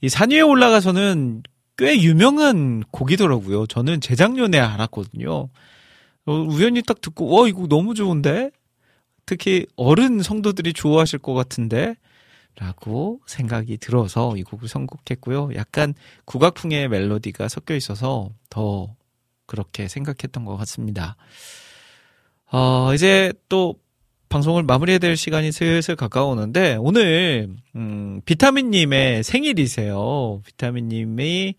이 0.00 0.08
산 0.08 0.30
위에 0.30 0.40
올라가서는 0.40 1.42
꽤 1.76 2.00
유명한 2.00 2.84
곡이더라고요. 2.90 3.66
저는 3.66 4.00
재작년에 4.00 4.58
알았거든요. 4.58 5.48
어, 6.24 6.32
우연히 6.32 6.80
딱 6.82 7.00
듣고, 7.02 7.28
와, 7.28 7.46
이거 7.48 7.66
너무 7.68 7.94
좋은데? 7.94 8.50
특히 9.26 9.66
어른 9.76 10.22
성도들이 10.22 10.72
좋아하실 10.72 11.18
것 11.18 11.34
같은데? 11.34 11.96
라고 12.56 13.20
생각이 13.26 13.76
들어서 13.78 14.36
이 14.38 14.42
곡을 14.42 14.68
선곡했고요. 14.68 15.50
약간 15.56 15.92
국악풍의 16.24 16.88
멜로디가 16.88 17.48
섞여 17.48 17.74
있어서 17.74 18.30
더 18.48 18.94
그렇게 19.46 19.88
생각했던 19.88 20.44
것 20.44 20.56
같습니다. 20.58 21.16
어, 22.50 22.92
이제 22.94 23.32
또 23.48 23.76
방송을 24.28 24.62
마무리해야 24.62 24.98
될 24.98 25.16
시간이 25.16 25.52
슬슬 25.52 25.94
가까우는데 25.94 26.76
오늘 26.80 27.54
음, 27.76 28.22
비타민님의 28.24 29.24
생일이세요. 29.24 30.40
비타민님이 30.46 31.54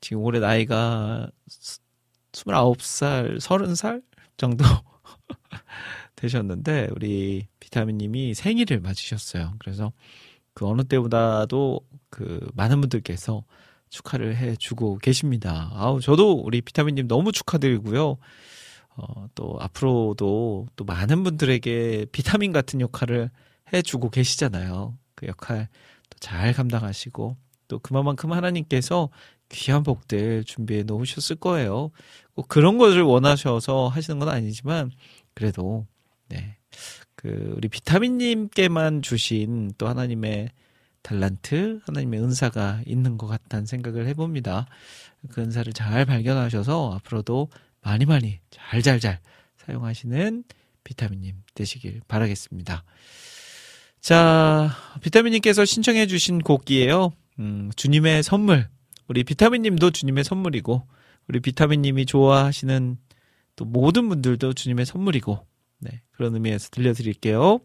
지금 0.00 0.22
올해 0.22 0.40
나이가 0.40 1.30
29살, 2.32 3.38
30살 3.38 4.02
정도 4.36 4.64
되셨는데 6.16 6.88
우리 6.94 7.46
비타민님이 7.60 8.34
생일을 8.34 8.80
맞으셨어요. 8.80 9.54
그래서 9.58 9.92
그 10.54 10.66
어느 10.66 10.82
때보다도 10.84 11.80
그 12.10 12.50
많은 12.54 12.80
분들께서 12.80 13.44
축하를 13.90 14.36
해주고 14.36 14.98
계십니다. 14.98 15.70
아우 15.74 16.00
저도 16.00 16.32
우리 16.32 16.60
비타민님 16.60 17.08
너무 17.08 17.32
축하드리고요. 17.32 18.16
어, 18.96 19.26
또 19.34 19.56
앞으로도 19.60 20.66
또 20.74 20.84
많은 20.84 21.22
분들에게 21.24 22.06
비타민 22.12 22.52
같은 22.52 22.80
역할을 22.80 23.30
해주고 23.72 24.10
계시잖아요. 24.10 24.96
그 25.14 25.26
역할 25.26 25.68
또 26.10 26.18
잘 26.20 26.52
감당하시고 26.52 27.36
또 27.68 27.78
그만큼 27.78 28.32
하나님께서 28.32 29.10
귀한 29.50 29.82
복들 29.82 30.44
준비해 30.44 30.82
놓으셨을 30.82 31.36
거예요. 31.36 31.90
꼭 32.34 32.48
그런 32.48 32.78
것을 32.78 33.02
원하셔서 33.02 33.88
하시는 33.88 34.18
건 34.18 34.28
아니지만 34.28 34.90
그래도 35.34 35.86
네. 36.28 36.56
그 37.14 37.54
우리 37.56 37.68
비타민님께만 37.68 39.02
주신 39.02 39.72
또 39.78 39.88
하나님의 39.88 40.50
달란트, 41.08 41.80
하나님의 41.86 42.20
은사가 42.20 42.82
있는 42.84 43.16
것 43.16 43.26
같다는 43.26 43.64
생각을 43.64 44.06
해봅니다. 44.08 44.66
그 45.30 45.40
은사를 45.40 45.72
잘 45.72 46.04
발견하셔서 46.04 46.92
앞으로도 46.96 47.48
많이 47.80 48.04
많이 48.04 48.40
잘잘잘 48.50 49.18
사용하시는 49.56 50.44
비타민님 50.84 51.34
되시길 51.54 52.02
바라겠습니다. 52.08 52.84
자, 54.02 54.70
비타민님께서 55.00 55.64
신청해주신 55.64 56.40
곡이에요. 56.40 57.12
음, 57.38 57.70
주님의 57.74 58.22
선물. 58.22 58.68
우리 59.08 59.24
비타민님도 59.24 59.90
주님의 59.90 60.24
선물이고, 60.24 60.86
우리 61.28 61.40
비타민님이 61.40 62.04
좋아하시는 62.04 62.98
또 63.56 63.64
모든 63.64 64.10
분들도 64.10 64.52
주님의 64.52 64.84
선물이고, 64.84 65.46
네, 65.78 66.02
그런 66.12 66.34
의미에서 66.34 66.68
들려드릴게요. 66.70 67.60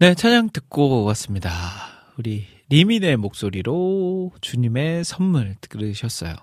네, 0.00 0.14
찬양 0.14 0.50
듣고 0.50 1.02
왔습니다. 1.06 1.50
우리 2.16 2.44
리민의 2.68 3.16
목소리로 3.16 4.30
주님의 4.40 5.02
선물 5.02 5.56
들으셨어요. 5.60 6.36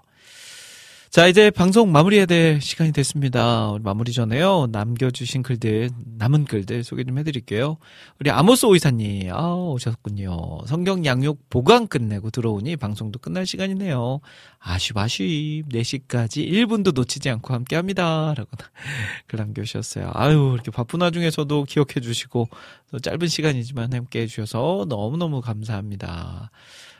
자, 1.09 1.27
이제 1.27 1.49
방송 1.51 1.89
마무리해야 1.89 2.25
될 2.25 2.59
시간이 2.59 2.91
됐습니다. 2.91 3.77
마무리 3.81 4.11
전에요. 4.11 4.67
남겨주신 4.73 5.41
글들, 5.41 5.89
남은 6.25 6.45
글들 6.45 6.83
소개 6.83 7.03
좀 7.03 7.19
해드릴게요. 7.19 7.77
우리 8.19 8.31
아모스 8.31 8.65
오이사님, 8.65 9.31
아, 9.31 9.53
오셨군요. 9.53 10.65
성경 10.65 11.05
양육 11.05 11.51
보강 11.51 11.85
끝내고 11.85 12.31
들어오니 12.31 12.77
방송도 12.77 13.19
끝날 13.19 13.45
시간이네요. 13.45 14.21
아쉽, 14.57 14.97
아쉽. 14.97 15.65
4시까지 15.71 16.49
1분도 16.49 16.95
놓치지 16.95 17.29
않고 17.29 17.53
함께 17.53 17.75
합니다. 17.75 18.33
라고 18.35 18.49
글 19.27 19.37
남겨주셨어요. 19.37 20.09
아유, 20.15 20.51
이렇게 20.55 20.71
바쁜 20.71 21.01
와중에서도 21.01 21.63
기억해 21.65 21.99
주시고, 22.01 22.49
또 22.91 22.99
짧은 22.99 23.27
시간이지만 23.27 23.93
함께 23.93 24.21
해주셔서 24.21 24.87
너무너무 24.89 25.41
감사합니다. 25.41 26.49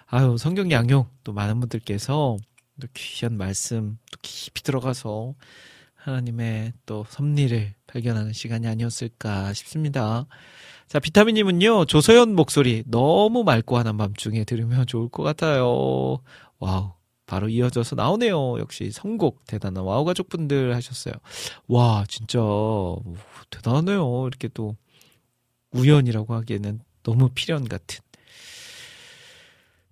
아유, 0.06 0.38
성경 0.38 0.70
양육 0.70 1.10
또 1.24 1.34
많은 1.34 1.60
분들께서 1.62 2.38
또 2.80 2.88
귀한 2.94 3.38
말씀 3.38 3.98
또 4.12 4.20
깊이 4.22 4.62
들어가서 4.62 5.34
하나님의 6.06 6.74
또 6.86 7.04
섭리를 7.10 7.74
발견하는 7.88 8.32
시간이 8.32 8.68
아니었을까 8.68 9.54
싶습니다. 9.54 10.28
자, 10.88 11.00
비타민님은요, 11.00 11.86
조서연 11.86 12.36
목소리 12.36 12.84
너무 12.86 13.44
맑고 13.44 13.76
한밤중에 13.78 14.44
들으면 14.44 14.86
좋을 14.86 15.10
것 15.10 15.24
같아요. 15.24 16.20
와우. 16.60 16.94
바로 17.26 17.50
이어져서 17.50 17.96
나오네요. 17.96 18.60
역시 18.60 18.92
선곡 18.92 19.48
대단한 19.48 19.84
와우 19.84 20.06
가족분들 20.06 20.76
하셨어요. 20.76 21.16
와, 21.68 22.06
진짜 22.08 22.40
우, 22.40 23.02
대단하네요. 23.50 24.28
이렇게 24.28 24.48
또 24.50 24.76
우연이라고 25.72 26.36
하기에는 26.36 26.82
너무 27.02 27.30
필연 27.34 27.68
같은. 27.68 28.05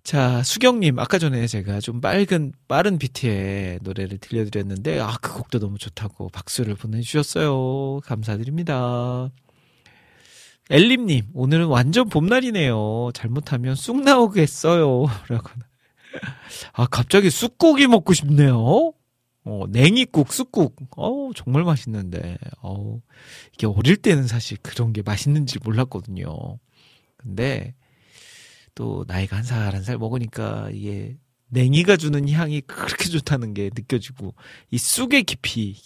자, 0.04 0.42
수경님, 0.42 0.98
아까 0.98 1.18
전에 1.18 1.46
제가 1.46 1.80
좀 1.80 2.02
빨간, 2.02 2.52
빠른 2.68 2.98
비트의 2.98 3.78
노래를 3.80 4.18
들려드렸는데, 4.18 5.00
아, 5.00 5.16
그 5.22 5.32
곡도 5.32 5.58
너무 5.58 5.78
좋다고 5.78 6.28
박수를 6.28 6.74
보내주셨어요. 6.74 8.00
감사드립니다. 8.04 9.30
엘림님, 10.68 11.28
오늘은 11.32 11.66
완전 11.66 12.10
봄날이네요. 12.10 13.12
잘못하면 13.14 13.74
쑥 13.76 14.02
나오겠어요. 14.02 15.06
라고. 15.28 15.48
아, 16.74 16.84
갑자기 16.86 17.30
쑥국이 17.30 17.86
먹고 17.86 18.12
싶네요. 18.12 18.92
어, 19.46 19.64
냉이국, 19.70 20.34
쑥국. 20.34 20.76
어우, 20.96 21.32
정말 21.34 21.64
맛있는데. 21.64 22.36
어우, 22.60 23.00
이게 23.54 23.66
어릴 23.66 23.96
때는 23.96 24.26
사실 24.26 24.58
그런 24.60 24.92
게 24.92 25.00
맛있는지 25.00 25.58
몰랐거든요. 25.64 26.58
근데, 27.16 27.74
또 28.74 29.04
나이가 29.08 29.36
한살 29.38 29.74
한 29.74 29.82
살 29.84 29.98
먹으니까 29.98 30.70
이게 30.72 31.16
냉이가 31.48 31.96
주는 31.96 32.28
향이 32.28 32.62
그렇게 32.62 33.08
좋다는 33.08 33.54
게 33.54 33.70
느껴지고 33.74 34.34
이 34.70 34.78
쑥의 34.78 35.22
깊이. 35.24 35.76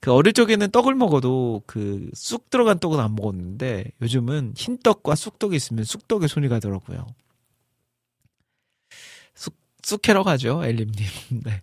그 0.00 0.12
어릴 0.12 0.32
적에는 0.32 0.70
떡을 0.70 0.94
먹어도 0.94 1.62
그 1.66 2.10
쑥 2.14 2.50
들어간 2.50 2.78
떡은 2.78 3.00
안 3.00 3.14
먹었는데 3.14 3.92
요즘은 4.02 4.54
흰 4.56 4.78
떡과 4.78 5.14
쑥떡이 5.16 5.54
있으면 5.56 5.84
쑥떡에 5.84 6.26
손이 6.28 6.48
가더라고요. 6.48 7.06
쑥 9.34 9.54
쑥캐러 9.82 10.22
가죠, 10.24 10.64
엘림님. 10.64 10.94
네. 11.44 11.62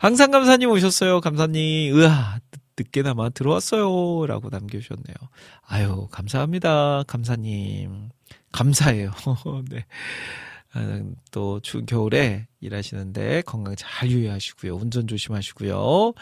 항상 0.00 0.30
감사님 0.30 0.70
오셨어요, 0.70 1.20
감사님. 1.20 1.96
으아, 1.98 2.40
늦게나마 2.76 3.28
들어왔어요. 3.30 4.26
라고 4.26 4.48
남겨주셨네요. 4.50 5.14
아유, 5.62 6.08
감사합니다, 6.10 7.04
감사님. 7.06 8.10
감사해요. 8.54 9.10
네. 9.68 9.84
아, 10.72 11.02
또, 11.30 11.60
주, 11.60 11.84
겨울에 11.84 12.46
일하시는데 12.60 13.42
건강 13.42 13.74
잘 13.76 14.10
유의하시고요. 14.10 14.76
운전 14.76 15.06
조심하시고요. 15.06 16.12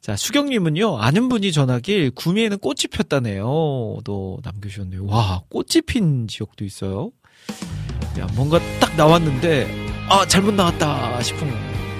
자, 0.00 0.16
수경님은요, 0.16 0.98
아는 0.98 1.28
분이 1.28 1.52
전하길 1.52 2.10
구미에는 2.12 2.58
꽃이 2.58 2.88
폈다네요. 2.92 3.98
또 4.04 4.38
남겨주셨네요. 4.42 5.06
와, 5.06 5.42
꽃이 5.48 5.82
핀 5.86 6.28
지역도 6.28 6.64
있어요. 6.64 7.10
야, 8.18 8.26
뭔가 8.34 8.58
딱 8.80 8.94
나왔는데, 8.96 9.68
아, 10.08 10.26
잘못 10.26 10.54
나왔다 10.54 11.22
싶은 11.22 11.48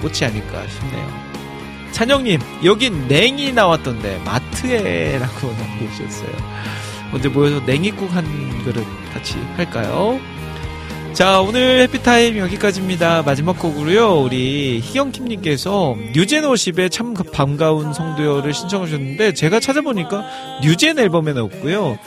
꽃이 0.01 0.23
아닐까 0.23 0.67
싶네요. 0.67 1.09
찬영님, 1.91 2.39
여긴 2.63 3.07
냉이 3.07 3.53
나왔던데, 3.53 4.19
마트에라고 4.19 5.47
남겨주셨어요. 5.51 6.74
언제 7.13 7.29
모여서 7.29 7.63
냉이국 7.65 8.13
한 8.13 8.25
그릇 8.63 8.85
같이 9.13 9.35
할까요? 9.55 10.19
자, 11.15 11.39
오늘 11.39 11.79
해피타임 11.79 12.37
여기까지입니다. 12.37 13.23
마지막 13.23 13.57
곡으로요, 13.57 14.19
우리 14.19 14.81
희영킴님께서 14.83 15.95
뉴젠50의 16.13 16.91
참 16.91 17.13
반가운 17.13 17.93
성도여를 17.93 18.53
신청하셨는데, 18.53 19.33
제가 19.33 19.61
찾아보니까 19.61 20.25
뉴젠 20.61 20.99
앨범에는 20.99 21.41
없고요, 21.41 21.97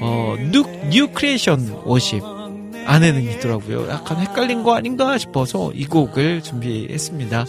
어, 0.00 0.36
New, 0.50 0.64
New 0.88 1.08
Creation 1.08 1.82
50 1.84 2.22
안에는 2.86 3.22
있더라고요. 3.32 3.86
약간 3.90 4.18
헷갈린 4.18 4.62
거 4.62 4.74
아닌가 4.74 5.18
싶어서 5.18 5.70
이 5.74 5.84
곡을 5.84 6.42
준비했습니다. 6.42 7.44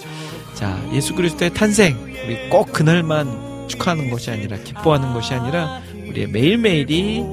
자, 0.53 0.82
예수 0.94 1.15
그리스도의 1.15 1.53
탄생, 1.53 1.95
우리 2.26 2.49
꼭 2.49 2.73
그날만 2.73 3.68
축하하는 3.69 4.10
것이 4.10 4.32
아니라, 4.32 4.57
기뻐하는 4.57 5.14
것이 5.14 5.34
아니라, 5.34 5.82
우리의 6.10 6.27
매일매일이 6.27 7.23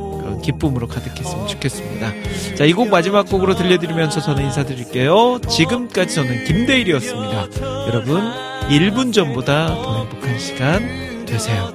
기쁨으로 0.42 0.88
가득했으면 0.88 1.46
좋겠습니다. 1.48 2.12
자, 2.56 2.64
이 2.64 2.72
곡 2.72 2.88
마지막 2.88 3.28
곡으로 3.28 3.54
들려드리면서 3.54 4.20
저는 4.20 4.44
인사드릴게요. 4.44 5.40
지금까지 5.48 6.14
저는 6.16 6.44
김대일이었습니다. 6.44 7.48
여러분, 7.88 8.22
1분 8.68 9.12
전보다 9.12 9.66
더 9.68 9.98
행복한 9.98 10.38
시간 10.38 11.24
되세요. 11.26 11.72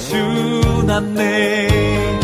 구세주 0.00 0.84
남네 0.86 2.19